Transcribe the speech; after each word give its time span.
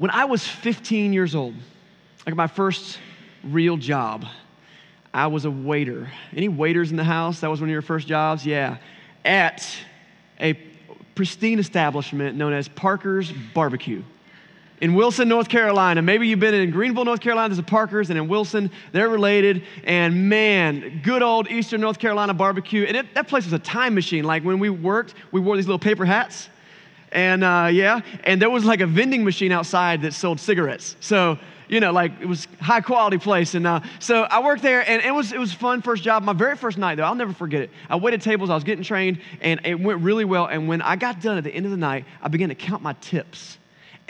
When 0.00 0.10
I 0.10 0.24
was 0.24 0.42
15 0.42 1.12
years 1.12 1.34
old, 1.34 1.54
like 2.24 2.34
my 2.34 2.46
first 2.46 2.98
real 3.44 3.76
job, 3.76 4.24
I 5.12 5.26
was 5.26 5.44
a 5.44 5.50
waiter. 5.50 6.10
Any 6.34 6.48
waiters 6.48 6.90
in 6.90 6.96
the 6.96 7.04
house? 7.04 7.40
That 7.40 7.50
was 7.50 7.60
one 7.60 7.68
of 7.68 7.72
your 7.72 7.82
first 7.82 8.08
jobs? 8.08 8.46
Yeah. 8.46 8.78
At 9.26 9.68
a 10.40 10.54
pristine 11.14 11.58
establishment 11.58 12.34
known 12.34 12.54
as 12.54 12.66
Parker's 12.66 13.30
Barbecue 13.52 14.02
in 14.80 14.94
Wilson, 14.94 15.28
North 15.28 15.50
Carolina. 15.50 16.00
Maybe 16.00 16.28
you've 16.28 16.40
been 16.40 16.54
in 16.54 16.70
Greenville, 16.70 17.04
North 17.04 17.20
Carolina. 17.20 17.50
There's 17.50 17.58
a 17.58 17.62
Parker's, 17.62 18.08
and 18.08 18.18
in 18.18 18.26
Wilson, 18.26 18.70
they're 18.92 19.10
related. 19.10 19.64
And 19.84 20.30
man, 20.30 21.02
good 21.04 21.20
old 21.20 21.50
Eastern 21.50 21.82
North 21.82 21.98
Carolina 21.98 22.32
barbecue. 22.32 22.84
And 22.84 22.96
it, 22.96 23.14
that 23.14 23.28
place 23.28 23.44
was 23.44 23.52
a 23.52 23.58
time 23.58 23.94
machine. 23.94 24.24
Like 24.24 24.44
when 24.44 24.60
we 24.60 24.70
worked, 24.70 25.12
we 25.30 25.40
wore 25.40 25.56
these 25.56 25.66
little 25.66 25.78
paper 25.78 26.06
hats. 26.06 26.48
And 27.12 27.42
uh, 27.42 27.68
yeah, 27.72 28.00
and 28.24 28.40
there 28.40 28.50
was 28.50 28.64
like 28.64 28.80
a 28.80 28.86
vending 28.86 29.24
machine 29.24 29.52
outside 29.52 30.02
that 30.02 30.14
sold 30.14 30.38
cigarettes. 30.38 30.96
So, 31.00 31.38
you 31.68 31.80
know, 31.80 31.92
like 31.92 32.12
it 32.20 32.26
was 32.26 32.46
high 32.60 32.80
quality 32.80 33.18
place. 33.18 33.54
And 33.54 33.66
uh, 33.66 33.80
so 33.98 34.22
I 34.22 34.42
worked 34.42 34.62
there, 34.62 34.88
and 34.88 35.02
it 35.02 35.12
was 35.12 35.32
it 35.32 35.38
was 35.38 35.52
fun 35.52 35.82
first 35.82 36.02
job. 36.02 36.22
My 36.22 36.32
very 36.32 36.56
first 36.56 36.78
night 36.78 36.96
though, 36.96 37.04
I'll 37.04 37.14
never 37.14 37.32
forget 37.32 37.62
it. 37.62 37.70
I 37.88 37.96
waited 37.96 38.22
tables. 38.22 38.50
I 38.50 38.54
was 38.54 38.64
getting 38.64 38.84
trained, 38.84 39.20
and 39.40 39.60
it 39.64 39.80
went 39.80 40.00
really 40.00 40.24
well. 40.24 40.46
And 40.46 40.68
when 40.68 40.82
I 40.82 40.96
got 40.96 41.20
done 41.20 41.36
at 41.36 41.44
the 41.44 41.54
end 41.54 41.66
of 41.66 41.72
the 41.72 41.78
night, 41.78 42.04
I 42.22 42.28
began 42.28 42.48
to 42.50 42.54
count 42.54 42.82
my 42.82 42.92
tips. 43.00 43.58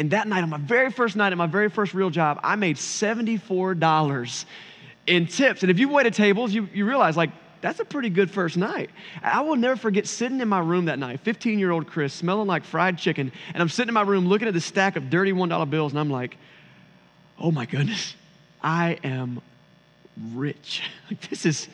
And 0.01 0.13
that 0.13 0.27
night, 0.29 0.43
on 0.43 0.49
my 0.49 0.57
very 0.57 0.91
first 0.91 1.15
night 1.15 1.33
at 1.33 1.37
my 1.37 1.47
very 1.47 1.69
first 1.69 1.93
real 1.93 2.09
job, 2.09 2.41
I 2.43 2.57
made 2.57 2.77
$74 2.77 4.45
in 5.07 5.27
tips. 5.27 5.63
And 5.63 5.71
if 5.71 5.79
you've 5.79 5.91
waited 5.91 6.15
tables, 6.15 6.53
you, 6.55 6.69
you 6.73 6.87
realize, 6.87 7.19
like, 7.19 7.31
that's 7.61 7.81
a 7.81 7.85
pretty 7.85 8.11
good 8.11 8.31
first 8.31 8.57
night. 8.57 8.91
I 9.23 9.43
will 9.43 9.57
never 9.57 9.77
forget 9.77 10.07
sitting 10.07 10.41
in 10.41 10.49
my 10.49 10.61
room 10.61 10.87
that 10.87 10.99
night, 10.99 11.21
15 11.21 11.59
year 11.59 11.71
old 11.71 11.87
Chris, 11.87 12.13
smelling 12.13 12.47
like 12.47 12.65
fried 12.65 12.99
chicken. 12.99 13.33
And 13.53 13.63
I'm 13.63 13.69
sitting 13.69 13.89
in 13.89 13.95
my 13.95 14.03
room 14.03 14.27
looking 14.27 14.49
at 14.49 14.55
the 14.55 14.61
stack 14.61 14.97
of 14.97 15.11
dirty 15.11 15.33
$1 15.33 15.71
bills, 15.71 15.93
and 15.93 16.01
I'm 16.01 16.11
like, 16.11 16.37
oh 17.39 17.51
my 17.51 17.67
goodness, 17.67 18.15
I 18.63 18.99
am 19.05 19.41
rich. 20.35 20.83
Like, 21.11 21.29
this 21.29 21.45
is. 21.45 21.69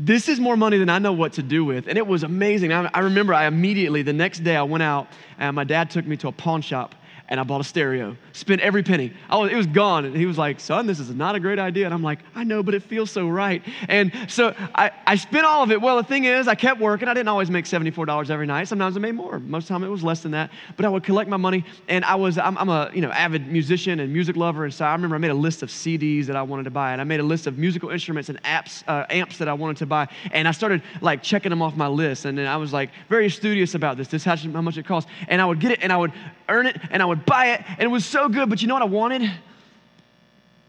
This 0.00 0.28
is 0.28 0.38
more 0.38 0.56
money 0.56 0.78
than 0.78 0.88
I 0.88 1.00
know 1.00 1.12
what 1.12 1.32
to 1.32 1.42
do 1.42 1.64
with. 1.64 1.88
And 1.88 1.98
it 1.98 2.06
was 2.06 2.22
amazing. 2.22 2.72
I, 2.72 2.88
I 2.94 3.00
remember 3.00 3.34
I 3.34 3.46
immediately, 3.46 4.02
the 4.02 4.12
next 4.12 4.44
day, 4.44 4.54
I 4.54 4.62
went 4.62 4.84
out 4.84 5.08
and 5.40 5.56
my 5.56 5.64
dad 5.64 5.90
took 5.90 6.06
me 6.06 6.16
to 6.18 6.28
a 6.28 6.32
pawn 6.32 6.62
shop 6.62 6.94
and 7.28 7.38
I 7.38 7.42
bought 7.42 7.60
a 7.60 7.64
stereo. 7.64 8.16
Spent 8.32 8.60
every 8.62 8.82
penny. 8.82 9.12
Was, 9.30 9.50
it 9.50 9.56
was 9.56 9.66
gone. 9.66 10.06
And 10.06 10.16
he 10.16 10.24
was 10.24 10.38
like, 10.38 10.60
son, 10.60 10.86
this 10.86 10.98
is 10.98 11.10
not 11.10 11.34
a 11.34 11.40
great 11.40 11.58
idea. 11.58 11.84
And 11.84 11.92
I'm 11.92 12.02
like, 12.02 12.20
I 12.34 12.44
know, 12.44 12.62
but 12.62 12.74
it 12.74 12.82
feels 12.82 13.10
so 13.10 13.28
right. 13.28 13.62
And 13.88 14.12
so 14.28 14.54
I, 14.74 14.90
I 15.06 15.16
spent 15.16 15.44
all 15.44 15.62
of 15.62 15.70
it. 15.70 15.80
Well, 15.80 15.96
the 15.98 16.04
thing 16.04 16.24
is, 16.24 16.48
I 16.48 16.54
kept 16.54 16.80
working. 16.80 17.06
I 17.06 17.14
didn't 17.14 17.28
always 17.28 17.50
make 17.50 17.66
$74 17.66 18.30
every 18.30 18.46
night. 18.46 18.68
Sometimes 18.68 18.96
I 18.96 19.00
made 19.00 19.14
more. 19.14 19.38
Most 19.38 19.64
of 19.64 19.68
the 19.68 19.74
time 19.74 19.84
it 19.84 19.88
was 19.88 20.02
less 20.02 20.20
than 20.20 20.32
that. 20.32 20.50
But 20.76 20.86
I 20.86 20.88
would 20.88 21.04
collect 21.04 21.28
my 21.28 21.36
money. 21.36 21.64
And 21.88 22.04
I 22.04 22.14
was, 22.14 22.38
I'm, 22.38 22.56
I'm 22.56 22.70
a, 22.70 22.90
you 22.94 23.02
know, 23.02 23.10
avid 23.10 23.46
musician 23.46 24.00
and 24.00 24.10
music 24.12 24.36
lover. 24.36 24.64
And 24.64 24.72
so 24.72 24.86
I 24.86 24.92
remember 24.92 25.16
I 25.16 25.18
made 25.18 25.30
a 25.30 25.34
list 25.34 25.62
of 25.62 25.68
CDs 25.68 26.26
that 26.26 26.36
I 26.36 26.42
wanted 26.42 26.64
to 26.64 26.70
buy. 26.70 26.92
And 26.92 27.00
I 27.00 27.04
made 27.04 27.20
a 27.20 27.24
list 27.24 27.46
of 27.46 27.58
musical 27.58 27.90
instruments 27.90 28.30
and 28.30 28.42
apps, 28.42 28.82
uh, 28.88 29.04
amps 29.10 29.36
that 29.38 29.48
I 29.48 29.52
wanted 29.52 29.76
to 29.78 29.86
buy. 29.86 30.08
And 30.32 30.48
I 30.48 30.52
started 30.52 30.82
like 31.02 31.22
checking 31.22 31.50
them 31.50 31.60
off 31.60 31.76
my 31.76 31.88
list. 31.88 32.24
And 32.24 32.38
then 32.38 32.46
I 32.46 32.56
was 32.56 32.72
like 32.72 32.90
very 33.10 33.28
studious 33.28 33.74
about 33.74 33.98
this. 33.98 34.08
This 34.08 34.24
how, 34.24 34.36
how 34.36 34.62
much 34.62 34.78
it 34.78 34.86
costs. 34.86 35.10
And 35.28 35.42
I 35.42 35.44
would 35.44 35.60
get 35.60 35.72
it 35.72 35.80
and 35.82 35.92
I 35.92 35.98
would 35.98 36.12
earn 36.48 36.66
it 36.66 36.80
and 36.90 37.02
I 37.02 37.06
would 37.06 37.17
buy 37.24 37.52
it, 37.52 37.64
and 37.68 37.82
it 37.82 37.88
was 37.88 38.04
so 38.04 38.28
good. 38.28 38.48
But 38.48 38.62
you 38.62 38.68
know 38.68 38.74
what 38.74 38.82
I 38.82 38.86
wanted? 38.86 39.30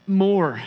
More. 0.07 0.61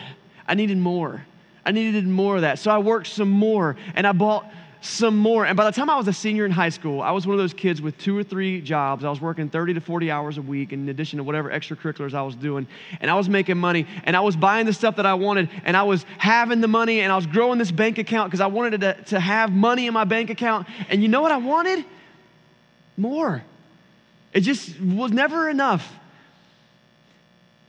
I 0.46 0.54
needed 0.54 0.78
more. 0.78 1.24
I 1.64 1.72
needed 1.72 2.06
more 2.06 2.36
of 2.36 2.42
that. 2.42 2.58
So 2.58 2.70
I 2.70 2.78
worked 2.78 3.06
some 3.06 3.30
more 3.30 3.76
and 3.94 4.06
I 4.06 4.12
bought 4.12 4.50
some 4.80 5.16
more. 5.16 5.46
And 5.46 5.56
by 5.56 5.64
the 5.64 5.70
time 5.70 5.88
I 5.88 5.96
was 5.96 6.08
a 6.08 6.12
senior 6.12 6.44
in 6.44 6.50
high 6.50 6.70
school, 6.70 7.00
I 7.00 7.12
was 7.12 7.24
one 7.24 7.34
of 7.34 7.38
those 7.38 7.54
kids 7.54 7.80
with 7.80 7.96
two 7.98 8.18
or 8.18 8.24
three 8.24 8.60
jobs. 8.60 9.04
I 9.04 9.10
was 9.10 9.20
working 9.20 9.48
30 9.48 9.74
to 9.74 9.80
40 9.80 10.10
hours 10.10 10.38
a 10.38 10.42
week 10.42 10.72
in 10.72 10.88
addition 10.88 11.18
to 11.18 11.22
whatever 11.22 11.50
extracurriculars 11.50 12.14
I 12.14 12.22
was 12.22 12.34
doing. 12.34 12.66
And 13.00 13.08
I 13.08 13.14
was 13.14 13.28
making 13.28 13.58
money 13.58 13.86
and 14.02 14.16
I 14.16 14.20
was 14.20 14.34
buying 14.34 14.66
the 14.66 14.72
stuff 14.72 14.96
that 14.96 15.06
I 15.06 15.14
wanted 15.14 15.50
and 15.64 15.76
I 15.76 15.84
was 15.84 16.04
having 16.18 16.60
the 16.60 16.68
money 16.68 17.00
and 17.00 17.12
I 17.12 17.16
was 17.16 17.26
growing 17.26 17.58
this 17.58 17.70
bank 17.70 17.98
account 17.98 18.30
because 18.30 18.40
I 18.40 18.48
wanted 18.48 18.80
to, 18.80 18.94
to 19.04 19.20
have 19.20 19.52
money 19.52 19.86
in 19.86 19.94
my 19.94 20.04
bank 20.04 20.30
account. 20.30 20.66
And 20.88 21.00
you 21.00 21.08
know 21.08 21.22
what 21.22 21.30
I 21.30 21.36
wanted? 21.36 21.84
More. 22.96 23.44
It 24.32 24.40
just 24.40 24.80
was 24.80 25.12
never 25.12 25.48
enough. 25.48 25.90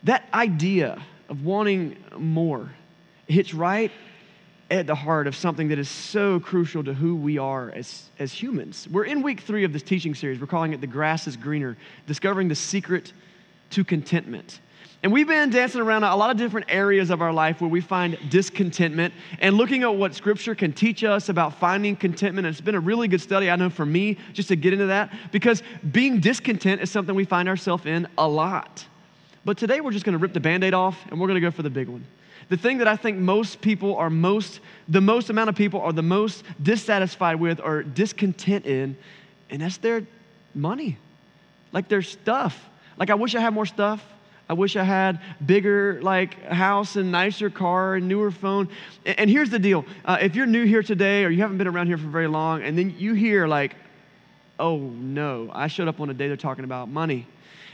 That 0.03 0.27
idea 0.33 1.01
of 1.29 1.43
wanting 1.43 1.97
more 2.17 2.71
hits 3.27 3.53
right 3.53 3.91
at 4.69 4.87
the 4.87 4.95
heart 4.95 5.27
of 5.27 5.35
something 5.35 5.67
that 5.69 5.79
is 5.79 5.89
so 5.89 6.39
crucial 6.39 6.83
to 6.83 6.93
who 6.93 7.15
we 7.15 7.37
are 7.37 7.69
as, 7.71 8.09
as 8.17 8.31
humans. 8.31 8.87
We're 8.89 9.05
in 9.05 9.21
week 9.21 9.41
three 9.41 9.63
of 9.63 9.73
this 9.73 9.83
teaching 9.83 10.15
series. 10.15 10.39
We're 10.39 10.47
calling 10.47 10.73
it 10.73 10.81
The 10.81 10.87
Grass 10.87 11.27
is 11.27 11.37
Greener, 11.37 11.77
discovering 12.07 12.47
the 12.47 12.55
secret 12.55 13.13
to 13.71 13.83
contentment. 13.83 14.59
And 15.03 15.11
we've 15.11 15.27
been 15.27 15.49
dancing 15.49 15.81
around 15.81 16.05
a 16.05 16.15
lot 16.15 16.31
of 16.31 16.37
different 16.37 16.67
areas 16.69 17.09
of 17.09 17.21
our 17.21 17.33
life 17.33 17.59
where 17.59 17.69
we 17.69 17.81
find 17.81 18.17
discontentment 18.29 19.13
and 19.39 19.57
looking 19.57 19.83
at 19.83 19.93
what 19.93 20.15
Scripture 20.15 20.55
can 20.55 20.71
teach 20.71 21.03
us 21.03 21.27
about 21.27 21.59
finding 21.59 21.97
contentment. 21.97 22.47
And 22.47 22.53
it's 22.53 22.61
been 22.61 22.73
a 22.73 22.79
really 22.79 23.09
good 23.09 23.19
study, 23.19 23.51
I 23.51 23.57
know, 23.57 23.69
for 23.69 23.85
me, 23.85 24.17
just 24.31 24.47
to 24.47 24.55
get 24.55 24.71
into 24.71 24.85
that, 24.85 25.13
because 25.33 25.61
being 25.91 26.21
discontent 26.21 26.79
is 26.79 26.89
something 26.89 27.13
we 27.13 27.25
find 27.25 27.49
ourselves 27.49 27.85
in 27.85 28.07
a 28.17 28.25
lot. 28.25 28.85
But 29.43 29.57
today 29.57 29.81
we're 29.81 29.91
just 29.91 30.05
going 30.05 30.13
to 30.13 30.19
rip 30.19 30.31
the 30.31 30.39
band 30.39 30.63
aid 30.63 30.73
off 30.73 30.97
and 31.11 31.19
we're 31.19 31.27
going 31.27 31.35
to 31.35 31.45
go 31.45 31.51
for 31.51 31.63
the 31.63 31.69
big 31.69 31.89
one. 31.89 32.05
The 32.47 32.55
thing 32.55 32.77
that 32.77 32.87
I 32.87 32.95
think 32.95 33.17
most 33.17 33.59
people 33.59 33.97
are 33.97 34.09
most, 34.09 34.61
the 34.87 35.01
most 35.01 35.29
amount 35.29 35.49
of 35.49 35.55
people 35.55 35.81
are 35.81 35.91
the 35.91 36.01
most 36.01 36.45
dissatisfied 36.61 37.41
with 37.41 37.59
or 37.59 37.83
discontent 37.83 38.65
in, 38.65 38.95
and 39.49 39.61
that's 39.61 39.77
their 39.77 40.07
money, 40.55 40.97
like 41.73 41.89
their 41.89 42.01
stuff. 42.01 42.69
Like, 42.97 43.09
I 43.09 43.15
wish 43.15 43.35
I 43.35 43.41
had 43.41 43.53
more 43.53 43.65
stuff. 43.65 44.01
I 44.49 44.53
wish 44.53 44.75
I 44.75 44.83
had 44.83 45.21
bigger 45.45 46.01
like 46.01 46.43
house 46.45 46.95
and 46.95 47.11
nicer 47.11 47.49
car 47.49 47.95
and 47.95 48.07
newer 48.07 48.29
phone. 48.31 48.69
And, 49.05 49.19
and 49.19 49.29
here's 49.29 49.49
the 49.49 49.59
deal: 49.59 49.85
uh, 50.05 50.17
if 50.21 50.35
you're 50.35 50.45
new 50.45 50.65
here 50.65 50.83
today 50.83 51.23
or 51.23 51.29
you 51.29 51.41
haven't 51.41 51.57
been 51.57 51.67
around 51.67 51.87
here 51.87 51.97
for 51.97 52.07
very 52.07 52.27
long, 52.27 52.61
and 52.61 52.77
then 52.77 52.95
you 52.97 53.13
hear 53.13 53.47
like, 53.47 53.75
"Oh 54.59 54.77
no, 54.77 55.49
I 55.53 55.67
showed 55.67 55.87
up 55.87 55.99
on 55.99 56.09
a 56.09 56.13
day 56.13 56.27
they're 56.27 56.37
talking 56.37 56.65
about 56.65 56.89
money," 56.89 57.25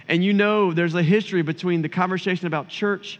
and 0.07 0.23
you 0.23 0.33
know 0.33 0.71
there's 0.71 0.95
a 0.95 1.03
history 1.03 1.41
between 1.41 1.81
the 1.81 1.89
conversation 1.89 2.47
about 2.47 2.69
church 2.69 3.19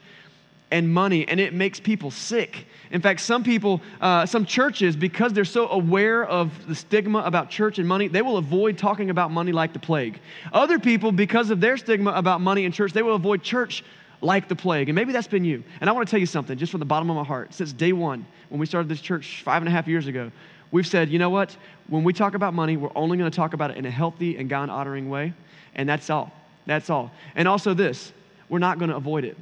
and 0.72 0.91
money, 0.91 1.28
and 1.28 1.40
it 1.40 1.53
makes 1.53 1.80
people 1.80 2.12
sick. 2.12 2.66
In 2.91 3.02
fact, 3.02 3.22
some 3.22 3.44
people, 3.44 3.81
uh, 4.02 4.25
some 4.25 4.46
churches, 4.46 4.96
because 4.96 5.34
they're 5.34 5.46
so 5.46 5.68
aware 5.69 6.25
of 6.25 6.68
the 6.68 6.75
stigma 6.75 7.19
about 7.19 7.50
church 7.50 7.80
and 7.80 7.88
money, 7.88 8.07
they 8.07 8.22
will 8.22 8.38
avoid 8.38 8.78
talking 8.78 9.09
about 9.09 9.31
money 9.31 9.52
like 9.52 9.74
the 9.74 9.80
plague. 9.80 10.19
Other 10.53 10.80
people, 10.80 11.12
because 11.12 11.50
of 11.50 11.62
their 11.62 11.78
stigma 11.78 12.12
about 12.12 12.41
money 12.41 12.66
and 12.66 12.74
church, 12.74 12.94
they 12.94 13.03
will 13.03 13.16
avoid 13.16 13.44
church 13.44 13.84
like 14.22 14.47
the 14.47 14.56
plague. 14.56 14.90
And 14.90 14.96
maybe 14.96 15.13
that's 15.13 15.28
been 15.28 15.46
you. 15.46 15.63
And 15.81 15.90
I 15.90 15.94
want 15.94 16.07
to 16.07 16.12
tell 16.12 16.19
you 16.19 16.25
something, 16.25 16.57
just 16.57 16.72
from 16.72 16.80
the 16.80 16.86
bottom 16.86 17.09
of 17.09 17.16
my 17.16 17.24
heart. 17.24 17.53
Since 17.53 17.74
day 17.74 17.94
one, 17.94 18.25
when 18.50 18.59
we 18.59 18.66
started 18.66 18.90
this 18.90 19.01
church 19.01 19.41
five 19.44 19.62
and 19.62 19.69
a 19.69 19.72
half 19.72 19.88
years 19.88 20.07
ago, 20.07 20.31
we've 20.72 20.88
said, 20.88 21.09
you 21.09 21.19
know 21.19 21.30
what? 21.30 21.56
When 21.88 22.03
we 22.03 22.13
talk 22.13 22.36
about 22.36 22.53
money, 22.53 22.78
we're 22.78 22.91
only 22.96 23.18
going 23.18 23.30
to 23.30 23.36
talk 23.36 23.53
about 23.53 23.72
it 23.72 23.78
in 23.78 23.86
a 23.86 23.91
healthy 23.91 24.38
and 24.38 24.50
God 24.50 24.69
honoring 24.69 25.09
way. 25.09 25.34
And 25.75 25.88
that's 25.88 26.09
all. 26.09 26.31
That's 26.66 26.90
all. 26.90 27.12
And 27.36 27.47
also, 27.47 27.74
this 27.74 28.13
we're 28.50 28.59
not 28.59 28.80
going 28.80 28.90
to 28.90 28.97
avoid 28.97 29.25
it. 29.25 29.38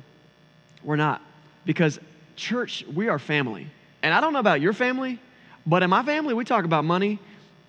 We're 0.88 0.96
not. 0.96 1.22
Because, 1.66 2.00
church, 2.38 2.86
we 2.96 3.10
are 3.10 3.20
family. 3.20 3.68
And 4.02 4.14
I 4.14 4.22
don't 4.22 4.32
know 4.32 4.40
about 4.40 4.62
your 4.62 4.72
family, 4.72 5.20
but 5.66 5.84
in 5.84 5.90
my 5.90 6.02
family, 6.02 6.34
we 6.34 6.46
talk 6.46 6.64
about 6.64 6.86
money 6.86 7.20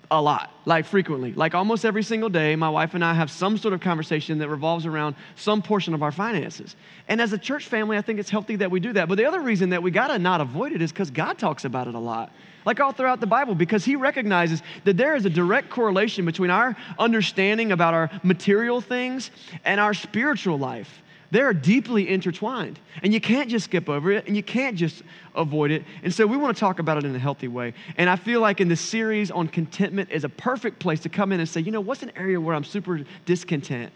a 0.09 0.21
lot, 0.21 0.53
like 0.63 0.85
frequently. 0.85 1.33
Like 1.33 1.53
almost 1.53 1.83
every 1.83 2.01
single 2.01 2.29
day, 2.29 2.55
my 2.55 2.69
wife 2.69 2.93
and 2.93 3.03
I 3.03 3.13
have 3.13 3.29
some 3.29 3.57
sort 3.57 3.73
of 3.73 3.81
conversation 3.81 4.39
that 4.39 4.47
revolves 4.47 4.85
around 4.85 5.15
some 5.35 5.61
portion 5.61 5.93
of 5.93 6.01
our 6.01 6.13
finances. 6.13 6.77
And 7.09 7.19
as 7.19 7.33
a 7.33 7.37
church 7.37 7.65
family, 7.65 7.97
I 7.97 8.01
think 8.01 8.19
it's 8.19 8.29
healthy 8.29 8.55
that 8.55 8.71
we 8.71 8.79
do 8.79 8.93
that. 8.93 9.09
But 9.09 9.15
the 9.15 9.25
other 9.25 9.41
reason 9.41 9.71
that 9.71 9.83
we 9.83 9.91
got 9.91 10.07
to 10.07 10.17
not 10.17 10.39
avoid 10.39 10.71
it 10.71 10.81
is 10.81 10.93
because 10.93 11.11
God 11.11 11.37
talks 11.37 11.65
about 11.65 11.89
it 11.89 11.95
a 11.95 11.99
lot. 11.99 12.31
Like 12.65 12.79
all 12.79 12.93
throughout 12.93 13.19
the 13.19 13.27
Bible, 13.27 13.53
because 13.53 13.83
He 13.83 13.97
recognizes 13.97 14.63
that 14.85 14.95
there 14.95 15.17
is 15.17 15.25
a 15.25 15.29
direct 15.29 15.69
correlation 15.69 16.23
between 16.23 16.51
our 16.51 16.77
understanding 16.97 17.73
about 17.73 17.93
our 17.93 18.09
material 18.23 18.79
things 18.79 19.29
and 19.65 19.81
our 19.81 19.93
spiritual 19.93 20.57
life. 20.57 21.03
They're 21.31 21.53
deeply 21.53 22.09
intertwined. 22.09 22.79
And 23.03 23.13
you 23.13 23.21
can't 23.21 23.49
just 23.49 23.65
skip 23.65 23.87
over 23.87 24.11
it 24.11 24.25
and 24.27 24.35
you 24.35 24.41
can't 24.41 24.75
just 24.75 25.03
avoid 25.35 25.71
it. 25.71 25.83
And 26.03 26.13
so 26.13 26.25
we 26.25 26.37
want 26.37 26.55
to 26.55 26.59
talk 26.59 26.79
about 26.79 26.97
it 26.97 27.05
in 27.05 27.15
a 27.15 27.19
healthy 27.19 27.47
way. 27.47 27.73
And 27.97 28.09
I 28.09 28.15
feel 28.15 28.41
like 28.41 28.61
in 28.61 28.67
this 28.67 28.81
series 28.81 29.29
on 29.29 29.47
contentment 29.47 30.09
is 30.11 30.23
a 30.23 30.29
perfect 30.29 30.79
place 30.79 30.99
to 31.01 31.09
come 31.09 31.31
in 31.31 31.39
and 31.39 31.47
say, 31.47 31.61
you 31.61 31.71
know, 31.71 31.81
what's 31.81 32.01
an 32.01 32.11
area 32.15 32.41
where 32.41 32.55
I'm 32.55 32.63
super 32.63 33.01
discontent? 33.25 33.93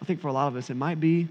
I 0.00 0.04
think 0.04 0.20
for 0.20 0.28
a 0.28 0.32
lot 0.32 0.48
of 0.48 0.56
us, 0.56 0.70
it 0.70 0.76
might 0.76 1.00
be 1.00 1.28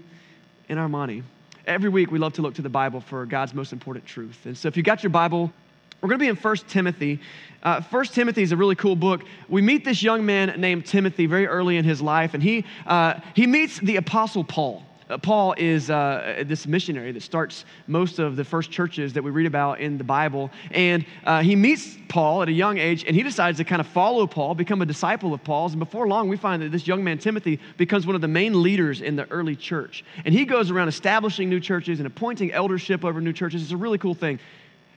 in 0.68 0.76
our 0.76 0.88
money. 0.88 1.22
Every 1.66 1.88
week, 1.88 2.10
we 2.10 2.18
love 2.18 2.34
to 2.34 2.42
look 2.42 2.54
to 2.54 2.62
the 2.62 2.68
Bible 2.68 3.00
for 3.00 3.24
God's 3.26 3.54
most 3.54 3.72
important 3.72 4.04
truth. 4.04 4.44
And 4.44 4.56
so 4.56 4.68
if 4.68 4.76
you 4.76 4.82
got 4.82 5.02
your 5.02 5.10
Bible, 5.10 5.52
we're 6.00 6.08
going 6.08 6.18
to 6.18 6.24
be 6.24 6.28
in 6.28 6.36
1 6.36 6.56
Timothy. 6.68 7.20
Uh, 7.62 7.80
1 7.82 8.04
Timothy 8.06 8.42
is 8.42 8.52
a 8.52 8.56
really 8.56 8.74
cool 8.74 8.96
book. 8.96 9.24
We 9.48 9.60
meet 9.60 9.84
this 9.84 10.02
young 10.02 10.24
man 10.24 10.60
named 10.60 10.86
Timothy 10.86 11.26
very 11.26 11.46
early 11.46 11.76
in 11.76 11.84
his 11.84 12.00
life, 12.00 12.34
and 12.34 12.42
he, 12.42 12.64
uh, 12.86 13.20
he 13.34 13.46
meets 13.46 13.78
the 13.78 13.96
Apostle 13.96 14.44
Paul 14.44 14.84
Paul 15.18 15.54
is 15.56 15.90
uh, 15.90 16.44
this 16.46 16.66
missionary 16.66 17.12
that 17.12 17.22
starts 17.22 17.64
most 17.86 18.18
of 18.18 18.36
the 18.36 18.44
first 18.44 18.70
churches 18.70 19.12
that 19.14 19.22
we 19.22 19.30
read 19.30 19.46
about 19.46 19.80
in 19.80 19.98
the 19.98 20.04
Bible. 20.04 20.50
And 20.70 21.04
uh, 21.24 21.42
he 21.42 21.56
meets 21.56 21.96
Paul 22.08 22.42
at 22.42 22.48
a 22.48 22.52
young 22.52 22.78
age, 22.78 23.04
and 23.04 23.14
he 23.16 23.22
decides 23.22 23.58
to 23.58 23.64
kind 23.64 23.80
of 23.80 23.86
follow 23.86 24.26
Paul, 24.26 24.54
become 24.54 24.82
a 24.82 24.86
disciple 24.86 25.34
of 25.34 25.42
Paul's. 25.44 25.72
And 25.72 25.78
before 25.78 26.08
long, 26.08 26.28
we 26.28 26.36
find 26.36 26.62
that 26.62 26.72
this 26.72 26.86
young 26.86 27.02
man, 27.02 27.18
Timothy, 27.18 27.60
becomes 27.76 28.06
one 28.06 28.14
of 28.14 28.20
the 28.20 28.28
main 28.28 28.62
leaders 28.62 29.00
in 29.00 29.16
the 29.16 29.30
early 29.30 29.56
church. 29.56 30.04
And 30.24 30.34
he 30.34 30.44
goes 30.44 30.70
around 30.70 30.88
establishing 30.88 31.48
new 31.48 31.60
churches 31.60 32.00
and 32.00 32.06
appointing 32.06 32.52
eldership 32.52 33.04
over 33.04 33.20
new 33.20 33.32
churches. 33.32 33.62
It's 33.62 33.72
a 33.72 33.76
really 33.76 33.98
cool 33.98 34.14
thing. 34.14 34.38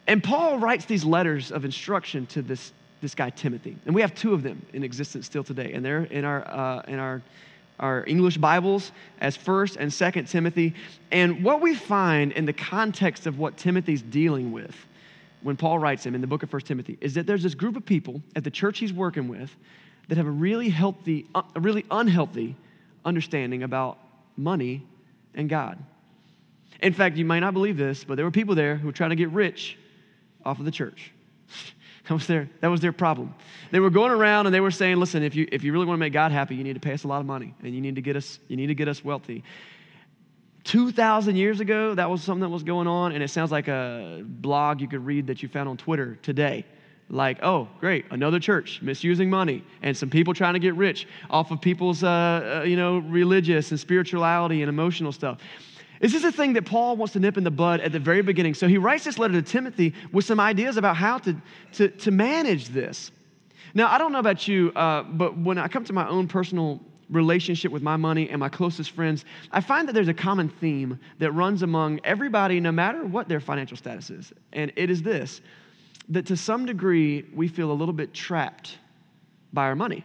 And 0.07 0.23
Paul 0.23 0.59
writes 0.59 0.85
these 0.85 1.05
letters 1.05 1.51
of 1.51 1.65
instruction 1.65 2.25
to 2.27 2.41
this, 2.41 2.73
this 3.01 3.15
guy, 3.15 3.29
Timothy. 3.29 3.77
And 3.85 3.95
we 3.95 4.01
have 4.01 4.13
two 4.13 4.33
of 4.33 4.43
them 4.43 4.65
in 4.73 4.83
existence 4.83 5.25
still 5.25 5.43
today. 5.43 5.71
And 5.73 5.83
they're 5.83 6.03
in 6.03 6.25
our, 6.25 6.45
uh, 6.47 6.81
in 6.87 6.99
our, 6.99 7.21
our 7.79 8.03
English 8.07 8.37
Bibles 8.37 8.91
as 9.19 9.37
1st 9.37 9.77
and 9.77 9.91
2nd 9.91 10.29
Timothy. 10.29 10.73
And 11.11 11.43
what 11.43 11.61
we 11.61 11.75
find 11.75 12.31
in 12.31 12.45
the 12.45 12.53
context 12.53 13.27
of 13.27 13.39
what 13.39 13.57
Timothy's 13.57 14.01
dealing 14.01 14.51
with 14.51 14.75
when 15.41 15.57
Paul 15.57 15.79
writes 15.79 16.05
him 16.05 16.15
in 16.15 16.21
the 16.21 16.27
book 16.27 16.43
of 16.43 16.51
1 16.51 16.61
Timothy 16.61 16.97
is 17.01 17.13
that 17.15 17.27
there's 17.27 17.43
this 17.43 17.55
group 17.55 17.75
of 17.75 17.85
people 17.85 18.21
at 18.35 18.43
the 18.43 18.51
church 18.51 18.79
he's 18.79 18.93
working 18.93 19.27
with 19.27 19.55
that 20.07 20.17
have 20.17 20.27
a 20.27 20.31
really 20.31 20.69
healthy, 20.69 21.25
uh, 21.35 21.43
a 21.55 21.59
really 21.59 21.85
unhealthy 21.91 22.55
understanding 23.05 23.63
about 23.63 23.97
money 24.37 24.85
and 25.35 25.49
God. 25.49 25.77
In 26.81 26.93
fact, 26.93 27.15
you 27.15 27.25
might 27.25 27.39
not 27.39 27.53
believe 27.53 27.77
this, 27.77 28.03
but 28.03 28.15
there 28.15 28.25
were 28.25 28.31
people 28.31 28.55
there 28.55 28.75
who 28.75 28.87
were 28.87 28.93
trying 28.93 29.11
to 29.11 29.15
get 29.15 29.29
rich 29.29 29.77
off 30.45 30.59
of 30.59 30.65
the 30.65 30.71
church. 30.71 31.11
That 32.09 32.15
was, 32.15 32.27
their, 32.27 32.49
that 32.59 32.67
was 32.67 32.81
their 32.81 32.91
problem. 32.91 33.33
They 33.71 33.79
were 33.79 33.89
going 33.89 34.11
around 34.11 34.45
and 34.45 34.53
they 34.53 34.59
were 34.59 34.71
saying, 34.71 34.97
listen, 34.97 35.23
if 35.23 35.35
you, 35.35 35.47
if 35.53 35.63
you 35.63 35.71
really 35.71 35.85
want 35.85 35.95
to 35.97 36.01
make 36.01 36.11
God 36.11 36.33
happy, 36.33 36.53
you 36.53 36.63
need 36.63 36.73
to 36.73 36.81
pay 36.81 36.91
us 36.91 37.05
a 37.05 37.07
lot 37.07 37.21
of 37.21 37.25
money 37.25 37.53
and 37.63 37.73
you 37.73 37.79
need 37.79 37.95
to 37.95 38.01
get 38.01 38.17
us, 38.17 38.39
you 38.49 38.57
need 38.57 38.67
to 38.67 38.75
get 38.75 38.89
us 38.89 39.05
wealthy. 39.05 39.41
2,000 40.65 41.35
years 41.35 41.59
ago, 41.59 41.93
that 41.95 42.09
was 42.09 42.21
something 42.21 42.41
that 42.41 42.49
was 42.49 42.63
going 42.63 42.87
on, 42.87 43.11
and 43.11 43.21
it 43.21 43.29
sounds 43.29 43.51
like 43.51 43.67
a 43.67 44.21
blog 44.25 44.79
you 44.79 44.87
could 44.87 45.05
read 45.05 45.27
that 45.27 45.43
you 45.43 45.49
found 45.49 45.67
on 45.67 45.77
Twitter 45.77 46.17
today. 46.21 46.65
Like, 47.09 47.43
oh, 47.43 47.67
great, 47.79 48.05
another 48.11 48.39
church 48.39 48.81
misusing 48.81 49.29
money, 49.29 49.63
and 49.81 49.95
some 49.95 50.09
people 50.09 50.33
trying 50.33 50.53
to 50.53 50.59
get 50.59 50.75
rich 50.75 51.07
off 51.29 51.51
of 51.51 51.59
people's, 51.59 52.03
uh, 52.03 52.61
uh, 52.61 52.63
you 52.63 52.77
know, 52.77 52.99
religious 52.99 53.71
and 53.71 53.79
spirituality 53.79 54.61
and 54.61 54.69
emotional 54.69 55.11
stuff. 55.11 55.39
This 56.03 56.15
is 56.15 56.25
a 56.25 56.33
thing 56.33 56.51
that 56.53 56.65
Paul 56.65 56.97
wants 56.97 57.13
to 57.13 57.21
nip 57.21 57.37
in 57.37 57.45
the 57.45 57.49
bud 57.49 57.79
at 57.79 57.93
the 57.93 57.99
very 57.99 58.21
beginning. 58.21 58.55
So 58.55 58.67
he 58.67 58.77
writes 58.77 59.05
this 59.05 59.17
letter 59.17 59.35
to 59.35 59.41
Timothy 59.41 59.93
with 60.11 60.25
some 60.25 60.37
ideas 60.37 60.75
about 60.75 60.97
how 60.97 61.17
to, 61.19 61.33
to, 61.75 61.87
to 61.87 62.11
manage 62.11 62.67
this. 62.67 63.09
Now, 63.73 63.89
I 63.89 63.97
don't 63.97 64.11
know 64.11 64.19
about 64.19 64.45
you, 64.45 64.73
uh, 64.75 65.03
but 65.03 65.37
when 65.37 65.57
I 65.57 65.69
come 65.69 65.85
to 65.85 65.93
my 65.93 66.05
own 66.09 66.27
personal 66.27 66.81
relationship 67.09 67.71
with 67.71 67.83
my 67.83 67.95
money 67.95 68.29
and 68.29 68.37
my 68.37 68.49
closest 68.49 68.91
friends, 68.91 69.23
I 69.53 69.61
find 69.61 69.87
that 69.87 69.93
there's 69.93 70.09
a 70.09 70.13
common 70.13 70.49
theme 70.49 70.99
that 71.19 71.31
runs 71.31 71.61
among 71.61 72.01
everybody, 72.03 72.59
no 72.59 72.73
matter 72.73 73.05
what 73.05 73.29
their 73.29 73.39
financial 73.39 73.77
status 73.77 74.09
is. 74.09 74.33
And 74.51 74.73
it 74.75 74.89
is 74.89 75.03
this 75.03 75.39
that 76.09 76.25
to 76.25 76.35
some 76.35 76.65
degree, 76.65 77.23
we 77.33 77.47
feel 77.47 77.71
a 77.71 77.77
little 77.81 77.93
bit 77.93 78.13
trapped 78.13 78.77
by 79.53 79.63
our 79.67 79.75
money. 79.75 80.03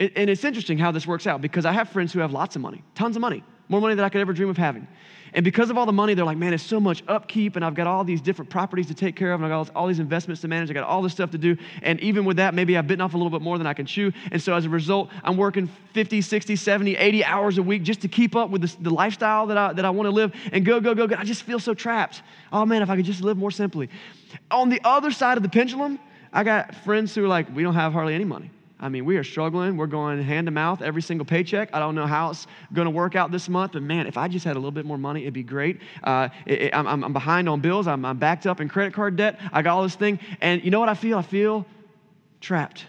And 0.00 0.30
it's 0.30 0.44
interesting 0.44 0.78
how 0.78 0.92
this 0.92 1.06
works 1.06 1.26
out 1.26 1.42
because 1.42 1.66
I 1.66 1.72
have 1.72 1.90
friends 1.90 2.10
who 2.10 2.20
have 2.20 2.32
lots 2.32 2.56
of 2.56 2.62
money, 2.62 2.82
tons 2.94 3.16
of 3.16 3.20
money 3.20 3.44
more 3.72 3.80
money 3.80 3.94
than 3.94 4.04
I 4.04 4.10
could 4.10 4.20
ever 4.20 4.32
dream 4.32 4.50
of 4.50 4.56
having. 4.56 4.86
And 5.34 5.44
because 5.44 5.70
of 5.70 5.78
all 5.78 5.86
the 5.86 5.92
money, 5.92 6.12
they're 6.12 6.26
like, 6.26 6.36
man, 6.36 6.52
it's 6.52 6.62
so 6.62 6.78
much 6.78 7.02
upkeep, 7.08 7.56
and 7.56 7.64
I've 7.64 7.74
got 7.74 7.86
all 7.86 8.04
these 8.04 8.20
different 8.20 8.50
properties 8.50 8.86
to 8.88 8.94
take 8.94 9.16
care 9.16 9.32
of, 9.32 9.40
and 9.40 9.50
I've 9.50 9.66
got 9.66 9.74
all 9.74 9.86
these 9.86 9.98
investments 9.98 10.42
to 10.42 10.48
manage, 10.48 10.68
I've 10.68 10.74
got 10.74 10.84
all 10.84 11.00
this 11.00 11.12
stuff 11.12 11.30
to 11.30 11.38
do. 11.38 11.56
And 11.80 11.98
even 12.00 12.26
with 12.26 12.36
that, 12.36 12.52
maybe 12.52 12.76
I've 12.76 12.86
bitten 12.86 13.00
off 13.00 13.14
a 13.14 13.16
little 13.16 13.30
bit 13.30 13.40
more 13.40 13.56
than 13.56 13.66
I 13.66 13.72
can 13.72 13.86
chew. 13.86 14.12
And 14.30 14.42
so 14.42 14.54
as 14.54 14.66
a 14.66 14.68
result, 14.68 15.08
I'm 15.24 15.38
working 15.38 15.70
50, 15.94 16.20
60, 16.20 16.54
70, 16.54 16.96
80 16.96 17.24
hours 17.24 17.56
a 17.56 17.62
week 17.62 17.82
just 17.82 18.02
to 18.02 18.08
keep 18.08 18.36
up 18.36 18.50
with 18.50 18.82
the 18.82 18.90
lifestyle 18.90 19.46
that 19.46 19.56
I, 19.56 19.72
that 19.72 19.86
I 19.86 19.90
want 19.90 20.06
to 20.06 20.10
live 20.10 20.34
and 20.52 20.66
go, 20.66 20.80
go, 20.80 20.94
go, 20.94 21.06
go. 21.06 21.16
I 21.16 21.24
just 21.24 21.44
feel 21.44 21.58
so 21.58 21.72
trapped. 21.72 22.22
Oh 22.52 22.66
man, 22.66 22.82
if 22.82 22.90
I 22.90 22.96
could 22.96 23.06
just 23.06 23.22
live 23.22 23.38
more 23.38 23.50
simply. 23.50 23.88
On 24.50 24.68
the 24.68 24.82
other 24.84 25.10
side 25.10 25.38
of 25.38 25.42
the 25.42 25.48
pendulum, 25.48 25.98
I 26.30 26.44
got 26.44 26.74
friends 26.74 27.14
who 27.14 27.24
are 27.24 27.28
like, 27.28 27.54
we 27.54 27.62
don't 27.62 27.74
have 27.74 27.94
hardly 27.94 28.14
any 28.14 28.24
money. 28.24 28.50
I 28.82 28.88
mean, 28.88 29.04
we 29.04 29.16
are 29.16 29.22
struggling. 29.22 29.76
We're 29.76 29.86
going 29.86 30.20
hand 30.20 30.48
to 30.48 30.50
mouth 30.50 30.82
every 30.82 31.02
single 31.02 31.24
paycheck. 31.24 31.70
I 31.72 31.78
don't 31.78 31.94
know 31.94 32.06
how 32.06 32.30
it's 32.30 32.48
going 32.72 32.86
to 32.86 32.90
work 32.90 33.14
out 33.14 33.30
this 33.30 33.48
month, 33.48 33.72
but 33.72 33.82
man, 33.82 34.08
if 34.08 34.18
I 34.18 34.26
just 34.26 34.44
had 34.44 34.56
a 34.56 34.58
little 34.58 34.72
bit 34.72 34.84
more 34.84 34.98
money, 34.98 35.22
it'd 35.22 35.32
be 35.32 35.44
great. 35.44 35.80
Uh, 36.02 36.28
it, 36.46 36.62
it, 36.62 36.74
I'm, 36.74 37.04
I'm, 37.04 37.12
behind 37.12 37.48
on 37.48 37.60
bills. 37.60 37.86
I'm, 37.86 38.04
I'm 38.04 38.18
backed 38.18 38.44
up 38.44 38.60
in 38.60 38.68
credit 38.68 38.92
card 38.92 39.14
debt. 39.14 39.38
I 39.52 39.62
got 39.62 39.76
all 39.76 39.84
this 39.84 39.94
thing. 39.94 40.18
And 40.40 40.64
you 40.64 40.72
know 40.72 40.80
what 40.80 40.88
I 40.88 40.94
feel? 40.94 41.16
I 41.16 41.22
feel 41.22 41.64
trapped. 42.40 42.86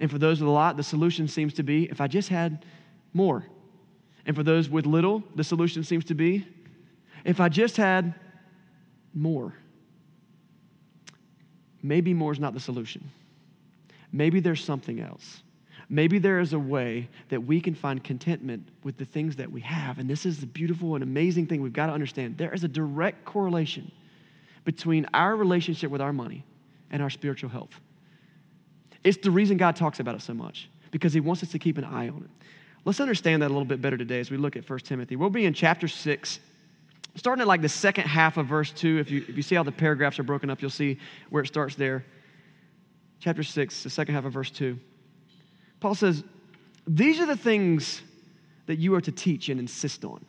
And 0.00 0.10
for 0.10 0.18
those 0.18 0.40
with 0.40 0.48
a 0.48 0.52
lot, 0.52 0.76
the 0.76 0.82
solution 0.82 1.28
seems 1.28 1.54
to 1.54 1.62
be 1.62 1.84
if 1.84 2.00
I 2.00 2.08
just 2.08 2.28
had 2.28 2.66
more. 3.12 3.46
And 4.26 4.34
for 4.34 4.42
those 4.42 4.68
with 4.68 4.86
little, 4.86 5.22
the 5.36 5.44
solution 5.44 5.84
seems 5.84 6.04
to 6.06 6.14
be 6.14 6.44
if 7.24 7.38
I 7.38 7.48
just 7.48 7.76
had 7.76 8.12
more. 9.14 9.54
Maybe 11.80 12.12
more 12.12 12.32
is 12.32 12.40
not 12.40 12.54
the 12.54 12.60
solution. 12.60 13.08
Maybe 14.14 14.38
there's 14.38 14.62
something 14.62 15.00
else. 15.00 15.42
Maybe 15.88 16.20
there 16.20 16.38
is 16.38 16.52
a 16.52 16.58
way 16.58 17.08
that 17.30 17.40
we 17.40 17.60
can 17.60 17.74
find 17.74 18.02
contentment 18.02 18.68
with 18.84 18.96
the 18.96 19.04
things 19.04 19.34
that 19.36 19.50
we 19.50 19.60
have. 19.62 19.98
And 19.98 20.08
this 20.08 20.24
is 20.24 20.38
the 20.38 20.46
beautiful 20.46 20.94
and 20.94 21.02
amazing 21.02 21.48
thing 21.48 21.60
we've 21.60 21.72
got 21.72 21.86
to 21.86 21.92
understand. 21.92 22.38
There 22.38 22.54
is 22.54 22.62
a 22.62 22.68
direct 22.68 23.24
correlation 23.24 23.90
between 24.64 25.04
our 25.12 25.34
relationship 25.34 25.90
with 25.90 26.00
our 26.00 26.12
money 26.12 26.44
and 26.92 27.02
our 27.02 27.10
spiritual 27.10 27.50
health. 27.50 27.80
It's 29.02 29.18
the 29.18 29.32
reason 29.32 29.56
God 29.56 29.74
talks 29.74 29.98
about 29.98 30.14
it 30.14 30.22
so 30.22 30.32
much, 30.32 30.70
because 30.92 31.12
He 31.12 31.18
wants 31.18 31.42
us 31.42 31.50
to 31.50 31.58
keep 31.58 31.76
an 31.76 31.84
eye 31.84 32.08
on 32.08 32.22
it. 32.22 32.46
Let's 32.84 33.00
understand 33.00 33.42
that 33.42 33.48
a 33.48 33.52
little 33.52 33.64
bit 33.64 33.82
better 33.82 33.98
today 33.98 34.20
as 34.20 34.30
we 34.30 34.36
look 34.36 34.54
at 34.54 34.70
1 34.70 34.78
Timothy. 34.78 35.16
We'll 35.16 35.28
be 35.28 35.44
in 35.44 35.52
chapter 35.52 35.88
6, 35.88 36.38
starting 37.16 37.42
at 37.42 37.48
like 37.48 37.62
the 37.62 37.68
second 37.68 38.04
half 38.04 38.36
of 38.36 38.46
verse 38.46 38.70
2. 38.70 38.98
If 39.00 39.10
you, 39.10 39.24
if 39.28 39.36
you 39.36 39.42
see 39.42 39.56
how 39.56 39.64
the 39.64 39.72
paragraphs 39.72 40.20
are 40.20 40.22
broken 40.22 40.50
up, 40.50 40.62
you'll 40.62 40.70
see 40.70 40.98
where 41.30 41.42
it 41.42 41.48
starts 41.48 41.74
there 41.74 42.04
chapter 43.24 43.42
6, 43.42 43.82
the 43.82 43.88
second 43.88 44.14
half 44.14 44.26
of 44.26 44.34
verse 44.34 44.50
2. 44.50 44.78
Paul 45.80 45.94
says, 45.94 46.22
These 46.86 47.20
are 47.20 47.26
the 47.26 47.38
things 47.38 48.02
that 48.66 48.78
you 48.78 48.94
are 48.94 49.00
to 49.00 49.10
teach 49.10 49.48
and 49.48 49.58
insist 49.58 50.04
on. 50.04 50.22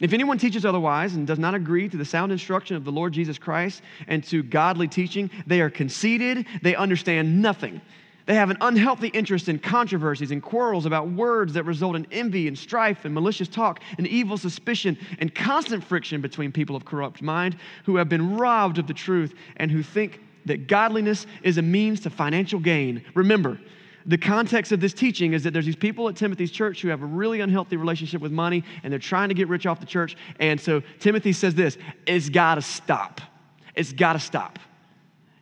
If 0.00 0.12
anyone 0.12 0.38
teaches 0.38 0.66
otherwise 0.66 1.14
and 1.14 1.24
does 1.24 1.38
not 1.38 1.54
agree 1.54 1.88
to 1.88 1.96
the 1.96 2.04
sound 2.04 2.32
instruction 2.32 2.74
of 2.76 2.84
the 2.84 2.90
Lord 2.90 3.12
Jesus 3.12 3.38
Christ 3.38 3.82
and 4.08 4.24
to 4.24 4.42
godly 4.42 4.88
teaching, 4.88 5.30
they 5.46 5.60
are 5.60 5.70
conceited, 5.70 6.46
they 6.62 6.74
understand 6.74 7.40
nothing. 7.40 7.80
They 8.26 8.34
have 8.34 8.50
an 8.50 8.58
unhealthy 8.60 9.08
interest 9.08 9.48
in 9.48 9.60
controversies 9.60 10.32
and 10.32 10.42
quarrels 10.42 10.84
about 10.84 11.12
words 11.12 11.52
that 11.52 11.62
result 11.62 11.94
in 11.94 12.08
envy 12.10 12.48
and 12.48 12.58
strife 12.58 13.04
and 13.04 13.14
malicious 13.14 13.46
talk 13.46 13.78
and 13.98 14.06
evil 14.08 14.36
suspicion 14.36 14.98
and 15.20 15.32
constant 15.32 15.84
friction 15.84 16.20
between 16.20 16.50
people 16.50 16.74
of 16.74 16.84
corrupt 16.84 17.22
mind 17.22 17.56
who 17.84 17.94
have 17.96 18.08
been 18.08 18.36
robbed 18.36 18.78
of 18.78 18.88
the 18.88 18.94
truth 18.94 19.32
and 19.58 19.70
who 19.70 19.84
think 19.84 20.18
that 20.46 20.66
godliness 20.66 21.26
is 21.42 21.58
a 21.58 21.62
means 21.62 22.00
to 22.00 22.10
financial 22.10 22.58
gain. 22.58 23.04
Remember, 23.14 23.58
the 24.06 24.18
context 24.18 24.72
of 24.72 24.80
this 24.80 24.92
teaching 24.92 25.32
is 25.32 25.44
that 25.44 25.52
there's 25.52 25.66
these 25.66 25.76
people 25.76 26.08
at 26.08 26.16
Timothy's 26.16 26.50
church 26.50 26.82
who 26.82 26.88
have 26.88 27.02
a 27.02 27.06
really 27.06 27.40
unhealthy 27.40 27.76
relationship 27.76 28.20
with 28.20 28.32
money 28.32 28.64
and 28.82 28.92
they're 28.92 28.98
trying 28.98 29.28
to 29.28 29.34
get 29.34 29.48
rich 29.48 29.66
off 29.66 29.80
the 29.80 29.86
church. 29.86 30.16
And 30.40 30.60
so 30.60 30.82
Timothy 30.98 31.32
says 31.32 31.54
this 31.54 31.78
it's 32.06 32.28
got 32.28 32.56
to 32.56 32.62
stop. 32.62 33.20
It's 33.74 33.92
got 33.92 34.14
to 34.14 34.18
stop. 34.18 34.58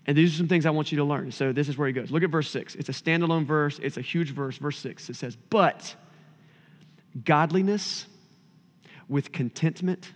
And 0.07 0.17
these 0.17 0.35
are 0.35 0.37
some 0.37 0.49
things 0.49 0.67
I 0.67 0.71
want 0.71 0.93
you 0.93 0.99
to 0.99 1.05
learn. 1.05 1.31
So 1.31 1.53
this 1.53 1.69
is 1.69 1.79
where 1.79 1.87
he 1.87 1.93
goes. 1.93 2.11
Look 2.11 2.23
at 2.23 2.31
verse 2.31 2.51
6. 2.51 2.75
It's 2.75 2.89
a 2.89 2.93
standalone 2.93 3.47
verse, 3.47 3.79
it's 3.83 3.97
a 3.97 4.03
huge 4.03 4.33
verse. 4.33 4.59
Verse 4.59 4.79
6 4.79 5.09
it 5.09 5.17
says, 5.17 5.37
But 5.37 5.95
godliness 7.25 8.07
with 9.09 9.33
contentment 9.33 10.13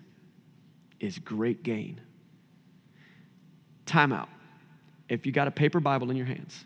is 1.01 1.19
great 1.19 1.63
gain. 1.63 2.01
Time 3.87 4.13
out 4.13 4.29
if 5.15 5.25
you 5.25 5.33
got 5.33 5.49
a 5.49 5.51
paper 5.51 5.81
Bible 5.81 6.11
in 6.11 6.17
your 6.17 6.27
hands, 6.27 6.65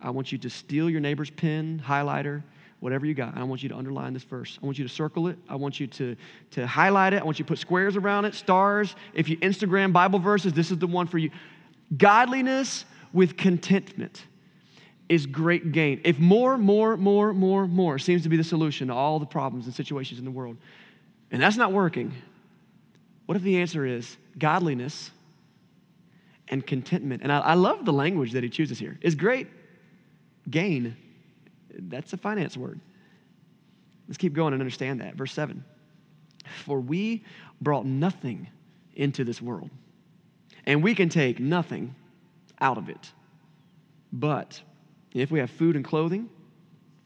I 0.00 0.10
want 0.10 0.32
you 0.32 0.38
to 0.38 0.50
steal 0.50 0.88
your 0.88 1.00
neighbor's 1.00 1.30
pen, 1.30 1.82
highlighter, 1.84 2.42
whatever 2.80 3.06
you 3.06 3.14
got. 3.14 3.36
I 3.36 3.42
want 3.44 3.62
you 3.62 3.68
to 3.68 3.76
underline 3.76 4.14
this 4.14 4.22
verse. 4.22 4.58
I 4.62 4.66
want 4.66 4.78
you 4.78 4.84
to 4.84 4.92
circle 4.92 5.28
it. 5.28 5.38
I 5.48 5.54
want 5.56 5.78
you 5.78 5.86
to, 5.86 6.16
to 6.52 6.66
highlight 6.66 7.12
it. 7.12 7.20
I 7.20 7.24
want 7.24 7.38
you 7.38 7.44
to 7.44 7.48
put 7.48 7.58
squares 7.58 7.96
around 7.96 8.24
it, 8.24 8.34
stars. 8.34 8.96
If 9.14 9.28
you 9.28 9.36
Instagram 9.38 9.92
Bible 9.92 10.18
verses, 10.18 10.52
this 10.52 10.70
is 10.70 10.78
the 10.78 10.86
one 10.86 11.06
for 11.06 11.18
you. 11.18 11.30
Godliness 11.96 12.86
with 13.12 13.36
contentment 13.36 14.24
is 15.08 15.26
great 15.26 15.72
gain. 15.72 16.00
If 16.04 16.18
more, 16.18 16.56
more, 16.56 16.96
more, 16.96 17.34
more, 17.34 17.66
more 17.66 17.98
seems 17.98 18.22
to 18.22 18.28
be 18.28 18.36
the 18.36 18.44
solution 18.44 18.88
to 18.88 18.94
all 18.94 19.18
the 19.18 19.26
problems 19.26 19.66
and 19.66 19.74
situations 19.74 20.18
in 20.18 20.24
the 20.24 20.30
world, 20.30 20.56
and 21.30 21.42
that's 21.42 21.56
not 21.56 21.72
working, 21.72 22.12
what 23.26 23.36
if 23.36 23.42
the 23.42 23.60
answer 23.60 23.84
is 23.84 24.16
godliness 24.38 25.10
and 26.50 26.66
contentment. 26.66 27.22
And 27.22 27.32
I, 27.32 27.38
I 27.38 27.54
love 27.54 27.84
the 27.84 27.92
language 27.92 28.32
that 28.32 28.42
he 28.42 28.50
chooses 28.50 28.78
here. 28.78 28.98
Is 29.00 29.14
great 29.14 29.48
gain. 30.50 30.96
That's 31.72 32.12
a 32.12 32.16
finance 32.16 32.56
word. 32.56 32.80
Let's 34.08 34.18
keep 34.18 34.34
going 34.34 34.52
and 34.52 34.60
understand 34.60 35.00
that. 35.00 35.14
Verse 35.14 35.32
7 35.32 35.64
For 36.66 36.80
we 36.80 37.24
brought 37.60 37.86
nothing 37.86 38.48
into 38.96 39.24
this 39.24 39.40
world, 39.40 39.70
and 40.66 40.82
we 40.82 40.94
can 40.94 41.08
take 41.08 41.38
nothing 41.38 41.94
out 42.60 42.76
of 42.76 42.88
it. 42.88 43.12
But 44.12 44.60
if 45.14 45.30
we 45.30 45.38
have 45.38 45.50
food 45.50 45.76
and 45.76 45.84
clothing, 45.84 46.28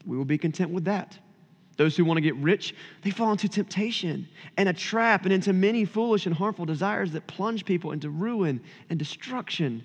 we 0.05 0.17
will 0.17 0.25
be 0.25 0.39
content 0.39 0.71
with 0.71 0.85
that. 0.85 1.17
Those 1.77 1.97
who 1.97 2.05
want 2.05 2.17
to 2.17 2.21
get 2.21 2.35
rich, 2.37 2.73
they 3.01 3.11
fall 3.11 3.31
into 3.31 3.49
temptation 3.49 4.27
and 4.57 4.69
a 4.69 4.73
trap 4.73 5.25
and 5.25 5.33
into 5.33 5.51
many 5.51 5.83
foolish 5.83 6.25
and 6.25 6.33
harmful 6.33 6.65
desires 6.65 7.11
that 7.11 7.27
plunge 7.27 7.65
people 7.65 7.91
into 7.91 8.09
ruin 8.09 8.61
and 8.89 8.97
destruction. 8.97 9.83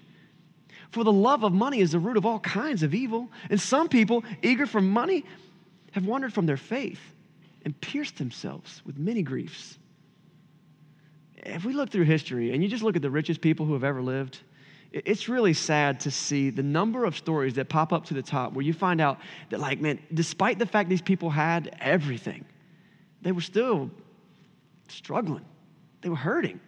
For 0.91 1.05
the 1.05 1.13
love 1.13 1.45
of 1.45 1.53
money 1.53 1.81
is 1.81 1.93
the 1.93 1.99
root 1.99 2.17
of 2.17 2.27
all 2.27 2.41
kinds 2.41 2.83
of 2.83 2.95
evil. 2.95 3.29
And 3.49 3.61
some 3.61 3.89
people, 3.89 4.25
eager 4.43 4.67
for 4.67 4.81
money, 4.81 5.25
have 5.93 6.07
wandered 6.07 6.33
from 6.33 6.47
their 6.47 6.57
faith 6.57 7.01
and 7.65 7.79
pierced 7.81 8.19
themselves 8.19 8.83
with 8.87 8.97
many 8.97 9.23
griefs. 9.23 9.77
If 11.37 11.65
we 11.65 11.73
look 11.73 11.91
through 11.91 12.05
history 12.05 12.53
and 12.53 12.63
you 12.63 12.69
just 12.69 12.83
look 12.83 12.97
at 12.97 13.03
the 13.03 13.11
richest 13.11 13.41
people 13.41 13.67
who 13.67 13.73
have 13.73 13.85
ever 13.85 14.03
lived, 14.03 14.41
it's 14.93 15.29
really 15.29 15.53
sad 15.53 16.01
to 16.01 16.11
see 16.11 16.51
the 16.51 16.63
number 16.63 17.05
of 17.05 17.17
stories 17.17 17.55
that 17.55 17.69
pop 17.69 17.93
up 17.93 18.07
to 18.07 18.15
the 18.15 18.23
top 18.23 18.53
where 18.53 18.65
you 18.65 18.73
find 18.73 19.01
out 19.01 19.19
that, 19.51 19.61
like, 19.61 19.81
man, 19.81 20.01
despite 20.13 20.59
the 20.59 20.67
fact 20.67 20.89
these 20.89 21.03
people 21.03 21.31
had 21.31 21.77
everything, 21.81 22.45
they 23.23 23.33
were 23.33 23.41
still 23.41 23.91
struggling. 24.89 25.45
They 26.01 26.09
were 26.09 26.17
hurting. 26.17 26.61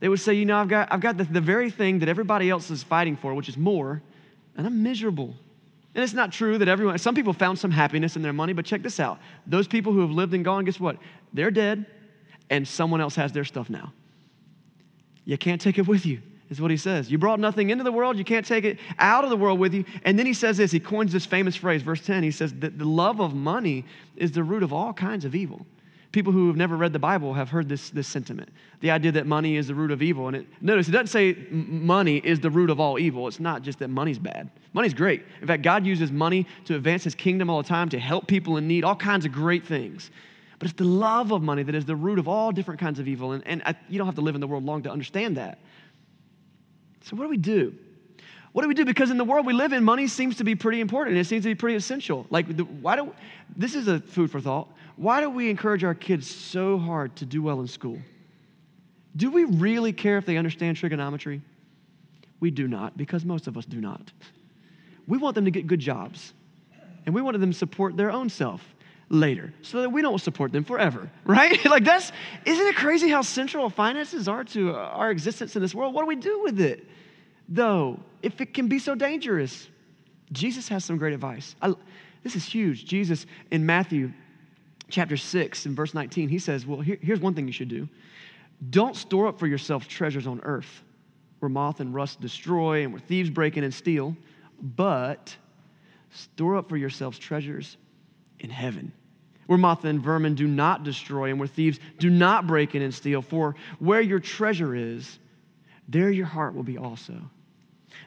They 0.00 0.08
would 0.08 0.20
say, 0.20 0.34
you 0.34 0.46
know, 0.46 0.56
I've 0.56 0.68
got, 0.68 0.92
I've 0.92 1.00
got 1.00 1.16
the, 1.16 1.24
the 1.24 1.40
very 1.40 1.70
thing 1.70 2.00
that 2.00 2.08
everybody 2.08 2.50
else 2.50 2.70
is 2.70 2.82
fighting 2.82 3.16
for, 3.16 3.34
which 3.34 3.48
is 3.48 3.56
more, 3.56 4.02
and 4.56 4.66
I'm 4.66 4.82
miserable. 4.82 5.34
And 5.94 6.04
it's 6.04 6.14
not 6.14 6.32
true 6.32 6.58
that 6.58 6.68
everyone, 6.68 6.98
some 6.98 7.14
people 7.14 7.32
found 7.32 7.58
some 7.58 7.70
happiness 7.70 8.16
in 8.16 8.22
their 8.22 8.32
money, 8.32 8.52
but 8.52 8.64
check 8.64 8.82
this 8.82 9.00
out. 9.00 9.18
Those 9.46 9.66
people 9.66 9.92
who 9.92 10.00
have 10.00 10.10
lived 10.10 10.34
and 10.34 10.44
gone, 10.44 10.64
guess 10.64 10.78
what? 10.78 10.96
They're 11.32 11.50
dead, 11.50 11.86
and 12.50 12.66
someone 12.66 13.00
else 13.00 13.14
has 13.16 13.32
their 13.32 13.44
stuff 13.44 13.68
now. 13.70 13.92
You 15.24 15.36
can't 15.36 15.60
take 15.60 15.78
it 15.78 15.86
with 15.86 16.06
you, 16.06 16.22
is 16.50 16.60
what 16.60 16.70
he 16.70 16.76
says. 16.76 17.10
You 17.10 17.18
brought 17.18 17.40
nothing 17.40 17.70
into 17.70 17.84
the 17.84 17.92
world, 17.92 18.16
you 18.16 18.24
can't 18.24 18.46
take 18.46 18.64
it 18.64 18.78
out 18.98 19.24
of 19.24 19.30
the 19.30 19.36
world 19.36 19.58
with 19.58 19.74
you. 19.74 19.84
And 20.04 20.18
then 20.18 20.26
he 20.26 20.34
says 20.34 20.56
this, 20.56 20.70
he 20.70 20.80
coins 20.80 21.12
this 21.12 21.26
famous 21.26 21.56
phrase, 21.56 21.82
verse 21.82 22.04
10. 22.04 22.22
He 22.22 22.30
says 22.30 22.54
that 22.54 22.78
the 22.78 22.84
love 22.84 23.20
of 23.20 23.34
money 23.34 23.84
is 24.16 24.32
the 24.32 24.42
root 24.42 24.62
of 24.62 24.72
all 24.72 24.92
kinds 24.92 25.24
of 25.24 25.34
evil. 25.34 25.66
People 26.10 26.32
who 26.32 26.46
have 26.46 26.56
never 26.56 26.76
read 26.76 26.94
the 26.94 26.98
Bible 26.98 27.34
have 27.34 27.50
heard 27.50 27.68
this, 27.68 27.90
this 27.90 28.08
sentiment 28.08 28.48
the 28.80 28.90
idea 28.90 29.12
that 29.12 29.26
money 29.26 29.56
is 29.56 29.66
the 29.66 29.74
root 29.74 29.90
of 29.90 30.02
evil. 30.02 30.28
And 30.28 30.36
it, 30.36 30.46
notice, 30.60 30.88
it 30.88 30.92
doesn't 30.92 31.08
say 31.08 31.36
money 31.50 32.18
is 32.18 32.40
the 32.40 32.50
root 32.50 32.70
of 32.70 32.78
all 32.78 32.98
evil. 32.98 33.26
It's 33.26 33.40
not 33.40 33.62
just 33.62 33.80
that 33.80 33.88
money's 33.88 34.18
bad. 34.18 34.48
Money's 34.72 34.94
great. 34.94 35.24
In 35.40 35.46
fact, 35.46 35.62
God 35.62 35.84
uses 35.84 36.12
money 36.12 36.46
to 36.66 36.76
advance 36.76 37.04
his 37.04 37.14
kingdom 37.14 37.50
all 37.50 37.60
the 37.60 37.68
time, 37.68 37.88
to 37.88 37.98
help 37.98 38.26
people 38.26 38.56
in 38.56 38.68
need, 38.68 38.84
all 38.84 38.94
kinds 38.94 39.26
of 39.26 39.32
great 39.32 39.66
things. 39.66 40.10
But 40.58 40.68
it's 40.68 40.76
the 40.76 40.84
love 40.84 41.32
of 41.32 41.42
money 41.42 41.62
that 41.62 41.74
is 41.74 41.84
the 41.84 41.96
root 41.96 42.18
of 42.18 42.28
all 42.28 42.52
different 42.52 42.80
kinds 42.80 42.98
of 42.98 43.08
evil. 43.08 43.32
And, 43.32 43.46
and 43.46 43.62
I, 43.64 43.74
you 43.88 43.98
don't 43.98 44.06
have 44.06 44.16
to 44.16 44.20
live 44.20 44.34
in 44.34 44.40
the 44.40 44.46
world 44.46 44.64
long 44.64 44.82
to 44.84 44.90
understand 44.90 45.36
that. 45.36 45.58
So, 47.08 47.16
what 47.16 47.24
do 47.24 47.30
we 47.30 47.38
do? 47.38 47.74
What 48.52 48.62
do 48.62 48.68
we 48.68 48.74
do? 48.74 48.84
Because 48.84 49.10
in 49.10 49.16
the 49.16 49.24
world 49.24 49.46
we 49.46 49.54
live 49.54 49.72
in, 49.72 49.82
money 49.82 50.06
seems 50.08 50.36
to 50.36 50.44
be 50.44 50.54
pretty 50.54 50.80
important. 50.80 51.16
It 51.16 51.24
seems 51.24 51.44
to 51.44 51.48
be 51.48 51.54
pretty 51.54 51.76
essential. 51.76 52.26
Like, 52.28 52.46
why 52.82 52.96
do 52.96 53.14
this 53.56 53.74
is 53.74 53.88
a 53.88 54.00
food 54.00 54.30
for 54.30 54.40
thought. 54.40 54.68
Why 54.96 55.20
do 55.22 55.30
we 55.30 55.48
encourage 55.48 55.84
our 55.84 55.94
kids 55.94 56.28
so 56.28 56.76
hard 56.76 57.16
to 57.16 57.24
do 57.24 57.40
well 57.40 57.60
in 57.60 57.66
school? 57.66 57.98
Do 59.16 59.30
we 59.30 59.44
really 59.44 59.92
care 59.92 60.18
if 60.18 60.26
they 60.26 60.36
understand 60.36 60.76
trigonometry? 60.76 61.40
We 62.40 62.50
do 62.50 62.68
not, 62.68 62.96
because 62.96 63.24
most 63.24 63.46
of 63.46 63.56
us 63.56 63.64
do 63.64 63.80
not. 63.80 64.12
We 65.06 65.16
want 65.16 65.34
them 65.34 65.46
to 65.46 65.50
get 65.50 65.66
good 65.66 65.80
jobs, 65.80 66.34
and 67.06 67.14
we 67.14 67.22
want 67.22 67.40
them 67.40 67.52
to 67.52 67.56
support 67.56 67.96
their 67.96 68.10
own 68.10 68.28
self 68.28 68.62
later 69.10 69.52
so 69.62 69.82
that 69.82 69.90
we 69.90 70.02
don't 70.02 70.20
support 70.20 70.52
them 70.52 70.64
forever, 70.64 71.10
right? 71.24 71.64
like, 71.64 71.84
that's, 71.84 72.12
isn't 72.44 72.66
it 72.66 72.76
crazy 72.76 73.08
how 73.08 73.22
central 73.22 73.70
finances 73.70 74.28
are 74.28 74.44
to 74.44 74.74
our 74.74 75.10
existence 75.10 75.56
in 75.56 75.62
this 75.62 75.74
world? 75.74 75.94
What 75.94 76.02
do 76.02 76.06
we 76.06 76.16
do 76.16 76.42
with 76.42 76.60
it, 76.60 76.86
though, 77.48 78.00
if 78.22 78.40
it 78.40 78.54
can 78.54 78.68
be 78.68 78.78
so 78.78 78.94
dangerous? 78.94 79.68
Jesus 80.32 80.68
has 80.68 80.84
some 80.84 80.98
great 80.98 81.14
advice. 81.14 81.54
I, 81.62 81.74
this 82.22 82.36
is 82.36 82.44
huge. 82.44 82.84
Jesus 82.84 83.26
in 83.50 83.64
Matthew 83.64 84.12
chapter 84.90 85.16
6 85.16 85.66
and 85.66 85.76
verse 85.76 85.94
19, 85.94 86.28
he 86.28 86.38
says, 86.38 86.66
Well, 86.66 86.80
here, 86.80 86.98
here's 87.00 87.20
one 87.20 87.34
thing 87.34 87.46
you 87.46 87.52
should 87.52 87.68
do 87.68 87.88
don't 88.70 88.96
store 88.96 89.28
up 89.28 89.38
for 89.38 89.46
yourself 89.46 89.86
treasures 89.86 90.26
on 90.26 90.40
earth 90.42 90.82
where 91.38 91.48
moth 91.48 91.78
and 91.78 91.94
rust 91.94 92.20
destroy 92.20 92.82
and 92.82 92.92
where 92.92 93.00
thieves 93.00 93.30
break 93.30 93.56
in 93.56 93.62
and 93.62 93.72
steal, 93.72 94.16
but 94.60 95.34
store 96.10 96.56
up 96.56 96.68
for 96.68 96.76
yourselves 96.76 97.18
treasures 97.18 97.76
in 98.40 98.50
heaven 98.50 98.92
where 99.48 99.58
moth 99.58 99.84
and 99.86 100.02
vermin 100.02 100.34
do 100.34 100.46
not 100.46 100.84
destroy 100.84 101.30
and 101.30 101.38
where 101.38 101.48
thieves 101.48 101.80
do 101.98 102.10
not 102.10 102.46
break 102.46 102.74
in 102.74 102.82
and 102.82 102.94
steal. 102.94 103.22
For 103.22 103.56
where 103.78 104.02
your 104.02 104.20
treasure 104.20 104.74
is, 104.74 105.18
there 105.88 106.10
your 106.10 106.26
heart 106.26 106.54
will 106.54 106.62
be 106.62 106.76
also. 106.76 107.18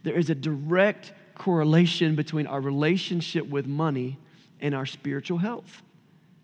There 0.04 0.14
is 0.14 0.30
a 0.30 0.36
direct 0.36 1.14
correlation 1.34 2.16
between 2.16 2.46
our 2.46 2.62
relationship 2.62 3.50
with 3.50 3.66
money 3.66 4.20
and 4.60 4.76
our 4.76 4.86
spiritual 4.86 5.40
health. 5.40 5.82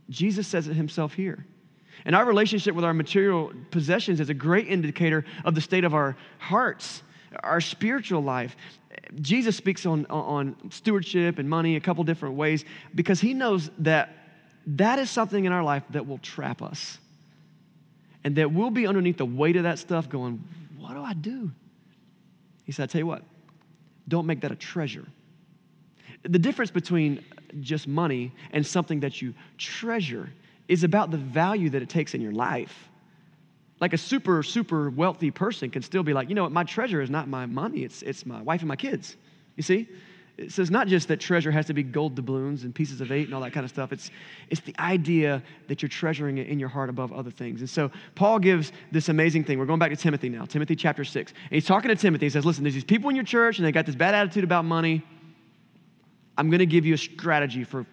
Jesus 0.09 0.47
says 0.47 0.67
it 0.67 0.73
himself 0.73 1.13
here. 1.13 1.45
And 2.03 2.15
our 2.15 2.25
relationship 2.25 2.73
with 2.73 2.83
our 2.83 2.93
material 2.93 3.51
possessions 3.69 4.19
is 4.19 4.31
a 4.31 4.33
great 4.33 4.67
indicator 4.67 5.25
of 5.45 5.53
the 5.53 5.61
state 5.61 5.83
of 5.83 5.93
our 5.93 6.17
hearts, 6.39 7.03
our 7.43 7.61
spiritual 7.61 8.23
life. 8.23 8.55
Jesus 9.21 9.55
speaks 9.55 9.85
on, 9.85 10.05
on 10.07 10.55
stewardship 10.71 11.39
and 11.39 11.49
money 11.49 11.75
a 11.75 11.79
couple 11.79 12.03
different 12.03 12.35
ways 12.35 12.65
because 12.95 13.19
he 13.19 13.33
knows 13.33 13.69
that 13.79 14.15
that 14.67 14.99
is 14.99 15.09
something 15.09 15.45
in 15.45 15.51
our 15.51 15.63
life 15.63 15.83
that 15.91 16.05
will 16.05 16.17
trap 16.17 16.61
us. 16.61 16.97
And 18.23 18.35
that 18.35 18.51
we'll 18.51 18.71
be 18.71 18.85
underneath 18.85 19.17
the 19.17 19.25
weight 19.25 19.55
of 19.55 19.63
that 19.63 19.79
stuff 19.79 20.09
going, 20.09 20.43
What 20.77 20.93
do 20.93 21.01
I 21.01 21.13
do? 21.13 21.51
He 22.65 22.73
said, 22.73 22.83
I 22.83 22.87
tell 22.87 22.99
you 22.99 23.07
what, 23.07 23.23
don't 24.07 24.25
make 24.25 24.41
that 24.41 24.51
a 24.51 24.55
treasure. 24.55 25.05
The 26.23 26.39
difference 26.39 26.71
between 26.71 27.23
just 27.61 27.87
money 27.87 28.33
and 28.51 28.65
something 28.65 28.99
that 29.01 29.21
you 29.21 29.33
treasure 29.57 30.29
is 30.67 30.83
about 30.83 31.11
the 31.11 31.17
value 31.17 31.69
that 31.69 31.81
it 31.81 31.87
takes 31.87 32.13
in 32.13 32.21
your 32.21 32.33
life. 32.33 32.86
Like 33.79 33.93
a 33.93 33.97
super, 33.97 34.41
super 34.43 34.89
wealthy 34.89 35.31
person 35.31 35.69
can 35.69 35.81
still 35.81 36.03
be 36.03 36.13
like, 36.13 36.29
you 36.29 36.35
know 36.35 36.43
what, 36.43 36.51
my 36.51 36.63
treasure 36.63 37.01
is 37.01 37.09
not 37.09 37.27
my 37.27 37.45
money, 37.45 37.83
it's, 37.83 38.01
it's 38.01 38.25
my 38.25 38.41
wife 38.41 38.61
and 38.61 38.67
my 38.67 38.75
kids. 38.75 39.15
You 39.55 39.63
see? 39.63 39.87
It 40.37 40.51
says 40.51 40.69
not 40.69 40.87
just 40.87 41.07
that 41.07 41.19
treasure 41.19 41.49
has 41.51 41.65
to 41.65 41.73
be 41.73 41.81
gold 41.81 42.13
doubloons 42.13 42.63
and 42.63 42.73
pieces 42.73 43.01
of 43.01 43.11
eight 43.11 43.25
and 43.25 43.33
all 43.33 43.41
that 43.41 43.53
kind 43.53 43.63
of 43.63 43.71
stuff. 43.71 43.91
It's, 43.91 44.11
it's 44.51 44.61
the 44.61 44.75
idea 44.77 45.41
that 45.67 45.81
you're 45.81 45.89
treasuring 45.89 46.37
it 46.37 46.47
in 46.47 46.59
your 46.59 46.69
heart 46.69 46.89
above 46.89 47.11
other 47.11 47.31
things. 47.31 47.61
And 47.61 47.69
so 47.69 47.89
Paul 48.13 48.37
gives 48.37 48.71
this 48.91 49.09
amazing 49.09 49.45
thing. 49.45 49.57
We're 49.57 49.65
going 49.65 49.79
back 49.79 49.89
to 49.89 49.95
Timothy 49.95 50.29
now, 50.29 50.45
Timothy 50.45 50.75
chapter 50.75 51.03
6. 51.03 51.31
And 51.31 51.51
he's 51.51 51.65
talking 51.65 51.89
to 51.89 51.95
Timothy. 51.95 52.27
He 52.27 52.29
says, 52.29 52.45
Listen, 52.45 52.63
there's 52.63 52.75
these 52.75 52.83
people 52.83 53.09
in 53.09 53.15
your 53.15 53.25
church 53.25 53.57
and 53.57 53.65
they 53.65 53.71
got 53.71 53.87
this 53.87 53.95
bad 53.95 54.13
attitude 54.13 54.43
about 54.43 54.63
money. 54.63 55.03
I'm 56.37 56.51
going 56.51 56.59
to 56.59 56.67
give 56.67 56.85
you 56.85 56.93
a 56.93 56.99
strategy 56.99 57.63
for 57.63 57.87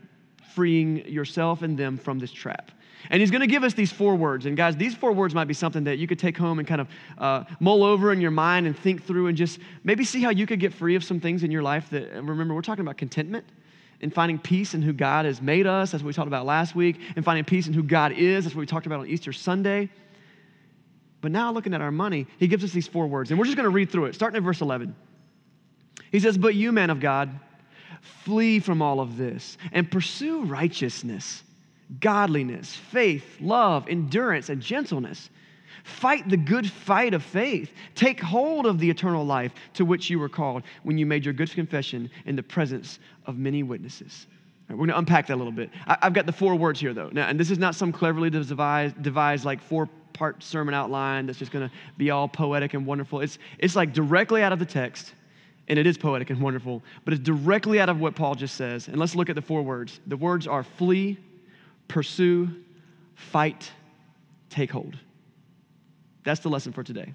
freeing 0.55 1.09
yourself 1.09 1.62
and 1.62 1.79
them 1.79 1.97
from 1.97 2.19
this 2.19 2.31
trap. 2.31 2.71
And 3.11 3.20
he's 3.20 3.30
going 3.30 3.40
to 3.40 3.46
give 3.46 3.64
us 3.64 3.75
these 3.75 3.92
four 3.92 4.16
words. 4.16 4.46
And 4.46 4.56
guys, 4.56 4.76
these 4.76 4.94
four 4.94 5.12
words 5.12 5.34
might 5.34 5.46
be 5.46 5.54
something 5.54 5.84
that 5.84 5.99
you 5.99 6.06
could 6.06 6.18
take 6.18 6.37
home 6.37 6.58
and 6.58 6.66
kind 6.66 6.80
of 6.80 6.88
uh, 7.18 7.44
mull 7.61 7.84
over 7.84 8.12
in 8.12 8.20
your 8.20 8.30
mind 8.30 8.66
and 8.66 8.78
think 8.78 9.04
through 9.04 9.26
and 9.26 9.37
just 9.37 9.58
maybe 9.82 10.04
see 10.04 10.23
how 10.23 10.30
you 10.30 10.46
could 10.46 10.61
get 10.61 10.73
free 10.73 10.94
of 10.94 11.04
some 11.04 11.20
things 11.20 11.42
in 11.42 11.50
your 11.50 11.62
life 11.62 11.90
that, 11.90 12.12
remember, 12.14 12.54
we're 12.54 12.62
talking 12.62 12.82
about 12.82 12.96
contentment 12.96 13.44
and 14.00 14.12
finding 14.12 14.38
peace 14.38 14.75
in 14.75 14.82
who 14.82 14.92
God 14.92 15.25
has 15.25 15.40
made 15.40 15.66
us. 15.66 15.92
That's 15.92 16.02
what 16.02 16.08
we 16.08 16.14
talked 16.14 16.28
about 16.28 16.46
last 16.46 16.75
week. 16.75 17.00
And 17.16 17.25
finding 17.25 17.44
peace 17.44 17.66
in 17.66 17.73
who 17.73 17.82
God 17.82 18.12
is. 18.12 18.44
That's 18.44 18.54
what 18.54 18.61
we 18.61 18.66
talked 18.66 18.87
about 18.87 19.00
on 19.00 19.06
Easter 19.06 19.32
Sunday. 19.32 19.88
But 21.20 21.32
now, 21.32 21.52
looking 21.52 21.73
at 21.73 21.80
our 21.80 21.92
money, 21.92 22.26
he 22.38 22.49
gives 22.49 22.64
us 22.64 22.73
these 22.73 22.87
four 22.87 23.06
words. 23.06 23.30
And 23.30 23.38
we're 23.38 23.46
just 23.46 23.56
going 23.56 23.64
to 23.64 23.70
read 23.70 23.90
through 23.90 24.06
it, 24.06 24.14
starting 24.14 24.37
at 24.37 24.42
verse 24.42 24.61
11. 24.61 24.94
He 26.12 26.20
says, 26.20 26.37
But 26.37 26.54
you, 26.54 26.70
man 26.70 26.90
of 26.90 27.00
God, 27.00 27.30
Flee 28.04 28.61
from 28.61 28.82
all 28.82 29.00
of 29.00 29.16
this 29.16 29.56
and 29.73 29.90
pursue 29.90 30.44
righteousness, 30.44 31.42
godliness, 32.00 32.75
faith, 32.75 33.37
love, 33.41 33.88
endurance, 33.88 34.49
and 34.49 34.61
gentleness. 34.61 35.31
Fight 35.85 36.29
the 36.29 36.37
good 36.37 36.71
fight 36.71 37.12
of 37.12 37.23
faith. 37.23 37.71
Take 37.95 38.21
hold 38.21 38.64
of 38.64 38.79
the 38.79 38.88
eternal 38.88 39.25
life 39.25 39.53
to 39.75 39.85
which 39.85 40.09
you 40.09 40.19
were 40.19 40.31
called 40.31 40.62
when 40.83 40.97
you 40.97 41.05
made 41.05 41.25
your 41.25 41.35
good 41.35 41.50
confession 41.50 42.11
in 42.25 42.37
the 42.37 42.43
presence 42.43 42.99
of 43.26 43.37
many 43.37 43.62
witnesses. 43.62 44.26
Right, 44.69 44.76
we're 44.76 44.87
going 44.87 44.95
to 44.95 44.99
unpack 44.99 45.26
that 45.26 45.35
a 45.35 45.37
little 45.37 45.53
bit. 45.53 45.71
I, 45.87 45.99
have 46.00 46.14
got 46.14 46.25
the 46.25 46.33
four 46.33 46.55
words 46.55 46.81
here, 46.81 46.95
though. 46.95 47.11
Now, 47.12 47.29
and 47.29 47.38
this 47.38 47.50
is 47.50 47.59
not 47.59 47.75
some 47.75 47.93
cleverly 47.93 48.31
devised, 48.31 49.03
devised 49.03 49.45
like 49.45 49.61
four 49.61 49.91
part 50.14 50.43
sermon 50.43 50.73
outline 50.73 51.26
that's 51.26 51.38
just 51.38 51.53
going 51.53 51.69
to 51.69 51.75
be 51.99 52.11
all 52.11 52.29
poetic 52.29 52.73
and 52.73 52.87
wonderful. 52.87 53.21
It's, 53.21 53.38
it's 53.59 53.76
like 53.76 53.93
directly 53.93 54.43
out 54.43 54.53
of 54.53 54.59
the 54.59 54.64
text 54.64 55.12
and 55.69 55.79
it 55.79 55.87
is 55.87 55.97
poetic 55.99 56.31
and 56.31 56.41
wonderful, 56.41 56.83
but 57.05 57.14
it's 57.14 57.23
directly 57.23 57.81
out 57.81 57.88
of 57.88 58.00
what 58.00 58.14
Paul 58.14 58.35
just 58.35 58.55
says. 58.55 58.88
And 58.88 58.97
let's 58.99 59.14
look 59.14 59.29
at 59.29 59.35
the 59.35 59.43
four 59.43 59.62
words. 59.62 60.00
The 60.07 60.17
words 60.17 60.47
are 60.47 60.62
flee, 60.62 61.19
pursue, 61.88 62.50
fight, 63.14 63.71
take 64.50 64.71
hold. 64.71 64.97
That's 66.25 66.41
the 66.41 66.49
lesson 66.49 66.73
for 66.73 66.83
today. 66.83 67.12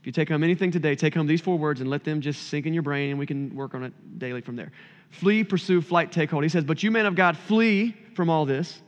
If 0.00 0.06
you 0.06 0.12
take 0.12 0.28
home 0.28 0.44
anything 0.44 0.70
today, 0.70 0.94
take 0.94 1.14
home 1.14 1.26
these 1.26 1.40
four 1.40 1.56
words 1.56 1.80
and 1.80 1.88
let 1.88 2.04
them 2.04 2.20
just 2.20 2.48
sink 2.48 2.66
in 2.66 2.74
your 2.74 2.82
brain, 2.82 3.10
and 3.10 3.18
we 3.18 3.26
can 3.26 3.54
work 3.54 3.74
on 3.74 3.84
it 3.84 4.18
daily 4.18 4.40
from 4.40 4.56
there. 4.56 4.72
Flee, 5.10 5.44
pursue, 5.44 5.80
flight, 5.80 6.12
take 6.12 6.30
hold. 6.30 6.42
He 6.42 6.48
says, 6.48 6.64
But 6.64 6.82
you, 6.82 6.90
men 6.90 7.06
of 7.06 7.14
God, 7.14 7.36
flee 7.36 7.96
from 8.14 8.28
all 8.28 8.44
this. 8.44 8.82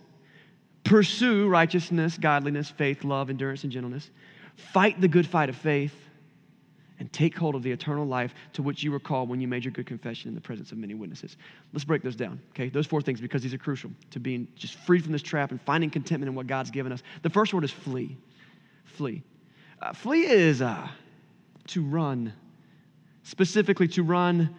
Pursue 0.85 1.49
righteousness, 1.49 2.19
godliness, 2.19 2.71
faith, 2.71 3.03
love, 3.03 3.31
endurance, 3.31 3.65
and 3.65 3.73
gentleness. 3.73 4.11
Fight 4.57 5.01
the 5.01 5.09
good 5.09 5.27
fight 5.27 5.49
of 5.49 5.57
faith 5.57 5.95
and 6.99 7.13
take 7.13 7.37
hold 7.37 7.55
of 7.55 7.63
the 7.63 7.71
eternal 7.71 8.07
life 8.07 8.35
to 8.55 8.63
which 8.63 8.83
you 8.83 8.91
were 8.91 9.01
called 9.01 9.29
when 9.29 9.41
you 9.41 9.49
made 9.49 9.65
your 9.65 9.73
good 9.73 9.87
confession 9.87 10.29
in 10.29 10.35
the 10.35 10.41
presence 10.41 10.73
of 10.73 10.79
many 10.79 10.95
witnesses. 10.95 11.37
Let's 11.73 11.85
break 11.85 12.03
those 12.03 12.17
down, 12.17 12.41
okay? 12.51 12.69
Those 12.69 12.87
four 12.87 13.03
things 13.03 13.21
because 13.21 13.43
these 13.43 13.55
are 13.55 13.59
crucial 13.59 13.91
to 14.11 14.21
being 14.21 14.49
just 14.57 14.75
freed 14.75 15.03
from 15.03 15.13
this 15.13 15.23
trap 15.23 15.51
and 15.51 15.61
finding 15.63 15.91
contentment 15.91 16.29
in 16.29 16.35
what 16.35 16.47
God's 16.47 16.71
given 16.71 16.93
us. 16.93 17.03
The 17.23 17.31
first 17.31 17.53
word 17.53 17.65
is 17.65 17.71
flee. 17.71 18.17
Flee. 18.85 19.23
Uh, 19.81 19.93
flee 19.93 20.27
is 20.27 20.63
uh, 20.63 20.89
to 21.69 21.83
run, 21.83 22.33
specifically 23.25 23.89
to 23.89 24.03
run 24.03 24.55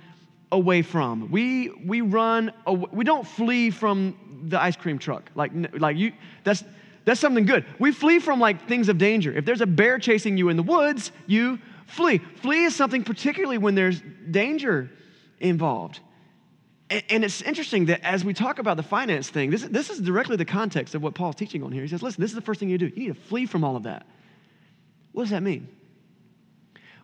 away 0.52 0.82
from. 0.82 1.30
We, 1.32 1.70
we 1.86 2.02
run, 2.02 2.52
we 2.92 3.04
don't 3.04 3.26
flee 3.26 3.72
from 3.72 4.46
the 4.48 4.62
ice 4.62 4.76
cream 4.76 5.00
truck. 5.00 5.30
Like, 5.36 5.52
like 5.80 5.98
you, 5.98 6.14
that's, 6.44 6.64
that's 7.06 7.20
something 7.20 7.46
good. 7.46 7.66
We 7.80 7.92
flee 7.92 8.20
from 8.20 8.40
like 8.40 8.68
things 8.68 8.90
of 8.90 8.98
danger. 8.98 9.32
If 9.32 9.46
there's 9.46 9.62
a 9.62 9.66
bear 9.66 9.98
chasing 9.98 10.38
you 10.38 10.50
in 10.50 10.58
the 10.58 10.64
woods, 10.64 11.12
you 11.26 11.60
flee. 11.88 12.20
Flee 12.42 12.66
is 12.66 12.76
something 12.76 13.04
particularly 13.04 13.58
when 13.58 13.76
there's 13.76 14.02
danger 14.30 14.92
involved. 15.40 16.00
And, 16.90 17.26
it's 17.26 17.42
interesting 17.42 17.88
that 17.88 18.02
as 18.02 18.24
we 18.24 18.34
talk 18.34 18.60
about 18.60 18.78
the 18.78 18.84
finance 18.84 19.30
thing, 19.30 19.50
this, 19.50 19.64
this 19.64 19.90
is 19.90 20.00
directly 20.00 20.38
the 20.38 20.46
context 20.46 20.96
of 20.96 21.04
what 21.04 21.16
Paul's 21.16 21.36
teaching 21.36 21.62
on 21.64 21.72
here. 21.72 21.82
He 21.82 21.88
says, 21.90 22.02
listen, 22.02 22.22
this 22.22 22.32
is 22.32 22.36
the 22.36 22.42
first 22.42 22.62
thing 22.62 22.70
you 22.70 22.78
do. 22.78 22.88
You 22.88 22.96
need 22.96 23.08
to 23.08 23.14
flee 23.14 23.46
from 23.46 23.66
all 23.66 23.76
of 23.76 23.84
that. 23.84 24.06
What 25.12 25.24
does 25.24 25.32
that 25.32 25.44
mean? 25.44 25.68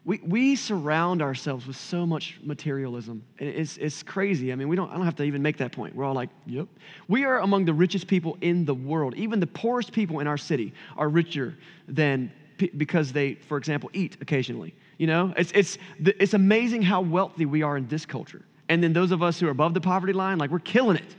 We, 0.05 0.19
we 0.25 0.55
surround 0.55 1.21
ourselves 1.21 1.65
with 1.67 1.75
so 1.75 2.05
much 2.05 2.39
materialism. 2.43 3.23
It's, 3.37 3.77
it's 3.77 4.03
crazy. 4.03 4.53
I 4.53 4.55
mean, 4.55 4.69
we 4.69 4.75
don't, 4.75 4.89
I 4.89 4.95
don't 4.95 5.05
have 5.05 5.15
to 5.17 5.23
even 5.23 5.41
make 5.41 5.57
that 5.57 5.73
point. 5.73 5.95
We're 5.95 6.05
all 6.05 6.13
like, 6.13 6.29
yep. 6.45 6.67
We 7.07 7.25
are 7.25 7.39
among 7.39 7.65
the 7.65 7.73
richest 7.73 8.07
people 8.07 8.37
in 8.39 8.63
the 8.63 8.73
world. 8.73 9.15
Even 9.15 9.39
the 9.39 9.47
poorest 9.47 9.91
people 9.91 10.19
in 10.19 10.27
our 10.27 10.37
city 10.37 10.73
are 10.95 11.09
richer 11.09 11.57
than 11.87 12.31
because 12.77 13.11
they, 13.11 13.35
for 13.35 13.57
example, 13.57 13.89
eat 13.93 14.17
occasionally. 14.21 14.73
You 14.97 15.07
know, 15.07 15.33
it's, 15.35 15.51
it's, 15.53 15.77
it's 15.99 16.33
amazing 16.33 16.81
how 16.81 17.01
wealthy 17.01 17.45
we 17.45 17.61
are 17.63 17.77
in 17.77 17.87
this 17.87 18.05
culture. 18.05 18.43
And 18.69 18.83
then 18.83 18.93
those 18.93 19.11
of 19.11 19.21
us 19.21 19.39
who 19.39 19.47
are 19.47 19.51
above 19.51 19.73
the 19.73 19.81
poverty 19.81 20.13
line, 20.13 20.37
like 20.37 20.51
we're 20.51 20.59
killing 20.59 20.97
it. 20.97 21.15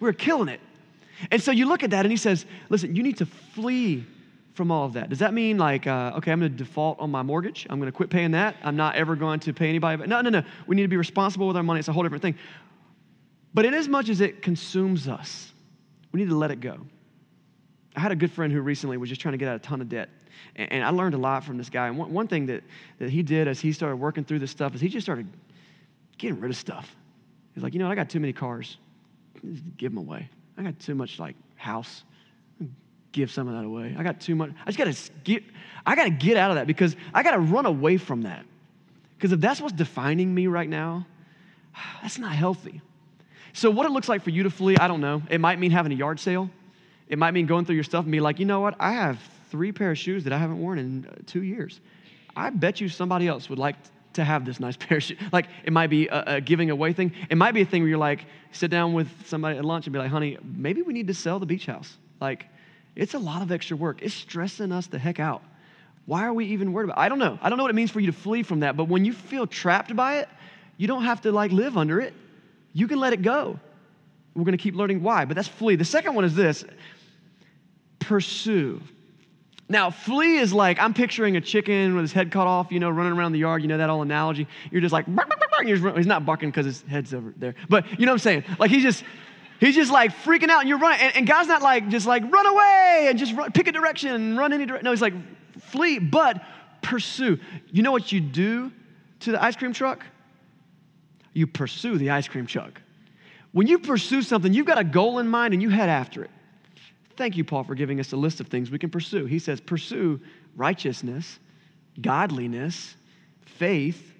We're 0.00 0.12
killing 0.12 0.48
it. 0.48 0.60
And 1.30 1.42
so 1.42 1.50
you 1.50 1.66
look 1.66 1.82
at 1.82 1.90
that 1.90 2.04
and 2.04 2.10
he 2.10 2.16
says, 2.16 2.46
listen, 2.68 2.94
you 2.94 3.02
need 3.02 3.18
to 3.18 3.26
flee 3.26 4.04
from 4.54 4.70
all 4.70 4.86
of 4.86 4.94
that. 4.94 5.08
Does 5.08 5.18
that 5.20 5.34
mean 5.34 5.58
like, 5.58 5.86
uh, 5.86 6.12
okay, 6.16 6.32
I'm 6.32 6.40
going 6.40 6.50
to 6.50 6.58
default 6.58 6.98
on 7.00 7.10
my 7.10 7.22
mortgage? 7.22 7.66
I'm 7.70 7.78
going 7.78 7.90
to 7.90 7.96
quit 7.96 8.10
paying 8.10 8.32
that. 8.32 8.56
I'm 8.62 8.76
not 8.76 8.96
ever 8.96 9.16
going 9.16 9.40
to 9.40 9.52
pay 9.52 9.68
anybody. 9.68 10.06
No, 10.06 10.20
no, 10.20 10.30
no. 10.30 10.42
We 10.66 10.76
need 10.76 10.82
to 10.82 10.88
be 10.88 10.96
responsible 10.96 11.46
with 11.46 11.56
our 11.56 11.62
money. 11.62 11.78
It's 11.78 11.88
a 11.88 11.92
whole 11.92 12.02
different 12.02 12.22
thing. 12.22 12.36
But 13.54 13.64
in 13.64 13.74
as 13.74 13.88
much 13.88 14.08
as 14.08 14.20
it 14.20 14.42
consumes 14.42 15.08
us, 15.08 15.52
we 16.12 16.20
need 16.20 16.28
to 16.28 16.36
let 16.36 16.50
it 16.50 16.60
go. 16.60 16.78
I 17.98 18.00
had 18.00 18.12
a 18.12 18.16
good 18.16 18.30
friend 18.30 18.52
who 18.52 18.60
recently 18.60 18.96
was 18.96 19.08
just 19.08 19.20
trying 19.20 19.32
to 19.32 19.38
get 19.38 19.48
out 19.48 19.56
of 19.56 19.60
a 19.60 19.64
ton 19.64 19.80
of 19.80 19.88
debt. 19.88 20.08
And, 20.54 20.70
and 20.70 20.84
I 20.84 20.90
learned 20.90 21.16
a 21.16 21.18
lot 21.18 21.42
from 21.42 21.58
this 21.58 21.68
guy. 21.68 21.88
And 21.88 21.98
one, 21.98 22.12
one 22.12 22.28
thing 22.28 22.46
that, 22.46 22.62
that 23.00 23.10
he 23.10 23.24
did 23.24 23.48
as 23.48 23.58
he 23.58 23.72
started 23.72 23.96
working 23.96 24.22
through 24.22 24.38
this 24.38 24.52
stuff 24.52 24.72
is 24.76 24.80
he 24.80 24.88
just 24.88 25.04
started 25.04 25.26
getting 26.16 26.38
rid 26.38 26.52
of 26.52 26.56
stuff. 26.56 26.94
He's 27.54 27.64
like, 27.64 27.72
you 27.72 27.80
know, 27.80 27.90
I 27.90 27.96
got 27.96 28.08
too 28.08 28.20
many 28.20 28.32
cars. 28.32 28.76
Give 29.76 29.90
them 29.90 29.98
away. 29.98 30.28
I 30.56 30.62
got 30.62 30.78
too 30.78 30.94
much 30.94 31.18
like 31.18 31.34
house. 31.56 32.04
Give 33.10 33.32
some 33.32 33.48
of 33.48 33.54
that 33.54 33.64
away. 33.64 33.96
I 33.98 34.04
got 34.04 34.20
too 34.20 34.36
much. 34.36 34.50
I 34.64 34.70
just 34.70 34.78
got 34.78 34.94
to 34.94 35.12
get. 35.24 35.42
I 35.84 35.96
got 35.96 36.04
to 36.04 36.10
get 36.10 36.36
out 36.36 36.52
of 36.52 36.54
that 36.54 36.68
because 36.68 36.94
I 37.12 37.24
got 37.24 37.32
to 37.32 37.40
run 37.40 37.66
away 37.66 37.96
from 37.96 38.22
that. 38.22 38.46
Because 39.16 39.32
if 39.32 39.40
that's 39.40 39.60
what's 39.60 39.74
defining 39.74 40.32
me 40.32 40.46
right 40.46 40.68
now, 40.68 41.04
that's 42.02 42.16
not 42.16 42.30
healthy. 42.30 42.80
So 43.54 43.72
what 43.72 43.86
it 43.86 43.90
looks 43.90 44.08
like 44.08 44.22
for 44.22 44.30
you 44.30 44.44
to 44.44 44.50
flee, 44.50 44.76
I 44.76 44.86
don't 44.86 45.00
know. 45.00 45.20
It 45.28 45.40
might 45.40 45.58
mean 45.58 45.72
having 45.72 45.90
a 45.90 45.96
yard 45.96 46.20
sale. 46.20 46.48
It 47.08 47.18
might 47.18 47.32
mean 47.32 47.46
going 47.46 47.64
through 47.64 47.76
your 47.76 47.84
stuff 47.84 48.04
and 48.04 48.12
be 48.12 48.20
like, 48.20 48.38
you 48.38 48.44
know 48.44 48.60
what? 48.60 48.74
I 48.78 48.92
have 48.92 49.18
three 49.50 49.72
pair 49.72 49.90
of 49.90 49.98
shoes 49.98 50.24
that 50.24 50.32
I 50.32 50.38
haven't 50.38 50.60
worn 50.60 50.78
in 50.78 51.06
uh, 51.06 51.14
two 51.26 51.42
years. 51.42 51.80
I 52.36 52.50
bet 52.50 52.80
you 52.80 52.88
somebody 52.88 53.26
else 53.26 53.48
would 53.48 53.58
like 53.58 53.76
to 54.14 54.24
have 54.24 54.44
this 54.44 54.60
nice 54.60 54.76
pair 54.78 54.98
of 54.98 55.02
shoes. 55.02 55.18
Like, 55.32 55.46
it 55.64 55.72
might 55.72 55.88
be 55.88 56.08
a, 56.08 56.24
a, 56.36 56.40
giving 56.40 56.70
away 56.70 56.92
thing. 56.92 57.12
It 57.30 57.36
might 57.36 57.52
be 57.52 57.62
a 57.62 57.64
thing 57.64 57.82
where 57.82 57.88
you're 57.88 57.98
like, 57.98 58.26
sit 58.52 58.70
down 58.70 58.92
with 58.92 59.08
somebody 59.26 59.58
at 59.58 59.64
lunch 59.64 59.86
and 59.86 59.92
be 59.92 59.98
like, 59.98 60.10
honey, 60.10 60.38
maybe 60.42 60.82
we 60.82 60.92
need 60.92 61.08
to 61.08 61.14
sell 61.14 61.38
the 61.38 61.46
beach 61.46 61.66
house. 61.66 61.96
Like, 62.20 62.46
it's 62.94 63.14
a 63.14 63.18
lot 63.18 63.42
of 63.42 63.52
extra 63.52 63.76
work. 63.76 64.02
It's 64.02 64.14
stressing 64.14 64.72
us 64.72 64.86
the 64.86 64.98
heck 64.98 65.20
out. 65.20 65.42
Why 66.06 66.24
are 66.24 66.32
we 66.32 66.46
even 66.46 66.72
worried 66.72 66.84
about 66.84 66.98
it? 66.98 67.02
I 67.02 67.08
don't 67.08 67.18
know. 67.18 67.38
I 67.42 67.48
don't 67.48 67.58
know 67.58 67.64
what 67.64 67.70
it 67.70 67.74
means 67.74 67.90
for 67.90 68.00
you 68.00 68.06
to 68.06 68.12
flee 68.12 68.42
from 68.42 68.60
that, 68.60 68.76
but 68.76 68.84
when 68.84 69.04
you 69.04 69.12
feel 69.12 69.46
trapped 69.46 69.94
by 69.94 70.18
it, 70.18 70.28
you 70.76 70.86
don't 70.86 71.04
have 71.04 71.20
to 71.22 71.32
like 71.32 71.52
live 71.52 71.76
under 71.76 72.00
it. 72.00 72.14
You 72.72 72.88
can 72.88 72.98
let 72.98 73.12
it 73.12 73.22
go. 73.22 73.58
We're 74.34 74.44
going 74.44 74.56
to 74.56 74.62
keep 74.62 74.74
learning 74.74 75.02
why, 75.02 75.24
but 75.24 75.34
that's 75.34 75.48
flee. 75.48 75.76
The 75.76 75.84
second 75.84 76.14
one 76.14 76.24
is 76.24 76.34
this 76.34 76.64
pursue. 77.98 78.80
Now, 79.70 79.90
flee 79.90 80.38
is 80.38 80.52
like, 80.52 80.78
I'm 80.80 80.94
picturing 80.94 81.36
a 81.36 81.40
chicken 81.40 81.94
with 81.94 82.02
his 82.02 82.12
head 82.12 82.30
cut 82.30 82.46
off, 82.46 82.72
you 82.72 82.80
know, 82.80 82.88
running 82.88 83.12
around 83.12 83.32
the 83.32 83.38
yard. 83.38 83.60
You 83.60 83.68
know 83.68 83.76
that 83.76 83.90
old 83.90 84.06
analogy? 84.06 84.48
You're 84.70 84.80
just 84.80 84.92
like, 84.92 85.04
bark, 85.14 85.28
bark, 85.28 85.50
bark, 85.50 85.66
he's 85.66 86.06
not 86.06 86.24
barking 86.24 86.48
because 86.50 86.64
his 86.64 86.82
head's 86.88 87.12
over 87.12 87.34
there. 87.36 87.54
But 87.68 87.84
you 87.98 88.06
know 88.06 88.12
what 88.12 88.16
I'm 88.16 88.18
saying? 88.20 88.44
Like, 88.58 88.70
he's 88.70 88.82
just, 88.82 89.04
he's 89.60 89.74
just 89.74 89.92
like 89.92 90.12
freaking 90.12 90.48
out 90.48 90.60
and 90.60 90.68
you're 90.70 90.78
running. 90.78 91.00
And, 91.00 91.16
and 91.16 91.26
God's 91.26 91.48
not 91.48 91.60
like, 91.60 91.88
just 91.88 92.06
like, 92.06 92.22
run 92.32 92.46
away 92.46 93.06
and 93.10 93.18
just 93.18 93.34
run, 93.34 93.52
pick 93.52 93.68
a 93.68 93.72
direction 93.72 94.14
and 94.14 94.38
run 94.38 94.54
any 94.54 94.64
direction. 94.64 94.84
No, 94.84 94.90
he's 94.90 95.02
like, 95.02 95.14
flee, 95.60 95.98
but 95.98 96.42
pursue. 96.80 97.38
You 97.70 97.82
know 97.82 97.92
what 97.92 98.10
you 98.10 98.20
do 98.20 98.72
to 99.20 99.32
the 99.32 99.42
ice 99.42 99.56
cream 99.56 99.74
truck? 99.74 100.02
You 101.34 101.46
pursue 101.46 101.98
the 101.98 102.10
ice 102.10 102.26
cream 102.26 102.46
truck. 102.46 102.80
When 103.52 103.66
you 103.66 103.78
pursue 103.78 104.22
something, 104.22 104.54
you've 104.54 104.66
got 104.66 104.78
a 104.78 104.84
goal 104.84 105.18
in 105.18 105.28
mind 105.28 105.52
and 105.52 105.62
you 105.62 105.68
head 105.68 105.90
after 105.90 106.24
it. 106.24 106.30
Thank 107.18 107.36
you, 107.36 107.42
Paul, 107.42 107.64
for 107.64 107.74
giving 107.74 107.98
us 107.98 108.12
a 108.12 108.16
list 108.16 108.38
of 108.38 108.46
things 108.46 108.70
we 108.70 108.78
can 108.78 108.90
pursue. 108.90 109.26
He 109.26 109.40
says, 109.40 109.60
pursue 109.60 110.20
righteousness, 110.54 111.40
godliness, 112.00 112.94
faith, 113.44 114.12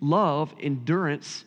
love, 0.00 0.54
endurance, 0.58 1.44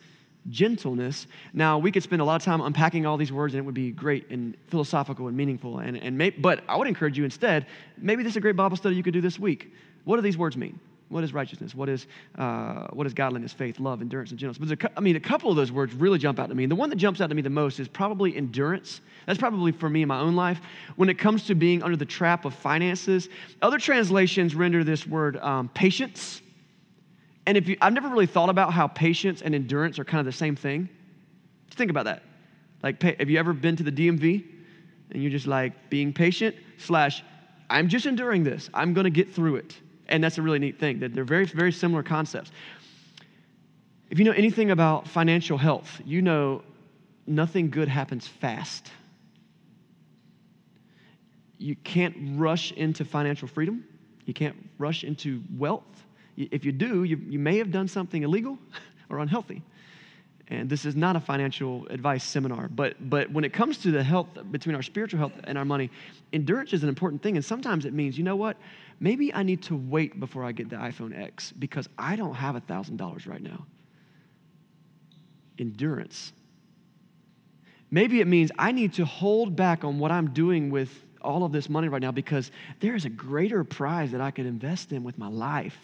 gentleness. 0.50 1.26
Now, 1.52 1.78
we 1.78 1.90
could 1.90 2.04
spend 2.04 2.22
a 2.22 2.24
lot 2.24 2.36
of 2.36 2.44
time 2.44 2.60
unpacking 2.60 3.06
all 3.06 3.16
these 3.16 3.32
words, 3.32 3.54
and 3.54 3.58
it 3.58 3.64
would 3.64 3.74
be 3.74 3.90
great 3.90 4.30
and 4.30 4.56
philosophical 4.68 5.26
and 5.26 5.36
meaningful. 5.36 5.80
And, 5.80 5.96
and 5.96 6.16
may, 6.16 6.30
but 6.30 6.62
I 6.68 6.76
would 6.76 6.86
encourage 6.86 7.18
you 7.18 7.24
instead, 7.24 7.66
maybe 7.98 8.22
this 8.22 8.34
is 8.34 8.36
a 8.36 8.40
great 8.40 8.54
Bible 8.54 8.76
study 8.76 8.94
you 8.94 9.02
could 9.02 9.12
do 9.12 9.20
this 9.20 9.36
week. 9.36 9.74
What 10.04 10.14
do 10.14 10.22
these 10.22 10.38
words 10.38 10.56
mean? 10.56 10.78
What 11.10 11.24
is 11.24 11.34
righteousness? 11.34 11.74
What 11.74 11.88
is, 11.88 12.06
uh, 12.38 12.86
what 12.92 13.04
is 13.04 13.14
godliness, 13.14 13.52
faith, 13.52 13.80
love, 13.80 14.00
endurance, 14.00 14.30
and 14.30 14.38
gentleness? 14.38 14.78
But 14.78 14.84
a, 14.84 14.92
I 14.96 15.00
mean, 15.00 15.16
a 15.16 15.20
couple 15.20 15.50
of 15.50 15.56
those 15.56 15.72
words 15.72 15.92
really 15.92 16.20
jump 16.20 16.38
out 16.38 16.48
to 16.48 16.54
me. 16.54 16.62
And 16.62 16.70
the 16.70 16.76
one 16.76 16.88
that 16.88 16.96
jumps 16.96 17.20
out 17.20 17.28
to 17.30 17.34
me 17.34 17.42
the 17.42 17.50
most 17.50 17.80
is 17.80 17.88
probably 17.88 18.36
endurance. 18.36 19.00
That's 19.26 19.38
probably 19.38 19.72
for 19.72 19.90
me 19.90 20.02
in 20.02 20.08
my 20.08 20.20
own 20.20 20.36
life. 20.36 20.60
When 20.94 21.08
it 21.08 21.18
comes 21.18 21.46
to 21.46 21.56
being 21.56 21.82
under 21.82 21.96
the 21.96 22.04
trap 22.04 22.44
of 22.44 22.54
finances, 22.54 23.28
other 23.60 23.78
translations 23.78 24.54
render 24.54 24.84
this 24.84 25.04
word 25.04 25.36
um, 25.38 25.68
patience. 25.70 26.42
And 27.44 27.56
if 27.56 27.66
you, 27.66 27.76
I've 27.80 27.92
never 27.92 28.08
really 28.08 28.26
thought 28.26 28.48
about 28.48 28.72
how 28.72 28.86
patience 28.86 29.42
and 29.42 29.52
endurance 29.52 29.98
are 29.98 30.04
kind 30.04 30.20
of 30.20 30.26
the 30.26 30.38
same 30.38 30.54
thing. 30.54 30.88
Just 31.66 31.76
think 31.76 31.90
about 31.90 32.04
that. 32.04 32.22
Like, 32.84 33.02
have 33.02 33.28
you 33.28 33.38
ever 33.40 33.52
been 33.52 33.74
to 33.74 33.82
the 33.82 33.92
DMV 33.92 34.44
and 35.10 35.20
you're 35.20 35.32
just 35.32 35.48
like 35.48 35.90
being 35.90 36.12
patient 36.12 36.54
slash, 36.78 37.24
I'm 37.68 37.88
just 37.88 38.06
enduring 38.06 38.44
this. 38.44 38.70
I'm 38.72 38.94
going 38.94 39.04
to 39.04 39.10
get 39.10 39.34
through 39.34 39.56
it. 39.56 39.76
And 40.10 40.22
that's 40.22 40.38
a 40.38 40.42
really 40.42 40.58
neat 40.58 40.78
thing 40.78 40.98
that 41.00 41.14
they're 41.14 41.24
very, 41.24 41.46
very 41.46 41.72
similar 41.72 42.02
concepts. 42.02 42.50
If 44.10 44.18
you 44.18 44.24
know 44.24 44.32
anything 44.32 44.72
about 44.72 45.06
financial 45.06 45.56
health, 45.56 46.00
you 46.04 46.20
know 46.20 46.62
nothing 47.26 47.70
good 47.70 47.88
happens 47.88 48.26
fast. 48.26 48.90
You 51.58 51.76
can't 51.76 52.16
rush 52.36 52.72
into 52.72 53.04
financial 53.04 53.46
freedom. 53.46 53.84
You 54.24 54.34
can't 54.34 54.56
rush 54.78 55.04
into 55.04 55.42
wealth. 55.56 55.84
If 56.36 56.64
you 56.64 56.72
do, 56.72 57.04
you, 57.04 57.20
you 57.28 57.38
may 57.38 57.58
have 57.58 57.70
done 57.70 57.86
something 57.86 58.22
illegal 58.22 58.58
or 59.10 59.18
unhealthy. 59.18 59.62
And 60.50 60.68
this 60.68 60.84
is 60.84 60.96
not 60.96 61.14
a 61.14 61.20
financial 61.20 61.86
advice 61.90 62.24
seminar, 62.24 62.68
but, 62.68 63.08
but 63.08 63.30
when 63.30 63.44
it 63.44 63.52
comes 63.52 63.78
to 63.78 63.92
the 63.92 64.02
health 64.02 64.26
between 64.50 64.74
our 64.74 64.82
spiritual 64.82 65.18
health 65.18 65.32
and 65.44 65.56
our 65.56 65.64
money, 65.64 65.90
endurance 66.32 66.72
is 66.72 66.82
an 66.82 66.88
important 66.88 67.22
thing. 67.22 67.36
And 67.36 67.44
sometimes 67.44 67.84
it 67.84 67.92
means, 67.92 68.18
you 68.18 68.24
know 68.24 68.34
what? 68.34 68.56
Maybe 68.98 69.32
I 69.32 69.44
need 69.44 69.62
to 69.64 69.76
wait 69.76 70.18
before 70.18 70.44
I 70.44 70.50
get 70.50 70.68
the 70.68 70.76
iPhone 70.76 71.16
X 71.16 71.52
because 71.52 71.88
I 71.96 72.16
don't 72.16 72.34
have 72.34 72.56
a 72.56 72.60
$1,000 72.60 73.28
right 73.28 73.40
now. 73.40 73.64
Endurance. 75.60 76.32
Maybe 77.92 78.20
it 78.20 78.26
means 78.26 78.50
I 78.58 78.72
need 78.72 78.94
to 78.94 79.04
hold 79.04 79.54
back 79.54 79.84
on 79.84 80.00
what 80.00 80.10
I'm 80.10 80.30
doing 80.30 80.70
with 80.70 80.90
all 81.22 81.44
of 81.44 81.52
this 81.52 81.68
money 81.68 81.86
right 81.86 82.02
now 82.02 82.12
because 82.12 82.50
there 82.80 82.96
is 82.96 83.04
a 83.04 83.10
greater 83.10 83.62
prize 83.62 84.10
that 84.10 84.20
I 84.20 84.32
could 84.32 84.46
invest 84.46 84.90
in 84.90 85.04
with 85.04 85.16
my 85.16 85.28
life. 85.28 85.78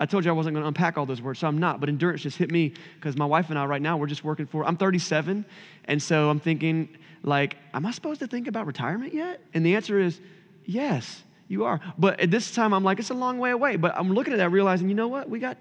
I 0.00 0.06
told 0.06 0.24
you 0.24 0.30
I 0.30 0.34
wasn't 0.34 0.54
going 0.54 0.64
to 0.64 0.68
unpack 0.68 0.96
all 0.96 1.04
those 1.04 1.20
words, 1.20 1.38
so 1.38 1.46
I'm 1.46 1.58
not. 1.58 1.78
But 1.78 1.90
endurance 1.90 2.22
just 2.22 2.38
hit 2.38 2.50
me 2.50 2.72
because 2.94 3.16
my 3.16 3.26
wife 3.26 3.50
and 3.50 3.58
I 3.58 3.66
right 3.66 3.82
now 3.82 3.98
we're 3.98 4.06
just 4.06 4.24
working 4.24 4.46
for. 4.46 4.64
I'm 4.64 4.78
37, 4.78 5.44
and 5.84 6.02
so 6.02 6.30
I'm 6.30 6.40
thinking 6.40 6.88
like, 7.22 7.56
am 7.74 7.84
I 7.84 7.90
supposed 7.90 8.20
to 8.20 8.26
think 8.26 8.48
about 8.48 8.66
retirement 8.66 9.12
yet? 9.12 9.42
And 9.52 9.64
the 9.64 9.76
answer 9.76 10.00
is 10.00 10.18
yes, 10.64 11.22
you 11.48 11.64
are. 11.64 11.80
But 11.98 12.18
at 12.18 12.30
this 12.30 12.50
time, 12.50 12.72
I'm 12.72 12.82
like, 12.82 12.98
it's 12.98 13.10
a 13.10 13.14
long 13.14 13.38
way 13.38 13.50
away. 13.50 13.76
But 13.76 13.94
I'm 13.94 14.12
looking 14.12 14.32
at 14.32 14.38
that, 14.38 14.50
realizing, 14.50 14.88
you 14.88 14.94
know 14.94 15.08
what? 15.08 15.28
We 15.28 15.38
got 15.38 15.58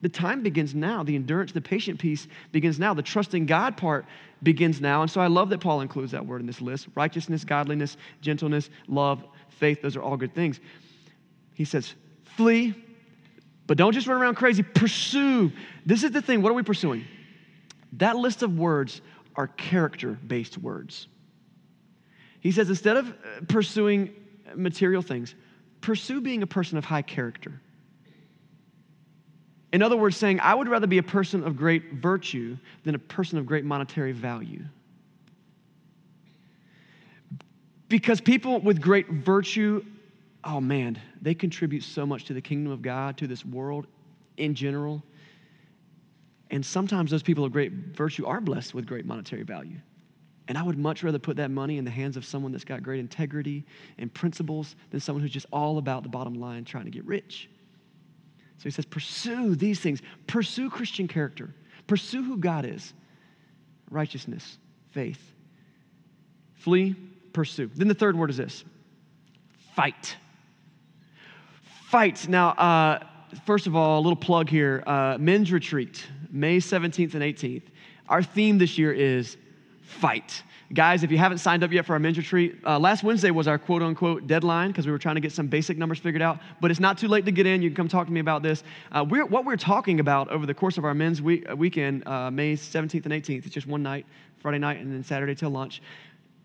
the 0.00 0.08
time 0.08 0.42
begins 0.42 0.74
now. 0.74 1.02
The 1.04 1.14
endurance, 1.14 1.52
the 1.52 1.60
patient 1.60 2.00
piece 2.00 2.26
begins 2.50 2.78
now. 2.78 2.94
The 2.94 3.02
trusting 3.02 3.46
God 3.46 3.76
part 3.76 4.04
begins 4.42 4.80
now. 4.80 5.02
And 5.02 5.10
so 5.10 5.20
I 5.20 5.28
love 5.28 5.48
that 5.50 5.60
Paul 5.60 5.80
includes 5.80 6.12
that 6.12 6.24
word 6.26 6.40
in 6.40 6.46
this 6.46 6.60
list 6.60 6.88
righteousness, 6.94 7.44
godliness, 7.44 7.96
gentleness, 8.20 8.70
love, 8.88 9.22
faith. 9.48 9.82
Those 9.82 9.96
are 9.96 10.02
all 10.02 10.16
good 10.16 10.34
things. 10.34 10.60
He 11.54 11.64
says, 11.64 11.94
flee 12.24 12.74
But 13.72 13.78
don't 13.78 13.94
just 13.94 14.06
run 14.06 14.20
around 14.20 14.34
crazy. 14.34 14.62
Pursue. 14.62 15.50
This 15.86 16.04
is 16.04 16.10
the 16.10 16.20
thing. 16.20 16.42
What 16.42 16.50
are 16.50 16.54
we 16.54 16.62
pursuing? 16.62 17.06
That 17.94 18.16
list 18.16 18.42
of 18.42 18.58
words 18.58 19.00
are 19.34 19.46
character 19.46 20.18
based 20.26 20.58
words. 20.58 21.08
He 22.40 22.52
says 22.52 22.68
instead 22.68 22.98
of 22.98 23.08
uh, 23.08 23.12
pursuing 23.48 24.12
material 24.54 25.00
things, 25.00 25.34
pursue 25.80 26.20
being 26.20 26.42
a 26.42 26.46
person 26.46 26.76
of 26.76 26.84
high 26.84 27.00
character. 27.00 27.62
In 29.72 29.80
other 29.80 29.96
words, 29.96 30.18
saying, 30.18 30.38
I 30.40 30.54
would 30.54 30.68
rather 30.68 30.86
be 30.86 30.98
a 30.98 31.02
person 31.02 31.42
of 31.42 31.56
great 31.56 31.94
virtue 31.94 32.58
than 32.84 32.94
a 32.94 32.98
person 32.98 33.38
of 33.38 33.46
great 33.46 33.64
monetary 33.64 34.12
value. 34.12 34.64
Because 37.88 38.20
people 38.20 38.60
with 38.60 38.82
great 38.82 39.08
virtue, 39.08 39.82
oh 40.44 40.60
man, 40.60 41.00
they 41.20 41.34
contribute 41.34 41.82
so 41.82 42.04
much 42.04 42.24
to 42.24 42.34
the 42.34 42.40
kingdom 42.40 42.72
of 42.72 42.82
God, 42.82 43.16
to 43.18 43.26
this 43.26 43.44
world 43.44 43.86
in 44.36 44.54
general. 44.54 45.02
And 46.50 46.64
sometimes 46.64 47.10
those 47.10 47.22
people 47.22 47.44
of 47.44 47.52
great 47.52 47.72
virtue 47.72 48.26
are 48.26 48.40
blessed 48.40 48.74
with 48.74 48.86
great 48.86 49.06
monetary 49.06 49.42
value. 49.42 49.78
And 50.48 50.58
I 50.58 50.62
would 50.62 50.76
much 50.76 51.02
rather 51.02 51.18
put 51.18 51.36
that 51.36 51.50
money 51.50 51.78
in 51.78 51.84
the 51.84 51.90
hands 51.90 52.16
of 52.16 52.24
someone 52.24 52.52
that's 52.52 52.64
got 52.64 52.82
great 52.82 53.00
integrity 53.00 53.64
and 53.98 54.12
principles 54.12 54.76
than 54.90 55.00
someone 55.00 55.22
who's 55.22 55.30
just 55.30 55.46
all 55.52 55.78
about 55.78 56.02
the 56.02 56.08
bottom 56.08 56.34
line 56.34 56.64
trying 56.64 56.84
to 56.84 56.90
get 56.90 57.04
rich. 57.06 57.48
So 58.58 58.64
he 58.64 58.70
says, 58.70 58.84
pursue 58.84 59.54
these 59.54 59.80
things. 59.80 60.02
Pursue 60.26 60.68
Christian 60.68 61.08
character. 61.08 61.54
Pursue 61.86 62.22
who 62.22 62.36
God 62.36 62.64
is 62.64 62.92
righteousness, 63.90 64.58
faith. 64.90 65.20
Flee, 66.54 66.94
pursue. 67.32 67.70
Then 67.74 67.88
the 67.88 67.94
third 67.94 68.16
word 68.16 68.30
is 68.30 68.36
this 68.36 68.64
fight. 69.74 70.16
Fight. 71.92 72.26
Now, 72.26 72.52
uh, 72.52 73.00
first 73.44 73.66
of 73.66 73.76
all, 73.76 73.98
a 73.98 74.00
little 74.00 74.16
plug 74.16 74.48
here 74.48 74.82
uh, 74.86 75.18
men's 75.20 75.52
retreat, 75.52 76.06
May 76.30 76.56
17th 76.56 77.12
and 77.12 77.22
18th. 77.22 77.64
Our 78.08 78.22
theme 78.22 78.56
this 78.56 78.78
year 78.78 78.94
is 78.94 79.36
fight. 79.82 80.42
Guys, 80.72 81.02
if 81.02 81.10
you 81.10 81.18
haven't 81.18 81.36
signed 81.36 81.62
up 81.62 81.70
yet 81.70 81.84
for 81.84 81.92
our 81.92 81.98
men's 81.98 82.16
retreat, 82.16 82.56
uh, 82.64 82.78
last 82.78 83.04
Wednesday 83.04 83.30
was 83.30 83.46
our 83.46 83.58
quote 83.58 83.82
unquote 83.82 84.26
deadline 84.26 84.68
because 84.68 84.86
we 84.86 84.92
were 84.92 84.98
trying 84.98 85.16
to 85.16 85.20
get 85.20 85.32
some 85.32 85.48
basic 85.48 85.76
numbers 85.76 85.98
figured 85.98 86.22
out. 86.22 86.38
But 86.62 86.70
it's 86.70 86.80
not 86.80 86.96
too 86.96 87.08
late 87.08 87.26
to 87.26 87.30
get 87.30 87.44
in. 87.44 87.60
You 87.60 87.68
can 87.68 87.76
come 87.76 87.88
talk 87.88 88.06
to 88.06 88.12
me 88.14 88.20
about 88.20 88.42
this. 88.42 88.64
Uh, 88.90 89.04
we're, 89.06 89.26
what 89.26 89.44
we're 89.44 89.58
talking 89.58 90.00
about 90.00 90.30
over 90.30 90.46
the 90.46 90.54
course 90.54 90.78
of 90.78 90.86
our 90.86 90.94
men's 90.94 91.20
week, 91.20 91.44
uh, 91.50 91.54
weekend, 91.54 92.08
uh, 92.08 92.30
May 92.30 92.56
17th 92.56 93.04
and 93.04 93.12
18th, 93.12 93.44
it's 93.44 93.54
just 93.54 93.66
one 93.66 93.82
night, 93.82 94.06
Friday 94.38 94.56
night, 94.56 94.80
and 94.80 94.90
then 94.90 95.04
Saturday 95.04 95.34
till 95.34 95.50
lunch, 95.50 95.82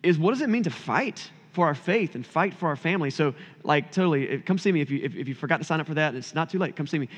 is 0.04 0.18
what 0.18 0.32
does 0.32 0.42
it 0.42 0.50
mean 0.50 0.64
to 0.64 0.72
fight? 0.72 1.32
For 1.58 1.66
our 1.66 1.74
faith 1.74 2.14
and 2.14 2.24
fight 2.24 2.54
for 2.54 2.68
our 2.68 2.76
family. 2.76 3.10
So, 3.10 3.34
like, 3.64 3.92
totally, 3.92 4.38
come 4.46 4.60
see 4.60 4.72
me 4.72 4.80
if 4.80 4.92
you, 4.92 5.00
if, 5.02 5.16
if 5.16 5.28
you 5.28 5.34
forgot 5.34 5.58
to 5.58 5.64
sign 5.64 5.80
up 5.80 5.88
for 5.88 5.96
that. 5.96 6.14
It's 6.14 6.36
not 6.36 6.52
too 6.52 6.60
late. 6.60 6.76
Come 6.76 6.86
see 6.86 7.00
me. 7.00 7.10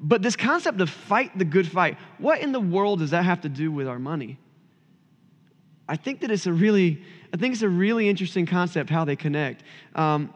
But 0.00 0.20
this 0.20 0.34
concept 0.34 0.80
of 0.80 0.90
fight 0.90 1.38
the 1.38 1.44
good 1.44 1.68
fight, 1.68 1.96
what 2.18 2.40
in 2.40 2.50
the 2.50 2.58
world 2.58 2.98
does 2.98 3.10
that 3.10 3.24
have 3.24 3.40
to 3.42 3.48
do 3.48 3.70
with 3.70 3.86
our 3.86 4.00
money? 4.00 4.36
I 5.88 5.94
think 5.94 6.22
that 6.22 6.32
it's 6.32 6.46
a 6.46 6.52
really, 6.52 7.04
I 7.32 7.36
think 7.36 7.52
it's 7.52 7.62
a 7.62 7.68
really 7.68 8.08
interesting 8.08 8.46
concept 8.46 8.90
how 8.90 9.04
they 9.04 9.14
connect. 9.14 9.62
Um, 9.94 10.34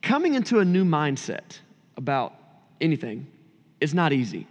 coming 0.00 0.34
into 0.34 0.60
a 0.60 0.64
new 0.64 0.84
mindset 0.84 1.58
about 1.96 2.36
anything 2.80 3.26
is 3.80 3.94
not 3.94 4.12
easy. 4.12 4.46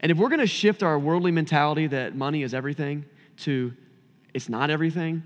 And 0.00 0.12
if 0.12 0.18
we're 0.18 0.28
going 0.28 0.40
to 0.40 0.46
shift 0.46 0.82
our 0.82 0.98
worldly 0.98 1.30
mentality 1.30 1.86
that 1.86 2.16
money 2.16 2.42
is 2.42 2.52
everything 2.52 3.06
to 3.38 3.72
it's 4.34 4.50
not 4.50 4.68
everything, 4.68 5.22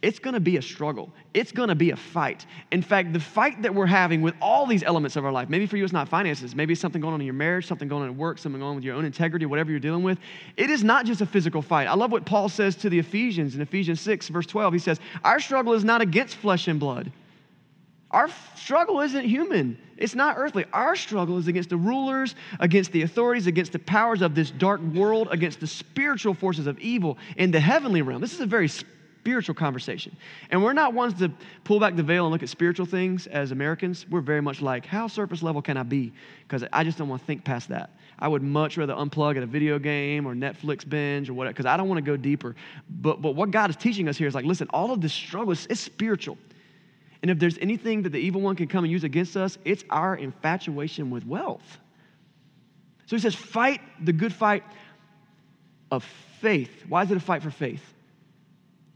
it's 0.00 0.20
gonna 0.20 0.38
be 0.38 0.56
a 0.58 0.62
struggle. 0.62 1.12
It's 1.34 1.50
gonna 1.50 1.74
be 1.74 1.90
a 1.90 1.96
fight. 1.96 2.46
In 2.70 2.82
fact, 2.82 3.12
the 3.12 3.20
fight 3.20 3.62
that 3.62 3.74
we're 3.74 3.86
having 3.86 4.22
with 4.22 4.34
all 4.40 4.64
these 4.64 4.84
elements 4.84 5.16
of 5.16 5.24
our 5.24 5.32
life, 5.32 5.48
maybe 5.48 5.66
for 5.66 5.76
you 5.76 5.82
it's 5.82 5.92
not 5.92 6.08
finances, 6.08 6.54
maybe 6.54 6.72
it's 6.72 6.80
something 6.80 7.00
going 7.00 7.14
on 7.14 7.20
in 7.20 7.26
your 7.26 7.34
marriage, 7.34 7.66
something 7.66 7.88
going 7.88 8.04
on 8.04 8.10
at 8.10 8.14
work, 8.14 8.38
something 8.38 8.60
going 8.60 8.70
on 8.70 8.76
with 8.76 8.84
your 8.84 8.94
own 8.94 9.04
integrity, 9.04 9.44
whatever 9.46 9.70
you're 9.70 9.80
dealing 9.80 10.04
with. 10.04 10.18
It 10.56 10.70
is 10.70 10.84
not 10.84 11.04
just 11.04 11.20
a 11.20 11.26
physical 11.26 11.62
fight. 11.62 11.88
I 11.88 11.94
love 11.94 12.12
what 12.12 12.24
Paul 12.24 12.48
says 12.48 12.76
to 12.76 12.88
the 12.88 12.98
Ephesians 12.98 13.56
in 13.56 13.60
Ephesians 13.60 14.00
6, 14.00 14.28
verse 14.28 14.46
12. 14.46 14.72
He 14.72 14.78
says, 14.78 15.00
Our 15.24 15.40
struggle 15.40 15.72
is 15.72 15.82
not 15.82 16.00
against 16.00 16.36
flesh 16.36 16.68
and 16.68 16.78
blood. 16.78 17.10
Our 18.10 18.28
struggle 18.54 19.00
isn't 19.00 19.24
human. 19.24 19.78
It's 19.98 20.14
not 20.14 20.36
earthly. 20.38 20.64
Our 20.72 20.96
struggle 20.96 21.38
is 21.38 21.48
against 21.48 21.70
the 21.70 21.76
rulers, 21.76 22.36
against 22.60 22.92
the 22.92 23.02
authorities, 23.02 23.46
against 23.46 23.72
the 23.72 23.78
powers 23.80 24.22
of 24.22 24.34
this 24.34 24.50
dark 24.50 24.80
world, 24.80 25.28
against 25.30 25.60
the 25.60 25.66
spiritual 25.66 26.32
forces 26.32 26.66
of 26.66 26.78
evil 26.78 27.18
in 27.36 27.50
the 27.50 27.60
heavenly 27.60 28.00
realm. 28.00 28.20
This 28.20 28.32
is 28.32 28.40
a 28.40 28.46
very 28.46 28.68
spiritual 29.28 29.54
conversation. 29.54 30.16
And 30.48 30.64
we're 30.64 30.72
not 30.72 30.94
ones 30.94 31.12
to 31.18 31.30
pull 31.64 31.78
back 31.78 31.96
the 31.96 32.02
veil 32.02 32.24
and 32.24 32.32
look 32.32 32.42
at 32.42 32.48
spiritual 32.48 32.86
things 32.86 33.26
as 33.26 33.50
Americans. 33.50 34.06
We're 34.08 34.22
very 34.22 34.40
much 34.40 34.62
like, 34.62 34.86
how 34.86 35.06
surface 35.06 35.42
level 35.42 35.60
can 35.60 35.76
I 35.76 35.82
be? 35.82 36.14
Because 36.44 36.64
I 36.72 36.82
just 36.82 36.96
don't 36.96 37.10
want 37.10 37.20
to 37.20 37.26
think 37.26 37.44
past 37.44 37.68
that. 37.68 37.90
I 38.18 38.26
would 38.26 38.42
much 38.42 38.78
rather 38.78 38.94
unplug 38.94 39.36
at 39.36 39.42
a 39.42 39.46
video 39.46 39.78
game 39.78 40.24
or 40.24 40.34
Netflix 40.34 40.88
binge 40.88 41.28
or 41.28 41.34
whatever, 41.34 41.52
because 41.52 41.66
I 41.66 41.76
don't 41.76 41.90
want 41.90 41.98
to 41.98 42.10
go 42.10 42.16
deeper. 42.16 42.56
But, 42.88 43.20
but 43.20 43.32
what 43.34 43.50
God 43.50 43.68
is 43.68 43.76
teaching 43.76 44.08
us 44.08 44.16
here 44.16 44.26
is 44.26 44.34
like, 44.34 44.46
listen, 44.46 44.66
all 44.70 44.92
of 44.92 45.02
this 45.02 45.12
struggle 45.12 45.52
is 45.52 45.68
spiritual. 45.78 46.38
And 47.20 47.30
if 47.30 47.38
there's 47.38 47.58
anything 47.58 48.04
that 48.04 48.12
the 48.12 48.18
evil 48.18 48.40
one 48.40 48.56
can 48.56 48.66
come 48.66 48.82
and 48.84 48.90
use 48.90 49.04
against 49.04 49.36
us, 49.36 49.58
it's 49.66 49.84
our 49.90 50.16
infatuation 50.16 51.10
with 51.10 51.26
wealth. 51.26 51.78
So 53.04 53.14
he 53.14 53.20
says, 53.20 53.34
fight 53.34 53.82
the 54.02 54.14
good 54.14 54.32
fight 54.32 54.64
of 55.90 56.02
faith. 56.40 56.70
Why 56.88 57.02
is 57.02 57.10
it 57.10 57.18
a 57.18 57.20
fight 57.20 57.42
for 57.42 57.50
faith? 57.50 57.82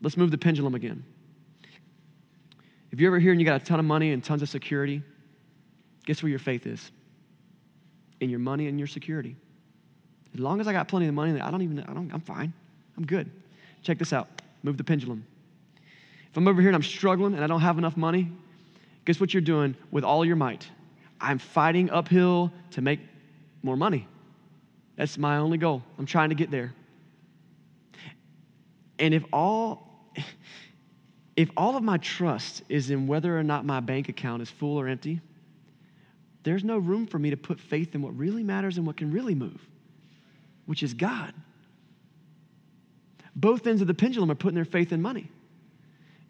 Let's 0.02 0.16
move 0.16 0.30
the 0.30 0.38
pendulum 0.38 0.74
again. 0.74 1.04
If 2.90 3.00
you're 3.00 3.08
ever 3.08 3.18
here 3.18 3.32
and 3.32 3.40
you 3.40 3.46
got 3.46 3.62
a 3.62 3.64
ton 3.64 3.78
of 3.78 3.86
money 3.86 4.12
and 4.12 4.22
tons 4.22 4.42
of 4.42 4.48
security, 4.48 5.02
guess 6.04 6.22
where 6.22 6.28
your 6.28 6.38
faith 6.38 6.66
is? 6.66 6.90
In 8.20 8.28
your 8.28 8.40
money 8.40 8.68
and 8.68 8.78
your 8.78 8.88
security. 8.88 9.36
As 10.34 10.40
long 10.40 10.60
as 10.60 10.68
I 10.68 10.72
got 10.72 10.88
plenty 10.88 11.06
of 11.06 11.14
money, 11.14 11.40
I 11.40 11.50
don't 11.50 11.62
even, 11.62 11.80
I 11.80 11.94
don't, 11.94 12.12
I'm 12.12 12.20
fine. 12.20 12.52
I'm 12.96 13.06
good. 13.06 13.30
Check 13.82 13.98
this 13.98 14.12
out. 14.12 14.28
Move 14.62 14.76
the 14.76 14.84
pendulum. 14.84 15.26
If 16.30 16.36
I'm 16.36 16.46
over 16.48 16.60
here 16.60 16.68
and 16.68 16.76
I'm 16.76 16.82
struggling 16.82 17.34
and 17.34 17.44
I 17.44 17.46
don't 17.46 17.60
have 17.60 17.78
enough 17.78 17.96
money, 17.96 18.30
guess 19.04 19.20
what 19.20 19.32
you're 19.32 19.40
doing 19.40 19.74
with 19.90 20.04
all 20.04 20.24
your 20.24 20.36
might? 20.36 20.68
I'm 21.20 21.38
fighting 21.38 21.90
uphill 21.90 22.52
to 22.72 22.82
make 22.82 23.00
more 23.62 23.76
money. 23.76 24.06
That's 24.96 25.16
my 25.16 25.36
only 25.38 25.58
goal. 25.58 25.82
I'm 25.98 26.06
trying 26.06 26.30
to 26.30 26.34
get 26.34 26.50
there. 26.50 26.74
And 28.98 29.14
if 29.14 29.24
all 29.32 29.91
if 31.36 31.50
all 31.56 31.76
of 31.76 31.82
my 31.82 31.98
trust 31.98 32.62
is 32.68 32.90
in 32.90 33.06
whether 33.06 33.38
or 33.38 33.42
not 33.42 33.64
my 33.64 33.80
bank 33.80 34.08
account 34.08 34.42
is 34.42 34.50
full 34.50 34.78
or 34.78 34.88
empty, 34.88 35.20
there's 36.42 36.64
no 36.64 36.78
room 36.78 37.06
for 37.06 37.18
me 37.18 37.30
to 37.30 37.36
put 37.36 37.60
faith 37.60 37.94
in 37.94 38.02
what 38.02 38.16
really 38.16 38.42
matters 38.42 38.76
and 38.76 38.86
what 38.86 38.96
can 38.96 39.12
really 39.12 39.34
move, 39.34 39.60
which 40.66 40.82
is 40.82 40.92
God. 40.94 41.32
Both 43.34 43.66
ends 43.66 43.80
of 43.80 43.86
the 43.86 43.94
pendulum 43.94 44.30
are 44.30 44.34
putting 44.34 44.56
their 44.56 44.64
faith 44.64 44.92
in 44.92 45.00
money. 45.00 45.30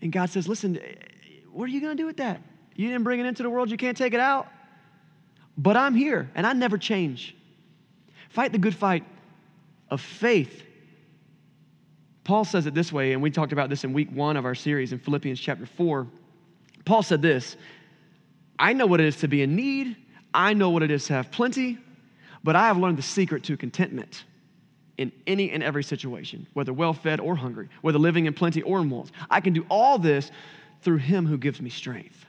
And 0.00 0.12
God 0.12 0.30
says, 0.30 0.46
listen, 0.46 0.78
what 1.50 1.64
are 1.64 1.72
you 1.72 1.80
going 1.80 1.96
to 1.96 2.00
do 2.00 2.06
with 2.06 2.18
that? 2.18 2.40
You 2.76 2.88
didn't 2.88 3.04
bring 3.04 3.20
it 3.20 3.26
into 3.26 3.42
the 3.42 3.50
world, 3.50 3.70
you 3.70 3.76
can't 3.76 3.96
take 3.96 4.14
it 4.14 4.20
out. 4.20 4.48
But 5.56 5.76
I'm 5.76 5.94
here, 5.94 6.30
and 6.34 6.46
I 6.46 6.52
never 6.52 6.78
change. 6.78 7.36
Fight 8.30 8.52
the 8.52 8.58
good 8.58 8.74
fight 8.74 9.04
of 9.90 10.00
faith 10.00 10.62
Paul 12.24 12.44
says 12.44 12.66
it 12.66 12.74
this 12.74 12.92
way, 12.92 13.12
and 13.12 13.22
we 13.22 13.30
talked 13.30 13.52
about 13.52 13.68
this 13.68 13.84
in 13.84 13.92
week 13.92 14.10
one 14.12 14.36
of 14.36 14.44
our 14.44 14.54
series 14.54 14.92
in 14.92 14.98
Philippians 14.98 15.40
chapter 15.40 15.66
4. 15.66 16.06
Paul 16.84 17.02
said 17.02 17.22
this 17.22 17.56
I 18.58 18.72
know 18.72 18.86
what 18.86 19.00
it 19.00 19.06
is 19.06 19.16
to 19.16 19.28
be 19.28 19.42
in 19.42 19.56
need, 19.56 19.96
I 20.32 20.54
know 20.54 20.70
what 20.70 20.82
it 20.82 20.90
is 20.90 21.06
to 21.06 21.14
have 21.14 21.30
plenty, 21.30 21.78
but 22.44 22.56
I 22.56 22.66
have 22.66 22.78
learned 22.78 22.98
the 22.98 23.02
secret 23.02 23.42
to 23.44 23.56
contentment 23.56 24.24
in 24.98 25.10
any 25.26 25.50
and 25.50 25.62
every 25.62 25.82
situation, 25.82 26.46
whether 26.52 26.72
well 26.72 26.92
fed 26.92 27.18
or 27.18 27.34
hungry, 27.34 27.68
whether 27.80 27.98
living 27.98 28.26
in 28.26 28.34
plenty 28.34 28.62
or 28.62 28.78
in 28.78 28.90
want. 28.90 29.10
I 29.30 29.40
can 29.40 29.52
do 29.52 29.66
all 29.68 29.98
this 29.98 30.30
through 30.82 30.98
him 30.98 31.26
who 31.26 31.38
gives 31.38 31.60
me 31.60 31.70
strength. 31.70 32.24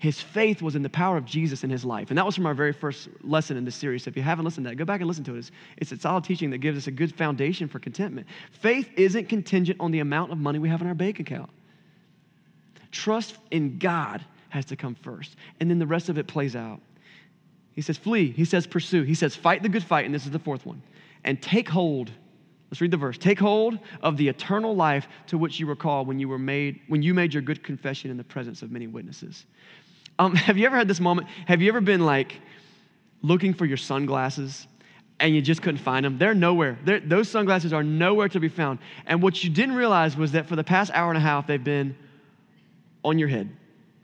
His 0.00 0.18
faith 0.18 0.62
was 0.62 0.76
in 0.76 0.82
the 0.82 0.88
power 0.88 1.18
of 1.18 1.26
Jesus 1.26 1.62
in 1.62 1.68
his 1.68 1.84
life. 1.84 2.08
And 2.08 2.16
that 2.16 2.24
was 2.24 2.34
from 2.34 2.46
our 2.46 2.54
very 2.54 2.72
first 2.72 3.10
lesson 3.22 3.58
in 3.58 3.66
this 3.66 3.76
series. 3.76 4.04
So 4.04 4.08
if 4.08 4.16
you 4.16 4.22
haven't 4.22 4.46
listened 4.46 4.64
to 4.64 4.70
that, 4.70 4.76
go 4.76 4.86
back 4.86 5.00
and 5.02 5.06
listen 5.06 5.24
to 5.24 5.34
it. 5.34 5.38
It's, 5.40 5.50
it's 5.76 5.92
a 5.92 5.98
solid 5.98 6.24
teaching 6.24 6.48
that 6.50 6.58
gives 6.58 6.78
us 6.78 6.86
a 6.86 6.90
good 6.90 7.14
foundation 7.14 7.68
for 7.68 7.78
contentment. 7.78 8.26
Faith 8.50 8.88
isn't 8.96 9.28
contingent 9.28 9.78
on 9.78 9.90
the 9.90 10.00
amount 10.00 10.32
of 10.32 10.38
money 10.38 10.58
we 10.58 10.70
have 10.70 10.80
in 10.80 10.86
our 10.86 10.94
bank 10.94 11.20
account. 11.20 11.50
Trust 12.90 13.36
in 13.50 13.78
God 13.78 14.24
has 14.48 14.64
to 14.64 14.76
come 14.76 14.94
first, 14.94 15.36
and 15.60 15.70
then 15.70 15.78
the 15.78 15.86
rest 15.86 16.08
of 16.08 16.18
it 16.18 16.26
plays 16.26 16.56
out. 16.56 16.80
He 17.72 17.82
says, 17.82 17.98
flee. 17.98 18.32
He 18.32 18.46
says, 18.46 18.66
pursue. 18.66 19.02
He 19.02 19.14
says, 19.14 19.36
fight 19.36 19.62
the 19.62 19.68
good 19.68 19.84
fight. 19.84 20.06
And 20.06 20.14
this 20.14 20.24
is 20.24 20.32
the 20.32 20.38
fourth 20.38 20.66
one. 20.66 20.82
And 21.24 21.40
take 21.40 21.68
hold. 21.68 22.10
Let's 22.70 22.80
read 22.80 22.90
the 22.90 22.96
verse. 22.96 23.18
Take 23.18 23.38
hold 23.38 23.78
of 24.02 24.16
the 24.16 24.28
eternal 24.28 24.74
life 24.74 25.08
to 25.28 25.38
which 25.38 25.60
you 25.60 25.66
were 25.66 25.76
called 25.76 26.08
when 26.08 26.18
you 26.18 26.28
were 26.28 26.38
made, 26.38 26.80
when 26.88 27.02
you 27.02 27.14
made 27.14 27.32
your 27.34 27.42
good 27.42 27.62
confession 27.62 28.10
in 28.10 28.16
the 28.16 28.24
presence 28.24 28.62
of 28.62 28.70
many 28.70 28.86
witnesses. 28.86 29.46
Um, 30.20 30.34
have 30.36 30.58
you 30.58 30.66
ever 30.66 30.76
had 30.76 30.86
this 30.86 31.00
moment? 31.00 31.26
Have 31.46 31.62
you 31.62 31.68
ever 31.70 31.80
been 31.80 32.04
like 32.04 32.38
looking 33.22 33.54
for 33.54 33.64
your 33.64 33.78
sunglasses 33.78 34.66
and 35.18 35.34
you 35.34 35.42
just 35.42 35.62
couldn't 35.62 35.80
find 35.80 36.04
them? 36.04 36.18
They're 36.18 36.34
nowhere. 36.34 36.78
They're, 36.84 37.00
those 37.00 37.28
sunglasses 37.28 37.72
are 37.72 37.82
nowhere 37.82 38.28
to 38.28 38.38
be 38.38 38.48
found. 38.48 38.78
And 39.06 39.22
what 39.22 39.42
you 39.42 39.50
didn't 39.50 39.74
realize 39.74 40.16
was 40.16 40.32
that 40.32 40.46
for 40.46 40.56
the 40.56 40.64
past 40.64 40.92
hour 40.94 41.08
and 41.08 41.16
a 41.16 41.20
half, 41.20 41.46
they've 41.46 41.62
been 41.62 41.96
on 43.02 43.18
your 43.18 43.28
head. 43.28 43.48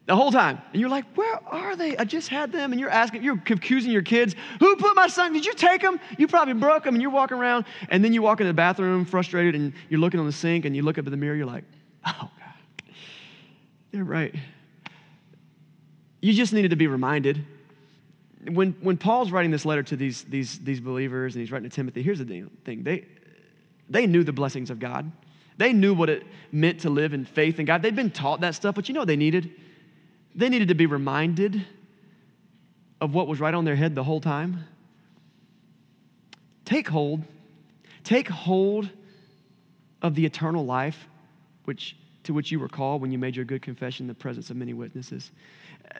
The 0.07 0.15
whole 0.15 0.31
time. 0.31 0.63
And 0.73 0.81
you're 0.81 0.89
like, 0.89 1.05
where 1.17 1.41
are 1.49 1.75
they? 1.75 1.97
I 1.97 2.05
just 2.05 2.29
had 2.29 2.53
them. 2.53 2.73
And 2.73 2.81
you're 2.81 2.91
asking, 2.91 3.25
you're 3.25 3.43
accusing 3.51 3.91
your 3.91 4.03
kids, 4.03 4.37
who 4.61 4.77
put 4.77 4.95
my 4.95 5.09
son? 5.09 5.33
Did 5.33 5.45
you 5.45 5.53
take 5.53 5.83
them? 5.83 5.99
You 6.17 6.29
probably 6.29 6.55
broke 6.55 6.85
them. 6.85 6.95
And 6.95 7.03
you're 7.03 7.11
walking 7.11 7.37
around. 7.37 7.65
And 7.91 8.05
then 8.05 8.13
you 8.13 8.23
walk 8.23 8.41
into 8.41 8.49
the 8.49 8.55
bathroom 8.55 9.05
frustrated 9.05 9.57
and 9.57 9.73
you're 9.89 10.01
looking 10.01 10.21
on 10.21 10.27
the 10.27 10.33
sink 10.33 10.65
and 10.65 10.77
you 10.77 10.83
look 10.83 10.97
up 10.97 11.07
at 11.07 11.11
the 11.11 11.17
mirror. 11.17 11.35
You're 11.35 11.47
like, 11.47 11.65
oh, 12.07 12.13
God. 12.21 12.95
They're 13.91 14.05
right. 14.05 14.35
You 16.21 16.33
just 16.33 16.53
needed 16.53 16.71
to 16.71 16.77
be 16.77 16.87
reminded. 16.87 17.45
When, 18.49 18.73
when 18.81 18.97
Paul's 18.97 19.31
writing 19.31 19.51
this 19.51 19.65
letter 19.65 19.83
to 19.85 19.97
these, 19.97 20.25
these, 20.25 20.59
these 20.61 20.81
believers 20.81 21.35
and 21.35 21.41
he's 21.41 21.51
writing 21.51 21.69
to 21.69 21.75
Timothy, 21.75 22.03
here's 22.03 22.19
the 22.19 22.49
thing 22.65 22.83
they, 22.83 23.05
they 23.89 24.07
knew 24.07 24.25
the 24.25 24.33
blessings 24.33 24.71
of 24.71 24.79
God. 24.79 25.11
They 25.59 25.73
knew 25.73 25.95
what 25.95 26.11
it 26.11 26.25
meant 26.53 26.81
to 26.81 26.91
live 26.91 27.15
in 27.15 27.25
faith 27.25 27.59
in 27.59 27.67
God. 27.67 27.83
They'd 27.83 27.97
been 27.97 28.11
taught 28.11 28.41
that 28.41 28.55
stuff, 28.55 28.75
but 28.75 28.89
you 28.89 28.95
know 28.95 29.01
what 29.01 29.09
they 29.09 29.17
needed? 29.17 29.51
They 30.35 30.49
needed 30.49 30.69
to 30.69 30.75
be 30.75 30.87
reminded 30.87 31.65
of 33.01 33.15
what 33.15 33.27
was 33.27 33.41
right 33.41 33.55
on 33.55 33.65
their 33.65 33.77
head 33.77 33.95
the 33.95 34.05
whole 34.05 34.21
time. 34.21 34.65
Take 36.65 36.89
hold. 36.89 37.23
Take 38.05 38.29
hold 38.29 38.91
of 40.03 40.15
the 40.15 40.27
eternal 40.27 40.65
life 40.65 41.09
which, 41.65 41.97
to 42.25 42.35
which 42.35 42.53
you 42.53 42.61
were 42.61 42.69
called 42.69 43.01
when 43.01 43.11
you 43.11 43.19
made 43.19 43.35
your 43.35 43.45
good 43.45 43.63
confession 43.63 44.05
in 44.05 44.09
the 44.09 44.15
presence 44.15 44.51
of 44.51 44.57
many 44.57 44.75
witnesses 44.75 45.31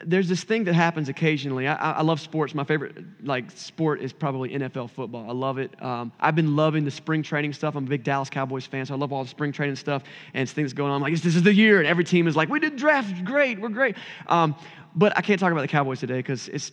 there's 0.05 0.27
this 0.27 0.43
thing 0.43 0.65
that 0.65 0.73
happens 0.73 1.09
occasionally. 1.09 1.67
I, 1.67 1.93
I, 1.93 2.01
love 2.01 2.19
sports. 2.19 2.53
My 2.53 2.63
favorite 2.63 2.95
like 3.23 3.51
sport 3.51 4.01
is 4.01 4.13
probably 4.13 4.49
NFL 4.49 4.91
football. 4.91 5.29
I 5.29 5.33
love 5.33 5.57
it. 5.57 5.81
Um, 5.81 6.11
I've 6.19 6.35
been 6.35 6.55
loving 6.55 6.85
the 6.85 6.91
spring 6.91 7.23
training 7.23 7.53
stuff. 7.53 7.75
I'm 7.75 7.85
a 7.85 7.89
big 7.89 8.03
Dallas 8.03 8.29
Cowboys 8.29 8.65
fan, 8.65 8.85
so 8.85 8.93
I 8.93 8.97
love 8.97 9.11
all 9.11 9.23
the 9.23 9.29
spring 9.29 9.51
training 9.51 9.75
stuff 9.75 10.03
and 10.33 10.43
it's 10.43 10.51
things 10.51 10.73
going 10.73 10.91
on. 10.91 10.97
I'm 10.97 11.01
like, 11.01 11.13
this, 11.19 11.35
is 11.35 11.43
the 11.43 11.53
year, 11.53 11.79
and 11.79 11.87
every 11.87 12.03
team 12.03 12.27
is 12.27 12.35
like, 12.35 12.49
we 12.49 12.59
did 12.59 12.75
draft 12.75 13.23
great, 13.25 13.59
we're 13.59 13.69
great. 13.69 13.95
Um, 14.27 14.55
but 14.95 15.17
I 15.17 15.21
can't 15.21 15.39
talk 15.39 15.51
about 15.51 15.61
the 15.61 15.67
Cowboys 15.67 15.99
today 15.99 16.17
because 16.17 16.47
it's 16.49 16.71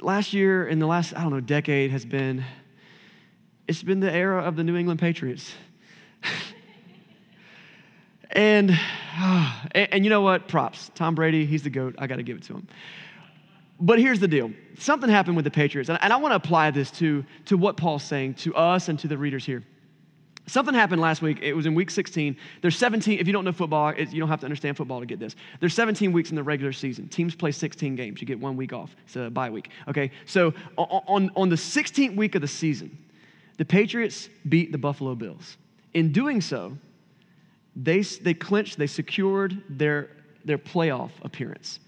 last 0.00 0.32
year 0.32 0.66
and 0.66 0.80
the 0.80 0.86
last 0.86 1.14
I 1.16 1.22
don't 1.22 1.30
know 1.30 1.40
decade 1.40 1.90
has 1.90 2.04
been 2.04 2.44
it's 3.68 3.82
been 3.82 4.00
the 4.00 4.12
era 4.12 4.42
of 4.42 4.56
the 4.56 4.64
New 4.64 4.76
England 4.76 5.00
Patriots. 5.00 5.52
And, 8.32 8.70
and, 9.20 9.88
and 9.92 10.04
you 10.04 10.10
know 10.10 10.20
what? 10.20 10.48
Props. 10.48 10.90
Tom 10.94 11.14
Brady, 11.14 11.46
he's 11.46 11.62
the 11.62 11.70
GOAT. 11.70 11.94
I 11.98 12.06
got 12.06 12.16
to 12.16 12.22
give 12.22 12.36
it 12.36 12.42
to 12.44 12.54
him. 12.54 12.68
But 13.80 13.98
here's 13.98 14.20
the 14.20 14.28
deal 14.28 14.52
something 14.78 15.08
happened 15.08 15.36
with 15.36 15.44
the 15.44 15.50
Patriots, 15.50 15.88
and, 15.88 15.98
and 16.02 16.12
I 16.12 16.16
want 16.16 16.32
to 16.32 16.36
apply 16.36 16.70
this 16.70 16.90
to, 16.92 17.24
to 17.46 17.56
what 17.56 17.76
Paul's 17.76 18.04
saying 18.04 18.34
to 18.34 18.54
us 18.54 18.88
and 18.88 18.98
to 18.98 19.08
the 19.08 19.16
readers 19.16 19.44
here. 19.44 19.64
Something 20.46 20.74
happened 20.74 21.00
last 21.00 21.22
week. 21.22 21.38
It 21.42 21.52
was 21.52 21.66
in 21.66 21.74
week 21.76 21.90
16. 21.90 22.36
There's 22.60 22.76
17. 22.76 23.20
If 23.20 23.26
you 23.28 23.32
don't 23.32 23.44
know 23.44 23.52
football, 23.52 23.94
you 23.94 24.18
don't 24.18 24.28
have 24.28 24.40
to 24.40 24.46
understand 24.46 24.76
football 24.76 24.98
to 24.98 25.06
get 25.06 25.20
this. 25.20 25.36
There's 25.60 25.74
17 25.74 26.12
weeks 26.12 26.30
in 26.30 26.36
the 26.36 26.42
regular 26.42 26.72
season. 26.72 27.08
Teams 27.08 27.36
play 27.36 27.52
16 27.52 27.94
games. 27.94 28.20
You 28.20 28.26
get 28.26 28.40
one 28.40 28.56
week 28.56 28.72
off. 28.72 28.96
It's 29.04 29.14
a 29.14 29.30
bye 29.30 29.48
week. 29.48 29.70
Okay. 29.86 30.10
So 30.26 30.52
on, 30.76 31.30
on 31.36 31.48
the 31.50 31.56
16th 31.56 32.16
week 32.16 32.34
of 32.34 32.40
the 32.40 32.48
season, 32.48 32.98
the 33.58 33.64
Patriots 33.64 34.28
beat 34.48 34.72
the 34.72 34.78
Buffalo 34.78 35.14
Bills. 35.14 35.56
In 35.94 36.10
doing 36.10 36.40
so, 36.40 36.76
they, 37.76 38.02
they 38.02 38.34
clinched, 38.34 38.78
they 38.78 38.86
secured 38.86 39.62
their, 39.68 40.10
their 40.44 40.58
playoff 40.58 41.10
appearance, 41.22 41.80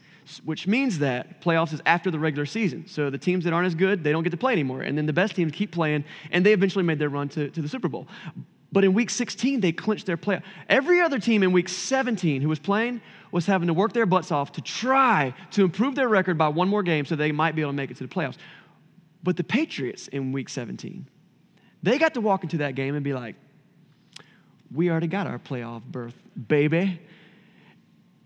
which 0.45 0.67
means 0.67 0.99
that 1.01 1.43
playoffs 1.43 1.73
is 1.73 1.81
after 1.87 2.11
the 2.11 2.19
regular 2.19 2.47
season. 2.47 2.87
So 2.87 3.11
the 3.11 3.19
teams 3.19 3.45
that 3.45 3.53
aren't 3.53 3.67
as 3.67 3.75
good, 3.75 4.05
they 4.05 4.13
don't 4.13 4.23
get 4.23 4.31
to 4.31 4.37
play 4.37 4.53
anymore. 4.53 4.83
And 4.83 4.97
then 4.97 5.07
the 5.07 5.13
best 5.13 5.35
teams 5.35 5.53
keep 5.53 5.73
playing, 5.73 6.05
and 6.31 6.47
they 6.47 6.53
eventually 6.53 6.85
made 6.85 6.99
their 6.99 7.09
run 7.09 7.29
to, 7.31 7.51
to 7.51 7.63
the 7.63 7.69
Super 7.69 7.89
Bowl. 7.89 8.07
But 8.73 8.85
in 8.85 8.95
week 8.95 9.11
16, 9.11 9.61
they 9.61 9.71
clinched 9.71 10.07
their 10.07 10.17
playoff. 10.17 10.43
Every 10.69 11.03
other 11.03 11.19
team 11.19 11.43
in 11.43 11.53
week 11.53 11.69
17 11.69 12.41
who 12.41 12.49
was 12.49 12.59
playing 12.59 13.03
was 13.31 13.45
having 13.45 13.67
to 13.69 13.75
work 13.75 13.93
their 13.93 14.07
butts 14.07 14.33
off 14.33 14.53
to 14.53 14.63
try 14.63 15.35
to 15.51 15.65
improve 15.65 15.95
their 15.95 16.09
record 16.09 16.39
by 16.39 16.49
one 16.49 16.69
more 16.69 16.83
game 16.83 17.05
so 17.05 17.15
they 17.15 17.33
might 17.33 17.55
be 17.55 17.61
able 17.61 17.73
to 17.73 17.77
make 17.77 17.91
it 17.91 17.99
to 17.99 18.07
the 18.07 18.13
playoffs. 18.13 18.37
But 19.23 19.37
the 19.37 19.45
Patriots 19.45 20.09
in 20.09 20.33
week 20.33 20.49
17, 20.49 21.07
they 21.83 21.99
got 21.99 22.15
to 22.15 22.21
walk 22.21 22.45
into 22.45 22.59
that 22.59 22.75
game 22.75 22.95
and 22.95 23.05
be 23.05 23.13
like, 23.13 23.37
we 24.75 24.91
already 24.91 25.07
got 25.07 25.27
our 25.27 25.39
playoff 25.39 25.83
berth, 25.85 26.15
baby. 26.49 27.01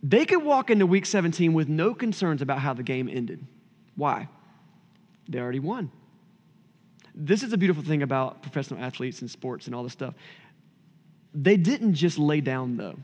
They 0.02 0.24
could 0.24 0.42
walk 0.42 0.70
into 0.70 0.87
week 0.87 1.06
17 1.06 1.52
with 1.52 1.68
no 1.68 1.94
concerns 1.94 2.42
about 2.42 2.59
how 2.59 2.74
the 2.74 2.82
game 2.82 3.09
ended. 3.09 3.44
Why? 3.96 4.28
They 5.28 5.38
already 5.38 5.59
won. 5.59 5.90
This 7.14 7.42
is 7.42 7.52
a 7.52 7.56
beautiful 7.56 7.82
thing 7.82 8.02
about 8.02 8.42
professional 8.42 8.80
athletes 8.80 9.22
and 9.22 9.30
sports 9.30 9.66
and 9.66 9.74
all 9.74 9.82
this 9.82 9.92
stuff. 9.92 10.14
They 11.35 11.56
didn't 11.56 11.94
just 11.94 12.18
lay 12.18 12.40
down, 12.40 12.76
though. 12.76 12.96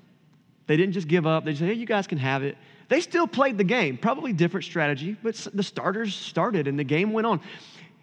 They 0.66 0.76
didn't 0.76 0.92
just 0.92 1.08
give 1.08 1.26
up. 1.26 1.44
They 1.44 1.52
just 1.52 1.60
said, 1.60 1.68
hey, 1.68 1.74
you 1.74 1.86
guys 1.86 2.06
can 2.06 2.18
have 2.18 2.42
it. 2.42 2.56
They 2.88 3.00
still 3.00 3.26
played 3.26 3.58
the 3.58 3.64
game, 3.64 3.96
probably 3.96 4.32
different 4.32 4.64
strategy, 4.64 5.16
but 5.22 5.34
the 5.54 5.62
starters 5.62 6.14
started 6.14 6.68
and 6.68 6.78
the 6.78 6.84
game 6.84 7.12
went 7.12 7.26
on. 7.26 7.40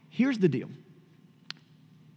Here's 0.09 0.37
the 0.39 0.49
deal 0.49 0.69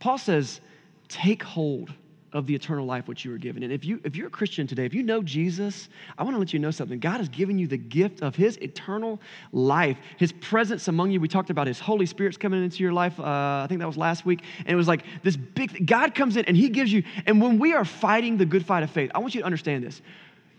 Paul 0.00 0.18
says, 0.18 0.60
take 1.08 1.42
hold 1.42 1.92
of 2.32 2.46
the 2.46 2.54
eternal 2.54 2.86
life 2.86 3.08
which 3.08 3.24
you 3.24 3.30
were 3.30 3.38
given. 3.38 3.62
And 3.62 3.72
if, 3.72 3.84
you, 3.84 4.00
if 4.04 4.16
you're 4.16 4.28
a 4.28 4.30
Christian 4.30 4.66
today, 4.66 4.86
if 4.86 4.94
you 4.94 5.02
know 5.02 5.22
Jesus, 5.22 5.88
I 6.16 6.22
want 6.22 6.34
to 6.34 6.38
let 6.38 6.52
you 6.52 6.58
know 6.58 6.70
something. 6.70 6.98
God 6.98 7.18
has 7.18 7.28
given 7.28 7.58
you 7.58 7.66
the 7.66 7.76
gift 7.76 8.22
of 8.22 8.34
His 8.34 8.56
eternal 8.58 9.20
life, 9.52 9.98
His 10.18 10.32
presence 10.32 10.88
among 10.88 11.10
you. 11.10 11.20
We 11.20 11.28
talked 11.28 11.50
about 11.50 11.66
His 11.66 11.78
Holy 11.78 12.06
Spirit's 12.06 12.36
coming 12.36 12.62
into 12.64 12.82
your 12.82 12.92
life. 12.92 13.18
Uh, 13.20 13.24
I 13.24 13.66
think 13.68 13.80
that 13.80 13.86
was 13.86 13.96
last 13.96 14.24
week. 14.24 14.42
And 14.58 14.68
it 14.68 14.76
was 14.76 14.88
like 14.88 15.04
this 15.22 15.36
big, 15.36 15.86
God 15.86 16.14
comes 16.14 16.36
in 16.36 16.44
and 16.46 16.56
He 16.56 16.68
gives 16.68 16.92
you, 16.92 17.02
and 17.26 17.40
when 17.40 17.58
we 17.58 17.74
are 17.74 17.84
fighting 17.84 18.38
the 18.38 18.46
good 18.46 18.64
fight 18.64 18.82
of 18.82 18.90
faith, 18.90 19.10
I 19.14 19.18
want 19.18 19.34
you 19.34 19.40
to 19.42 19.46
understand 19.46 19.84
this. 19.84 20.00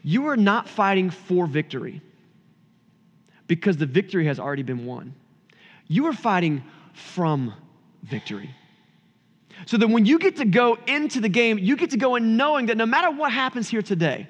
You 0.03 0.27
are 0.27 0.37
not 0.37 0.67
fighting 0.67 1.09
for 1.09 1.47
victory 1.47 2.01
because 3.47 3.77
the 3.77 3.85
victory 3.85 4.25
has 4.27 4.39
already 4.39 4.63
been 4.63 4.85
won. 4.85 5.15
You 5.87 6.07
are 6.07 6.13
fighting 6.13 6.63
from 6.93 7.53
victory. 8.03 8.49
So 9.65 9.77
that 9.77 9.87
when 9.87 10.05
you 10.05 10.19
get 10.19 10.37
to 10.37 10.45
go 10.45 10.77
into 10.87 11.21
the 11.21 11.29
game, 11.29 11.57
you 11.57 11.75
get 11.75 11.91
to 11.91 11.97
go 11.97 12.15
in 12.15 12.35
knowing 12.37 12.67
that 12.67 12.77
no 12.77 12.85
matter 12.85 13.11
what 13.11 13.31
happens 13.31 13.69
here 13.69 13.81
today, 13.81 14.27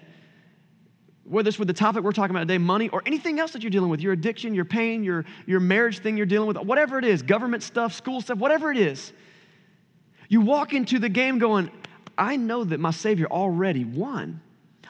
whether 1.23 1.47
it's 1.47 1.57
with 1.57 1.67
the 1.67 1.73
topic 1.73 2.03
we're 2.03 2.11
talking 2.11 2.35
about 2.35 2.41
today, 2.41 2.57
money, 2.57 2.89
or 2.89 3.01
anything 3.05 3.39
else 3.39 3.51
that 3.53 3.63
you're 3.63 3.71
dealing 3.71 3.89
with, 3.89 4.01
your 4.01 4.13
addiction, 4.13 4.53
your 4.53 4.65
pain, 4.65 5.03
your, 5.03 5.25
your 5.45 5.59
marriage 5.59 5.99
thing 5.99 6.17
you're 6.17 6.25
dealing 6.25 6.47
with, 6.47 6.57
whatever 6.57 6.99
it 6.99 7.05
is, 7.05 7.21
government 7.21 7.63
stuff, 7.63 7.93
school 7.93 8.21
stuff, 8.21 8.37
whatever 8.37 8.71
it 8.71 8.77
is, 8.77 9.13
you 10.27 10.41
walk 10.41 10.73
into 10.73 10.99
the 10.99 11.09
game 11.09 11.39
going, 11.39 11.71
I 12.17 12.35
know 12.35 12.63
that 12.63 12.79
my 12.79 12.91
Savior 12.91 13.27
already 13.27 13.85
won. 13.85 14.41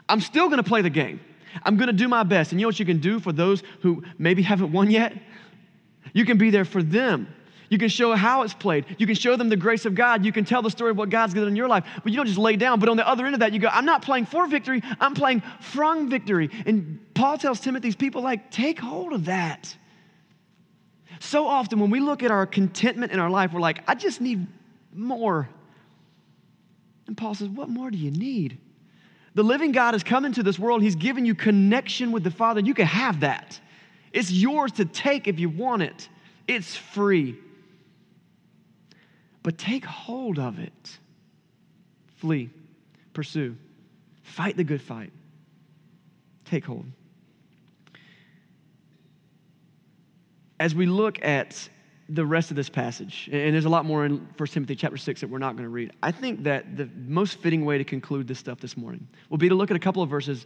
I'm 0.10 0.20
still 0.20 0.50
gonna 0.50 0.64
play 0.64 0.82
the 0.82 0.90
game. 0.90 1.20
I'm 1.64 1.78
gonna 1.78 1.94
do 1.94 2.08
my 2.08 2.24
best. 2.24 2.52
And 2.52 2.60
you 2.60 2.66
know 2.66 2.70
what 2.70 2.80
you 2.80 2.86
can 2.86 3.00
do 3.00 3.20
for 3.20 3.32
those 3.32 3.64
who 3.82 4.04
maybe 4.18 4.42
haven't 4.42 4.72
won 4.72 4.90
yet? 4.90 5.14
You 6.14 6.26
can 6.26 6.38
be 6.38 6.50
there 6.50 6.66
for 6.66 6.84
them. 6.84 7.34
You 7.74 7.80
can 7.80 7.90
show 7.90 8.14
how 8.14 8.44
it's 8.44 8.54
played. 8.54 8.86
You 9.00 9.08
can 9.08 9.16
show 9.16 9.36
them 9.36 9.50
the 9.50 9.58
grace 9.58 9.86
of 9.86 9.96
God. 9.96 10.24
You 10.24 10.32
can 10.32 10.46
tell 10.46 10.62
the 10.62 10.70
story 10.70 10.92
of 10.92 10.98
what 10.98 11.10
God's 11.10 11.34
done 11.34 11.48
in 11.48 11.56
your 11.56 11.68
life. 11.68 11.84
But 12.04 12.12
you 12.12 12.18
don't 12.18 12.28
just 12.28 12.38
lay 12.38 12.56
down. 12.56 12.80
But 12.80 12.88
on 12.88 12.98
the 12.98 13.08
other 13.08 13.26
end 13.26 13.34
of 13.34 13.40
that, 13.40 13.52
you 13.52 13.58
go, 13.58 13.68
I'm 13.68 13.84
not 13.84 14.04
playing 14.04 14.28
for 14.28 14.46
victory, 14.46 14.84
I'm 15.00 15.16
playing 15.16 15.42
from 15.60 16.08
victory. 16.08 16.52
And 16.68 17.04
Paul 17.16 17.40
tells 17.40 17.60
Timothy's 17.60 17.96
people, 17.96 18.22
like, 18.22 18.52
take 18.52 18.80
hold 18.80 19.12
of 19.12 19.26
that. 19.26 19.76
So 21.20 21.48
often 21.48 21.80
when 21.80 21.90
we 21.90 22.00
look 22.00 22.22
at 22.22 22.30
our 22.30 22.46
contentment 22.46 23.12
in 23.12 23.18
our 23.18 23.32
life, 23.32 23.54
we're 23.54 23.60
like, 23.60 23.80
I 23.88 23.96
just 23.96 24.22
need 24.22 24.46
more. 24.94 25.50
And 27.08 27.18
Paul 27.18 27.34
says, 27.34 27.50
What 27.50 27.70
more 27.70 27.90
do 27.90 27.98
you 27.98 28.12
need? 28.12 28.60
The 29.34 29.44
living 29.44 29.72
God 29.72 29.96
has 29.96 30.04
come 30.04 30.26
into 30.26 30.44
this 30.44 30.60
world. 30.60 30.84
He's 30.84 30.94
given 30.94 31.26
you 31.26 31.34
connection 31.34 32.12
with 32.12 32.24
the 32.24 32.30
Father. 32.30 32.60
You 32.60 32.76
can 32.76 32.86
have 32.86 33.22
that. 33.22 33.60
It's 34.12 34.30
yours 34.30 34.74
to 34.74 34.86
take 34.86 35.28
if 35.28 35.40
you 35.40 35.50
want 35.50 35.82
it. 35.82 36.08
It's 36.48 36.76
free 36.76 37.40
but 39.44 39.58
take 39.58 39.86
hold 39.86 40.40
of 40.40 40.58
it. 40.58 40.98
Flee, 42.16 42.50
pursue, 43.14 43.56
fight 44.24 44.56
the 44.56 44.64
good 44.64 44.82
fight. 44.82 45.12
Take 46.46 46.66
hold. 46.66 46.86
As 50.60 50.74
we 50.74 50.86
look 50.86 51.24
at 51.24 51.70
the 52.10 52.26
rest 52.26 52.50
of 52.50 52.56
this 52.56 52.70
passage, 52.70 53.30
and 53.32 53.54
there's 53.54 53.66
a 53.66 53.70
lot 53.70 53.86
more 53.86 54.06
in 54.06 54.28
1 54.38 54.48
Timothy 54.50 54.76
chapter 54.76 54.98
6 54.98 55.22
that 55.22 55.30
we're 55.30 55.38
not 55.38 55.54
going 55.54 55.64
to 55.64 55.70
read, 55.70 55.92
I 56.02 56.12
think 56.12 56.44
that 56.44 56.78
the 56.78 56.90
most 57.06 57.40
fitting 57.40 57.66
way 57.66 57.78
to 57.78 57.84
conclude 57.84 58.28
this 58.28 58.40
stuff 58.40 58.60
this 58.60 58.78
morning 58.78 59.06
will 59.30 59.38
be 59.38 59.50
to 59.50 59.56
look 59.56 59.72
at 59.72 59.78
a 59.78 59.80
couple 59.80 60.02
of 60.02 60.10
verses 60.10 60.46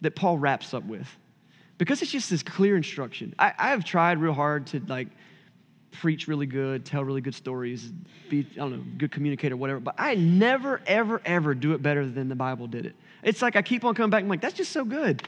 that 0.00 0.16
Paul 0.16 0.38
wraps 0.38 0.72
up 0.72 0.84
with. 0.84 1.08
Because 1.76 2.02
it's 2.02 2.10
just 2.10 2.30
this 2.30 2.42
clear 2.42 2.76
instruction. 2.76 3.34
I, 3.38 3.52
I 3.58 3.70
have 3.70 3.84
tried 3.84 4.18
real 4.18 4.32
hard 4.32 4.66
to 4.68 4.80
like 4.86 5.08
preach 5.90 6.28
really 6.28 6.46
good, 6.46 6.84
tell 6.84 7.04
really 7.04 7.20
good 7.20 7.34
stories, 7.34 7.92
be, 8.28 8.46
I 8.52 8.56
don't 8.56 8.72
know, 8.72 8.84
good 8.98 9.10
communicator, 9.10 9.56
whatever. 9.56 9.80
But 9.80 9.94
I 9.98 10.14
never, 10.14 10.80
ever, 10.86 11.20
ever 11.24 11.54
do 11.54 11.72
it 11.72 11.82
better 11.82 12.06
than 12.06 12.28
the 12.28 12.34
Bible 12.34 12.66
did 12.66 12.86
it. 12.86 12.96
It's 13.22 13.42
like 13.42 13.56
I 13.56 13.62
keep 13.62 13.84
on 13.84 13.94
coming 13.94 14.10
back. 14.10 14.22
I'm 14.22 14.28
like, 14.28 14.40
that's 14.40 14.56
just 14.56 14.72
so 14.72 14.84
good. 14.84 15.22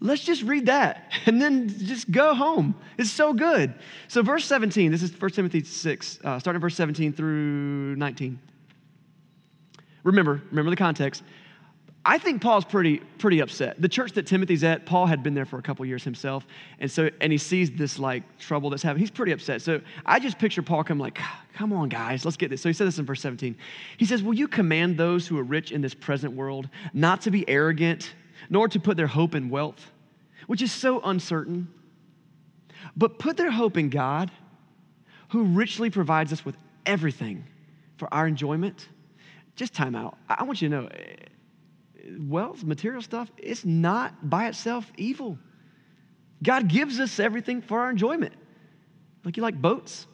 Let's 0.00 0.22
just 0.22 0.42
read 0.42 0.66
that 0.66 1.12
and 1.26 1.40
then 1.40 1.68
just 1.68 2.10
go 2.10 2.34
home. 2.34 2.74
It's 2.98 3.10
so 3.10 3.32
good. 3.32 3.74
So, 4.08 4.22
verse 4.22 4.44
17, 4.44 4.92
this 4.92 5.02
is 5.02 5.18
1 5.18 5.30
Timothy 5.32 5.64
6, 5.64 6.18
uh, 6.22 6.38
starting 6.38 6.60
verse 6.60 6.74
17 6.74 7.12
through 7.12 7.96
19. 7.96 8.38
Remember, 10.04 10.40
remember 10.50 10.70
the 10.70 10.76
context. 10.76 11.22
I 12.08 12.18
think 12.18 12.40
Paul's 12.40 12.64
pretty, 12.64 12.98
pretty 13.18 13.40
upset. 13.40 13.82
The 13.82 13.88
church 13.88 14.12
that 14.12 14.28
Timothy's 14.28 14.62
at, 14.62 14.86
Paul 14.86 15.06
had 15.06 15.24
been 15.24 15.34
there 15.34 15.44
for 15.44 15.58
a 15.58 15.62
couple 15.62 15.84
years 15.84 16.04
himself. 16.04 16.46
And 16.78 16.88
so, 16.88 17.10
and 17.20 17.32
he 17.32 17.38
sees 17.38 17.68
this 17.72 17.98
like 17.98 18.22
trouble 18.38 18.70
that's 18.70 18.84
happening. 18.84 19.00
He's 19.00 19.10
pretty 19.10 19.32
upset. 19.32 19.60
So 19.60 19.80
I 20.06 20.20
just 20.20 20.38
picture 20.38 20.62
Paul 20.62 20.84
coming 20.84 21.02
like, 21.02 21.18
ah, 21.20 21.44
come 21.52 21.72
on, 21.72 21.88
guys, 21.88 22.24
let's 22.24 22.36
get 22.36 22.48
this. 22.48 22.60
So 22.60 22.68
he 22.68 22.74
said 22.74 22.86
this 22.86 23.00
in 23.00 23.06
verse 23.06 23.20
17. 23.22 23.56
He 23.96 24.04
says, 24.04 24.22
Will 24.22 24.34
you 24.34 24.46
command 24.46 24.96
those 24.96 25.26
who 25.26 25.36
are 25.36 25.42
rich 25.42 25.72
in 25.72 25.80
this 25.80 25.94
present 25.94 26.34
world 26.34 26.68
not 26.94 27.22
to 27.22 27.32
be 27.32 27.46
arrogant, 27.48 28.14
nor 28.50 28.68
to 28.68 28.78
put 28.78 28.96
their 28.96 29.08
hope 29.08 29.34
in 29.34 29.50
wealth, 29.50 29.90
which 30.46 30.62
is 30.62 30.70
so 30.70 31.00
uncertain, 31.00 31.66
but 32.96 33.18
put 33.18 33.36
their 33.36 33.50
hope 33.50 33.76
in 33.76 33.90
God, 33.90 34.30
who 35.30 35.42
richly 35.42 35.90
provides 35.90 36.32
us 36.32 36.44
with 36.44 36.56
everything 36.86 37.44
for 37.96 38.12
our 38.14 38.28
enjoyment? 38.28 38.90
Just 39.56 39.74
time 39.74 39.96
out. 39.96 40.16
I 40.28 40.44
want 40.44 40.62
you 40.62 40.68
to 40.68 40.74
know 40.74 40.88
wealth, 42.18 42.64
material 42.64 43.02
stuff, 43.02 43.30
it's 43.36 43.64
not 43.64 44.28
by 44.28 44.48
itself 44.48 44.90
evil. 44.96 45.38
God 46.42 46.68
gives 46.68 47.00
us 47.00 47.18
everything 47.18 47.62
for 47.62 47.80
our 47.80 47.90
enjoyment. 47.90 48.34
Like 49.24 49.36
you 49.36 49.42
like 49.42 49.60
boats. 49.60 50.06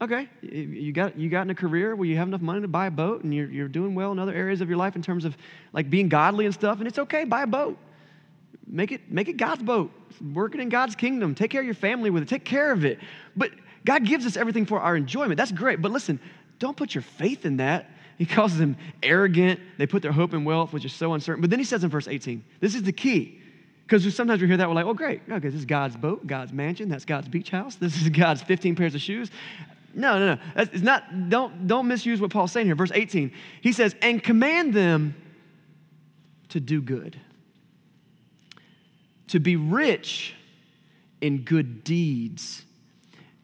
Okay, 0.00 0.28
you 0.42 0.92
got, 0.92 1.16
you 1.16 1.28
got 1.28 1.42
in 1.42 1.50
a 1.50 1.54
career 1.54 1.94
where 1.94 2.08
you 2.08 2.16
have 2.16 2.26
enough 2.26 2.40
money 2.40 2.60
to 2.60 2.66
buy 2.68 2.86
a 2.86 2.90
boat 2.90 3.22
and 3.22 3.32
you're, 3.32 3.48
you're 3.48 3.68
doing 3.68 3.94
well 3.94 4.10
in 4.10 4.18
other 4.18 4.34
areas 4.34 4.60
of 4.60 4.68
your 4.68 4.76
life 4.76 4.96
in 4.96 5.02
terms 5.02 5.24
of 5.24 5.36
like 5.72 5.90
being 5.90 6.08
godly 6.08 6.44
and 6.44 6.52
stuff, 6.52 6.78
and 6.78 6.88
it's 6.88 6.98
okay, 6.98 7.24
buy 7.24 7.42
a 7.42 7.46
boat. 7.46 7.78
Make 8.66 8.90
it, 8.90 9.10
make 9.10 9.28
it 9.28 9.36
God's 9.36 9.62
boat. 9.62 9.92
Work 10.34 10.56
it 10.56 10.60
in 10.60 10.70
God's 10.70 10.96
kingdom. 10.96 11.36
Take 11.36 11.52
care 11.52 11.60
of 11.60 11.66
your 11.66 11.74
family 11.74 12.10
with 12.10 12.24
it. 12.24 12.28
Take 12.28 12.44
care 12.44 12.72
of 12.72 12.84
it. 12.84 12.98
But 13.36 13.52
God 13.84 14.04
gives 14.04 14.26
us 14.26 14.36
everything 14.36 14.66
for 14.66 14.80
our 14.80 14.96
enjoyment. 14.96 15.36
That's 15.36 15.52
great. 15.52 15.80
But 15.80 15.92
listen, 15.92 16.18
don't 16.58 16.76
put 16.76 16.94
your 16.94 17.02
faith 17.02 17.44
in 17.44 17.58
that 17.58 17.90
he 18.18 18.26
calls 18.26 18.56
them 18.56 18.76
arrogant. 19.02 19.60
They 19.78 19.86
put 19.86 20.02
their 20.02 20.12
hope 20.12 20.34
in 20.34 20.44
wealth, 20.44 20.72
which 20.72 20.84
is 20.84 20.92
so 20.92 21.14
uncertain. 21.14 21.40
But 21.40 21.50
then 21.50 21.58
he 21.58 21.64
says 21.64 21.84
in 21.84 21.90
verse 21.90 22.08
18, 22.08 22.44
this 22.60 22.74
is 22.74 22.82
the 22.82 22.92
key. 22.92 23.40
Because 23.84 24.14
sometimes 24.14 24.40
we 24.40 24.48
hear 24.48 24.56
that, 24.56 24.68
we're 24.68 24.74
like, 24.74 24.86
oh, 24.86 24.94
great. 24.94 25.22
Okay, 25.28 25.48
this 25.48 25.58
is 25.58 25.66
God's 25.66 25.96
boat, 25.96 26.26
God's 26.26 26.52
mansion, 26.52 26.88
that's 26.88 27.04
God's 27.04 27.28
beach 27.28 27.50
house, 27.50 27.76
this 27.76 28.00
is 28.00 28.08
God's 28.08 28.42
15 28.42 28.74
pairs 28.74 28.94
of 28.94 29.00
shoes. 29.00 29.30
No, 29.94 30.18
no, 30.18 30.34
no. 30.34 30.40
It's 30.56 30.82
not, 30.82 31.28
don't, 31.28 31.66
don't 31.66 31.86
misuse 31.86 32.20
what 32.20 32.30
Paul's 32.30 32.52
saying 32.52 32.66
here. 32.66 32.74
Verse 32.74 32.92
18, 32.94 33.32
he 33.60 33.72
says, 33.72 33.94
and 34.00 34.22
command 34.22 34.72
them 34.72 35.14
to 36.48 36.60
do 36.60 36.80
good, 36.80 37.18
to 39.28 39.40
be 39.40 39.56
rich 39.56 40.34
in 41.20 41.42
good 41.42 41.84
deeds. 41.84 42.64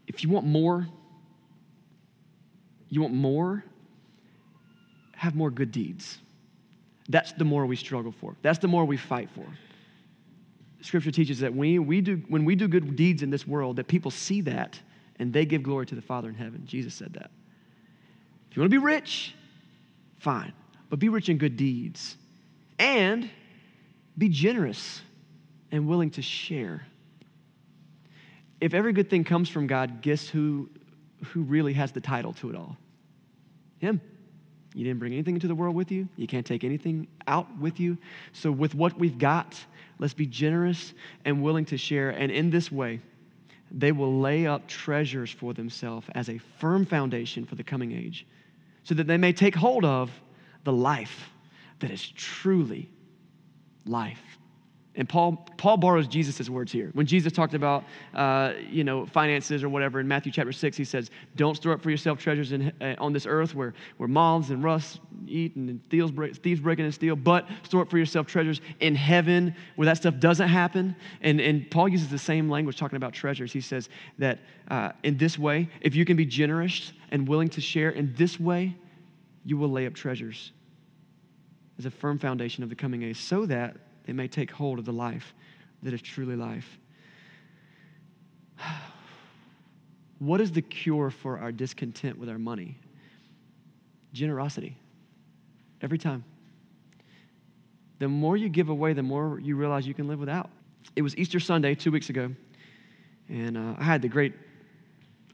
If 0.06 0.22
you 0.22 0.30
want 0.30 0.46
more, 0.46 0.88
you 2.88 3.02
want 3.02 3.14
more, 3.14 3.64
have 5.18 5.34
more 5.34 5.50
good 5.50 5.72
deeds. 5.72 6.18
That's 7.08 7.32
the 7.32 7.44
more 7.44 7.66
we 7.66 7.74
struggle 7.74 8.12
for. 8.12 8.36
That's 8.40 8.60
the 8.60 8.68
more 8.68 8.84
we 8.84 8.96
fight 8.96 9.28
for. 9.34 9.44
Scripture 10.80 11.10
teaches 11.10 11.40
that 11.40 11.52
we, 11.52 11.80
we 11.80 12.00
do, 12.00 12.22
when 12.28 12.44
we 12.44 12.54
do 12.54 12.68
good 12.68 12.94
deeds 12.94 13.24
in 13.24 13.30
this 13.30 13.44
world, 13.44 13.76
that 13.76 13.88
people 13.88 14.12
see 14.12 14.40
that 14.42 14.78
and 15.18 15.32
they 15.32 15.44
give 15.44 15.64
glory 15.64 15.86
to 15.86 15.96
the 15.96 16.02
Father 16.02 16.28
in 16.28 16.36
heaven. 16.36 16.62
Jesus 16.64 16.94
said 16.94 17.14
that. 17.14 17.32
If 18.48 18.56
you 18.56 18.62
want 18.62 18.70
to 18.70 18.78
be 18.80 18.84
rich, 18.84 19.34
fine, 20.20 20.52
but 20.88 21.00
be 21.00 21.08
rich 21.08 21.28
in 21.28 21.36
good 21.36 21.56
deeds 21.56 22.16
and 22.78 23.28
be 24.16 24.28
generous 24.28 25.02
and 25.72 25.88
willing 25.88 26.10
to 26.12 26.22
share. 26.22 26.86
If 28.60 28.72
every 28.72 28.92
good 28.92 29.10
thing 29.10 29.24
comes 29.24 29.48
from 29.48 29.66
God, 29.66 30.00
guess 30.00 30.28
who, 30.28 30.70
who 31.24 31.42
really 31.42 31.72
has 31.72 31.90
the 31.90 32.00
title 32.00 32.34
to 32.34 32.50
it 32.50 32.54
all? 32.54 32.76
Him. 33.80 34.00
You 34.74 34.84
didn't 34.84 34.98
bring 34.98 35.12
anything 35.12 35.34
into 35.34 35.48
the 35.48 35.54
world 35.54 35.74
with 35.74 35.90
you. 35.90 36.08
You 36.16 36.26
can't 36.26 36.46
take 36.46 36.62
anything 36.62 37.08
out 37.26 37.46
with 37.58 37.80
you. 37.80 37.96
So, 38.32 38.52
with 38.52 38.74
what 38.74 38.98
we've 38.98 39.18
got, 39.18 39.58
let's 39.98 40.14
be 40.14 40.26
generous 40.26 40.92
and 41.24 41.42
willing 41.42 41.64
to 41.66 41.78
share. 41.78 42.10
And 42.10 42.30
in 42.30 42.50
this 42.50 42.70
way, 42.70 43.00
they 43.70 43.92
will 43.92 44.20
lay 44.20 44.46
up 44.46 44.66
treasures 44.68 45.30
for 45.30 45.54
themselves 45.54 46.06
as 46.14 46.28
a 46.28 46.38
firm 46.58 46.86
foundation 46.86 47.44
for 47.44 47.54
the 47.54 47.64
coming 47.64 47.92
age, 47.92 48.26
so 48.84 48.94
that 48.94 49.06
they 49.06 49.16
may 49.16 49.32
take 49.32 49.54
hold 49.54 49.84
of 49.84 50.10
the 50.64 50.72
life 50.72 51.30
that 51.80 51.90
is 51.90 52.06
truly 52.10 52.90
life. 53.86 54.37
And 54.98 55.08
Paul, 55.08 55.46
Paul 55.56 55.76
borrows 55.76 56.08
Jesus' 56.08 56.50
words 56.50 56.72
here. 56.72 56.90
When 56.92 57.06
Jesus 57.06 57.32
talked 57.32 57.54
about, 57.54 57.84
uh, 58.14 58.54
you 58.68 58.82
know, 58.82 59.06
finances 59.06 59.62
or 59.62 59.68
whatever 59.68 60.00
in 60.00 60.08
Matthew 60.08 60.32
chapter 60.32 60.50
6, 60.50 60.76
he 60.76 60.84
says, 60.84 61.12
don't 61.36 61.54
store 61.54 61.72
up 61.72 61.80
for 61.80 61.90
yourself 61.90 62.18
treasures 62.18 62.50
in, 62.50 62.72
uh, 62.80 62.96
on 62.98 63.12
this 63.12 63.24
earth 63.24 63.54
where, 63.54 63.74
where 63.98 64.08
moths 64.08 64.50
and 64.50 64.62
rust 64.64 64.98
eat 65.28 65.54
and 65.54 65.80
thieves 65.88 66.10
break, 66.10 66.34
thieves 66.36 66.60
break 66.60 66.80
in 66.80 66.84
and 66.84 66.92
steal, 66.92 67.14
but 67.14 67.46
store 67.62 67.82
up 67.82 67.90
for 67.90 67.96
yourself 67.96 68.26
treasures 68.26 68.60
in 68.80 68.96
heaven 68.96 69.54
where 69.76 69.86
that 69.86 69.98
stuff 69.98 70.18
doesn't 70.18 70.48
happen. 70.48 70.96
And, 71.20 71.40
and 71.40 71.70
Paul 71.70 71.88
uses 71.88 72.08
the 72.08 72.18
same 72.18 72.50
language 72.50 72.76
talking 72.76 72.96
about 72.96 73.12
treasures. 73.12 73.52
He 73.52 73.60
says 73.60 73.88
that 74.18 74.40
uh, 74.68 74.90
in 75.04 75.16
this 75.16 75.38
way, 75.38 75.68
if 75.80 75.94
you 75.94 76.04
can 76.04 76.16
be 76.16 76.26
generous 76.26 76.92
and 77.12 77.28
willing 77.28 77.48
to 77.50 77.60
share 77.60 77.90
in 77.90 78.14
this 78.16 78.40
way, 78.40 78.74
you 79.44 79.56
will 79.56 79.70
lay 79.70 79.86
up 79.86 79.94
treasures 79.94 80.50
as 81.78 81.86
a 81.86 81.90
firm 81.90 82.18
foundation 82.18 82.64
of 82.64 82.68
the 82.68 82.74
coming 82.74 83.04
age 83.04 83.20
so 83.20 83.46
that 83.46 83.76
they 84.08 84.14
may 84.14 84.26
take 84.26 84.50
hold 84.50 84.78
of 84.78 84.86
the 84.86 84.92
life 84.92 85.34
that 85.82 85.92
is 85.92 86.00
truly 86.00 86.34
life. 86.34 86.78
What 90.20 90.40
is 90.40 90.50
the 90.50 90.62
cure 90.62 91.10
for 91.10 91.38
our 91.38 91.52
discontent 91.52 92.18
with 92.18 92.28
our 92.28 92.40
money? 92.40 92.76
Generosity. 94.12 94.76
Every 95.80 95.96
time. 95.96 96.24
The 98.00 98.08
more 98.08 98.36
you 98.36 98.48
give 98.48 98.68
away, 98.68 98.94
the 98.94 99.02
more 99.04 99.38
you 99.38 99.54
realize 99.54 99.86
you 99.86 99.94
can 99.94 100.08
live 100.08 100.18
without. 100.18 100.50
It 100.96 101.02
was 101.02 101.16
Easter 101.16 101.38
Sunday 101.38 101.76
two 101.76 101.92
weeks 101.92 102.10
ago, 102.10 102.34
and 103.28 103.56
uh, 103.56 103.76
I 103.78 103.84
had 103.84 104.02
the 104.02 104.08
great 104.08 104.32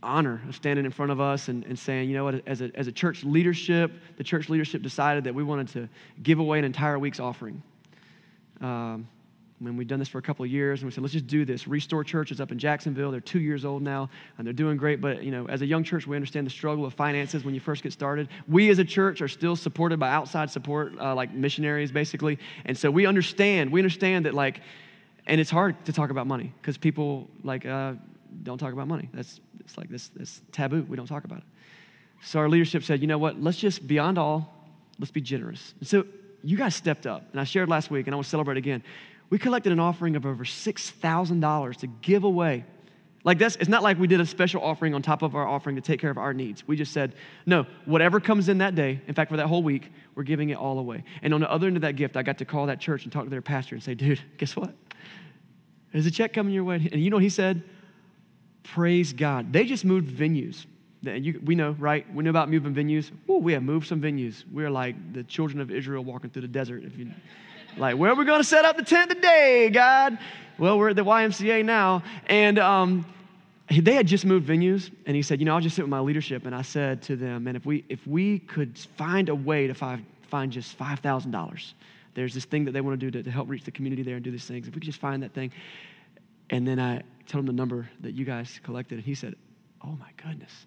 honor 0.02 0.42
of 0.46 0.54
standing 0.54 0.84
in 0.84 0.90
front 0.90 1.12
of 1.12 1.18
us 1.18 1.48
and, 1.48 1.64
and 1.64 1.78
saying, 1.78 2.10
you 2.10 2.16
know 2.16 2.24
what, 2.24 2.46
as 2.46 2.60
a, 2.60 2.70
as 2.74 2.88
a 2.88 2.92
church 2.92 3.24
leadership, 3.24 3.90
the 4.18 4.24
church 4.24 4.50
leadership 4.50 4.82
decided 4.82 5.24
that 5.24 5.34
we 5.34 5.42
wanted 5.42 5.68
to 5.68 5.88
give 6.22 6.40
away 6.40 6.58
an 6.58 6.66
entire 6.66 6.98
week's 6.98 7.20
offering. 7.20 7.62
Um, 8.60 9.08
when 9.60 9.76
we've 9.76 9.88
done 9.88 9.98
this 9.98 10.08
for 10.08 10.18
a 10.18 10.22
couple 10.22 10.44
of 10.44 10.50
years, 10.50 10.80
and 10.80 10.86
we 10.86 10.92
said, 10.92 11.02
let's 11.02 11.12
just 11.12 11.26
do 11.26 11.44
this. 11.44 11.66
Restore 11.66 12.04
Church 12.04 12.30
is 12.32 12.40
up 12.40 12.52
in 12.52 12.58
Jacksonville. 12.58 13.10
They're 13.10 13.20
two 13.20 13.40
years 13.40 13.64
old 13.64 13.82
now, 13.82 14.10
and 14.36 14.46
they're 14.46 14.52
doing 14.52 14.76
great. 14.76 15.00
But 15.00 15.22
you 15.22 15.30
know, 15.30 15.46
as 15.46 15.62
a 15.62 15.66
young 15.66 15.84
church, 15.84 16.06
we 16.06 16.16
understand 16.16 16.46
the 16.46 16.50
struggle 16.50 16.84
of 16.84 16.92
finances 16.94 17.44
when 17.44 17.54
you 17.54 17.60
first 17.60 17.82
get 17.82 17.92
started. 17.92 18.28
We 18.48 18.68
as 18.70 18.78
a 18.78 18.84
church 18.84 19.22
are 19.22 19.28
still 19.28 19.56
supported 19.56 19.98
by 19.98 20.10
outside 20.10 20.50
support, 20.50 20.92
uh, 20.98 21.14
like 21.14 21.32
missionaries, 21.32 21.92
basically. 21.92 22.38
And 22.64 22.76
so 22.76 22.90
we 22.90 23.06
understand. 23.06 23.70
We 23.70 23.80
understand 23.80 24.26
that, 24.26 24.34
like, 24.34 24.60
and 25.26 25.40
it's 25.40 25.50
hard 25.50 25.82
to 25.86 25.92
talk 25.92 26.10
about 26.10 26.26
money 26.26 26.52
because 26.60 26.76
people 26.76 27.28
like 27.42 27.64
uh, 27.64 27.94
don't 28.42 28.58
talk 28.58 28.72
about 28.72 28.88
money. 28.88 29.08
That's 29.14 29.40
it's 29.60 29.78
like 29.78 29.88
this 29.88 30.08
this 30.08 30.42
taboo. 30.52 30.84
We 30.88 30.96
don't 30.96 31.06
talk 31.06 31.24
about 31.24 31.38
it. 31.38 31.44
So 32.22 32.38
our 32.38 32.48
leadership 32.48 32.82
said, 32.82 33.00
you 33.00 33.06
know 33.06 33.18
what? 33.18 33.40
Let's 33.40 33.58
just 33.58 33.86
beyond 33.86 34.18
all, 34.18 34.52
let's 34.98 35.12
be 35.12 35.20
generous. 35.20 35.74
And 35.78 35.88
so 35.88 36.04
you 36.44 36.56
guys 36.56 36.74
stepped 36.74 37.06
up. 37.06 37.24
And 37.32 37.40
I 37.40 37.44
shared 37.44 37.68
last 37.68 37.90
week, 37.90 38.06
and 38.06 38.14
I 38.14 38.16
want 38.16 38.26
to 38.26 38.30
celebrate 38.30 38.58
again. 38.58 38.82
We 39.30 39.38
collected 39.38 39.72
an 39.72 39.80
offering 39.80 40.16
of 40.16 40.26
over 40.26 40.44
$6,000 40.44 41.76
to 41.78 41.86
give 41.86 42.24
away. 42.24 42.64
Like 43.24 43.38
this, 43.38 43.56
it's 43.56 43.70
not 43.70 43.82
like 43.82 43.98
we 43.98 44.06
did 44.06 44.20
a 44.20 44.26
special 44.26 44.62
offering 44.62 44.94
on 44.94 45.00
top 45.00 45.22
of 45.22 45.34
our 45.34 45.48
offering 45.48 45.76
to 45.76 45.82
take 45.82 45.98
care 45.98 46.10
of 46.10 46.18
our 46.18 46.34
needs. 46.34 46.68
We 46.68 46.76
just 46.76 46.92
said, 46.92 47.14
no, 47.46 47.64
whatever 47.86 48.20
comes 48.20 48.50
in 48.50 48.58
that 48.58 48.74
day, 48.74 49.00
in 49.08 49.14
fact, 49.14 49.30
for 49.30 49.38
that 49.38 49.46
whole 49.46 49.62
week, 49.62 49.90
we're 50.14 50.24
giving 50.24 50.50
it 50.50 50.58
all 50.58 50.78
away. 50.78 51.04
And 51.22 51.32
on 51.32 51.40
the 51.40 51.50
other 51.50 51.66
end 51.66 51.76
of 51.76 51.82
that 51.82 51.96
gift, 51.96 52.18
I 52.18 52.22
got 52.22 52.36
to 52.38 52.44
call 52.44 52.66
that 52.66 52.80
church 52.80 53.04
and 53.04 53.12
talk 53.12 53.24
to 53.24 53.30
their 53.30 53.40
pastor 53.40 53.74
and 53.74 53.82
say, 53.82 53.94
dude, 53.94 54.20
guess 54.36 54.54
what? 54.54 54.74
There's 55.92 56.06
a 56.06 56.10
check 56.10 56.34
coming 56.34 56.52
your 56.52 56.64
way. 56.64 56.76
And 56.92 57.02
you 57.02 57.08
know 57.08 57.16
what 57.16 57.22
he 57.22 57.30
said? 57.30 57.62
Praise 58.62 59.12
God. 59.14 59.52
They 59.52 59.64
just 59.64 59.84
moved 59.86 60.10
venues. 60.10 60.66
You, 61.06 61.40
we 61.44 61.54
know, 61.54 61.72
right? 61.72 62.06
We 62.14 62.24
know 62.24 62.30
about 62.30 62.50
moving 62.50 62.74
venues. 62.74 63.10
Ooh, 63.28 63.38
we 63.38 63.52
have 63.52 63.62
moved 63.62 63.86
some 63.86 64.00
venues. 64.00 64.44
We're 64.50 64.70
like 64.70 64.96
the 65.12 65.24
children 65.24 65.60
of 65.60 65.70
Israel 65.70 66.04
walking 66.04 66.30
through 66.30 66.42
the 66.42 66.48
desert. 66.48 66.84
If 66.84 66.96
you, 66.98 67.10
like, 67.76 67.96
where 67.96 68.10
are 68.10 68.14
we 68.14 68.24
going 68.24 68.40
to 68.40 68.48
set 68.48 68.64
up 68.64 68.76
the 68.76 68.84
tent 68.84 69.10
today, 69.10 69.70
God? 69.72 70.18
Well, 70.58 70.78
we're 70.78 70.90
at 70.90 70.96
the 70.96 71.04
YMCA 71.04 71.64
now, 71.64 72.02
and 72.26 72.58
um, 72.58 73.06
they 73.68 73.94
had 73.94 74.06
just 74.06 74.24
moved 74.24 74.48
venues, 74.48 74.90
and 75.06 75.16
he 75.16 75.22
said, 75.22 75.40
you 75.40 75.46
know, 75.46 75.54
I'll 75.54 75.60
just 75.60 75.74
sit 75.74 75.82
with 75.82 75.90
my 75.90 76.00
leadership, 76.00 76.46
and 76.46 76.54
I 76.54 76.62
said 76.62 77.02
to 77.02 77.16
them, 77.16 77.44
man, 77.44 77.56
if 77.56 77.66
we 77.66 77.84
if 77.88 78.06
we 78.06 78.38
could 78.40 78.78
find 78.96 79.28
a 79.28 79.34
way 79.34 79.66
to 79.66 79.74
find 79.74 80.04
find 80.30 80.52
just 80.52 80.76
five 80.76 81.00
thousand 81.00 81.32
dollars, 81.32 81.74
there's 82.14 82.34
this 82.34 82.44
thing 82.44 82.64
that 82.66 82.72
they 82.72 82.80
want 82.80 82.98
to 83.00 83.06
do 83.06 83.10
to, 83.10 83.22
to 83.22 83.30
help 83.30 83.48
reach 83.48 83.64
the 83.64 83.72
community 83.72 84.02
there 84.02 84.14
and 84.16 84.24
do 84.24 84.30
these 84.30 84.44
things. 84.44 84.68
If 84.68 84.74
we 84.74 84.80
could 84.80 84.86
just 84.86 85.00
find 85.00 85.22
that 85.22 85.34
thing, 85.34 85.50
and 86.50 86.66
then 86.66 86.78
I 86.78 87.02
told 87.26 87.40
him 87.40 87.46
the 87.46 87.52
number 87.52 87.88
that 88.00 88.12
you 88.12 88.24
guys 88.24 88.60
collected, 88.62 88.96
and 88.96 89.04
he 89.04 89.14
said, 89.14 89.34
oh 89.82 89.96
my 89.98 90.10
goodness. 90.16 90.66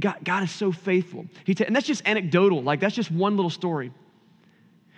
God, 0.00 0.16
God 0.24 0.42
is 0.42 0.50
so 0.50 0.72
faithful. 0.72 1.26
He 1.44 1.54
ta- 1.54 1.64
and 1.66 1.74
that's 1.74 1.86
just 1.86 2.06
anecdotal, 2.06 2.62
like 2.62 2.80
that's 2.80 2.94
just 2.94 3.10
one 3.10 3.36
little 3.36 3.50
story. 3.50 3.92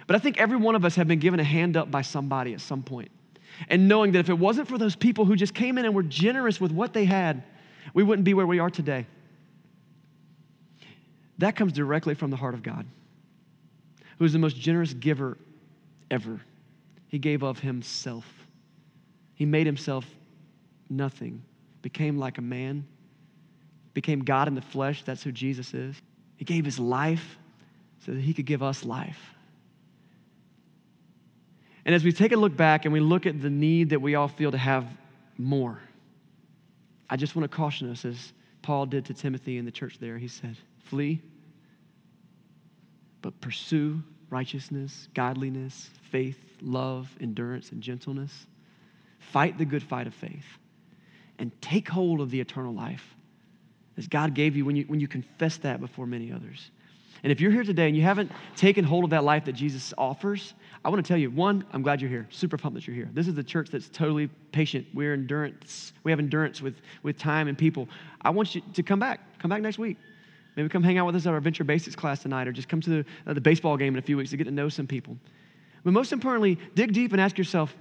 But 0.06 0.16
I 0.16 0.18
think 0.18 0.38
every 0.38 0.56
one 0.56 0.74
of 0.74 0.84
us 0.84 0.94
have 0.96 1.06
been 1.06 1.18
given 1.18 1.38
a 1.38 1.44
hand 1.44 1.76
up 1.76 1.90
by 1.90 2.02
somebody 2.02 2.54
at 2.54 2.60
some 2.60 2.82
point. 2.82 3.10
And 3.68 3.88
knowing 3.88 4.12
that 4.12 4.20
if 4.20 4.30
it 4.30 4.38
wasn't 4.38 4.68
for 4.68 4.78
those 4.78 4.96
people 4.96 5.24
who 5.24 5.36
just 5.36 5.54
came 5.54 5.78
in 5.78 5.84
and 5.84 5.94
were 5.94 6.02
generous 6.02 6.60
with 6.60 6.72
what 6.72 6.92
they 6.92 7.04
had, 7.04 7.42
we 7.92 8.02
wouldn't 8.02 8.24
be 8.24 8.34
where 8.34 8.46
we 8.46 8.58
are 8.58 8.70
today. 8.70 9.06
That 11.38 11.54
comes 11.56 11.72
directly 11.72 12.14
from 12.14 12.30
the 12.30 12.36
heart 12.36 12.54
of 12.54 12.62
God, 12.62 12.86
who 14.18 14.24
is 14.24 14.32
the 14.32 14.38
most 14.38 14.56
generous 14.56 14.94
giver 14.94 15.36
ever. 16.10 16.40
He 17.08 17.18
gave 17.18 17.42
of 17.42 17.58
himself. 17.58 18.26
He 19.34 19.44
made 19.44 19.66
himself 19.66 20.04
nothing, 20.90 21.42
became 21.82 22.18
like 22.18 22.38
a 22.38 22.42
man, 22.42 22.86
became 23.98 24.20
God 24.20 24.46
in 24.46 24.54
the 24.54 24.62
flesh. 24.62 25.02
That's 25.02 25.24
who 25.24 25.32
Jesus 25.32 25.74
is. 25.74 26.00
He 26.36 26.44
gave 26.44 26.64
his 26.64 26.78
life 26.78 27.36
so 28.06 28.12
that 28.12 28.20
he 28.20 28.32
could 28.32 28.46
give 28.46 28.62
us 28.62 28.84
life. 28.84 29.18
And 31.84 31.92
as 31.92 32.04
we 32.04 32.12
take 32.12 32.30
a 32.30 32.36
look 32.36 32.56
back 32.56 32.84
and 32.84 32.92
we 32.92 33.00
look 33.00 33.26
at 33.26 33.42
the 33.42 33.50
need 33.50 33.90
that 33.90 34.00
we 34.00 34.14
all 34.14 34.28
feel 34.28 34.52
to 34.52 34.58
have 34.58 34.86
more, 35.36 35.80
I 37.10 37.16
just 37.16 37.34
want 37.34 37.50
to 37.50 37.56
caution 37.56 37.90
us, 37.90 38.04
as 38.04 38.32
Paul 38.62 38.86
did 38.86 39.04
to 39.06 39.14
Timothy 39.14 39.58
in 39.58 39.64
the 39.64 39.72
church 39.72 39.98
there. 39.98 40.16
He 40.16 40.28
said, 40.28 40.56
Flee, 40.84 41.20
but 43.20 43.40
pursue 43.40 44.00
righteousness, 44.30 45.08
godliness, 45.12 45.90
faith, 46.12 46.38
love, 46.62 47.10
endurance, 47.20 47.72
and 47.72 47.82
gentleness. 47.82 48.46
Fight 49.18 49.58
the 49.58 49.64
good 49.64 49.82
fight 49.82 50.06
of 50.06 50.14
faith 50.14 50.46
and 51.40 51.50
take 51.60 51.88
hold 51.88 52.20
of 52.20 52.30
the 52.30 52.38
eternal 52.38 52.72
life 52.72 53.16
as 53.98 54.06
God 54.06 54.32
gave 54.32 54.56
you 54.56 54.64
when 54.64 54.76
you, 54.76 54.84
when 54.84 55.00
you 55.00 55.08
confess 55.08 55.58
that 55.58 55.80
before 55.80 56.06
many 56.06 56.32
others. 56.32 56.70
And 57.24 57.32
if 57.32 57.40
you're 57.40 57.50
here 57.50 57.64
today 57.64 57.88
and 57.88 57.96
you 57.96 58.02
haven't 58.02 58.30
taken 58.54 58.84
hold 58.84 59.02
of 59.02 59.10
that 59.10 59.24
life 59.24 59.44
that 59.46 59.54
Jesus 59.54 59.92
offers, 59.98 60.54
I 60.84 60.88
want 60.88 61.04
to 61.04 61.08
tell 61.08 61.18
you 61.18 61.32
one, 61.32 61.64
I'm 61.72 61.82
glad 61.82 62.00
you're 62.00 62.08
here. 62.08 62.28
Super 62.30 62.56
pumped 62.56 62.76
that 62.76 62.86
you're 62.86 62.94
here. 62.94 63.10
This 63.12 63.26
is 63.26 63.34
the 63.34 63.42
church 63.42 63.70
that's 63.70 63.88
totally 63.88 64.28
patient. 64.52 64.86
We're 64.94 65.14
endurance. 65.14 65.92
We 66.04 66.12
have 66.12 66.20
endurance 66.20 66.62
with, 66.62 66.76
with 67.02 67.18
time 67.18 67.48
and 67.48 67.58
people. 67.58 67.88
I 68.22 68.30
want 68.30 68.54
you 68.54 68.62
to 68.72 68.82
come 68.84 69.00
back. 69.00 69.20
Come 69.40 69.48
back 69.48 69.62
next 69.62 69.78
week. 69.78 69.96
Maybe 70.54 70.68
come 70.68 70.82
hang 70.82 70.98
out 70.98 71.06
with 71.06 71.16
us 71.16 71.26
at 71.26 71.32
our 71.32 71.40
Venture 71.40 71.64
Basics 71.64 71.96
class 71.96 72.22
tonight, 72.22 72.46
or 72.46 72.52
just 72.52 72.68
come 72.68 72.80
to 72.80 72.90
the, 72.90 73.04
uh, 73.26 73.34
the 73.34 73.40
baseball 73.40 73.76
game 73.76 73.94
in 73.94 73.98
a 73.98 74.02
few 74.02 74.16
weeks 74.16 74.30
to 74.30 74.36
get 74.36 74.44
to 74.44 74.50
know 74.50 74.68
some 74.68 74.86
people. 74.86 75.16
But 75.84 75.92
most 75.92 76.12
importantly, 76.12 76.58
dig 76.74 76.92
deep 76.92 77.12
and 77.12 77.20
ask 77.20 77.36
yourself, 77.36 77.76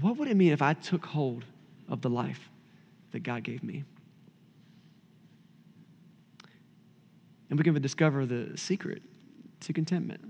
what 0.00 0.16
would 0.18 0.28
it 0.28 0.36
mean 0.36 0.52
if 0.52 0.62
I 0.62 0.74
took 0.74 1.04
hold 1.04 1.44
of 1.88 2.00
the 2.00 2.08
life 2.10 2.50
that 3.12 3.22
God 3.22 3.42
gave 3.42 3.62
me? 3.62 3.84
And 7.52 7.58
we 7.58 7.64
can 7.64 7.82
discover 7.82 8.24
the 8.24 8.56
secret 8.56 9.02
to 9.60 9.74
contentment 9.74 10.22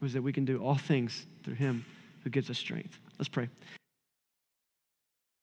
was 0.00 0.14
that 0.14 0.22
we 0.22 0.32
can 0.32 0.46
do 0.46 0.62
all 0.62 0.76
things 0.76 1.26
through 1.44 1.56
Him 1.56 1.84
who 2.24 2.30
gives 2.30 2.48
us 2.48 2.56
strength. 2.56 2.98
Let's 3.18 3.28
pray. 3.28 3.50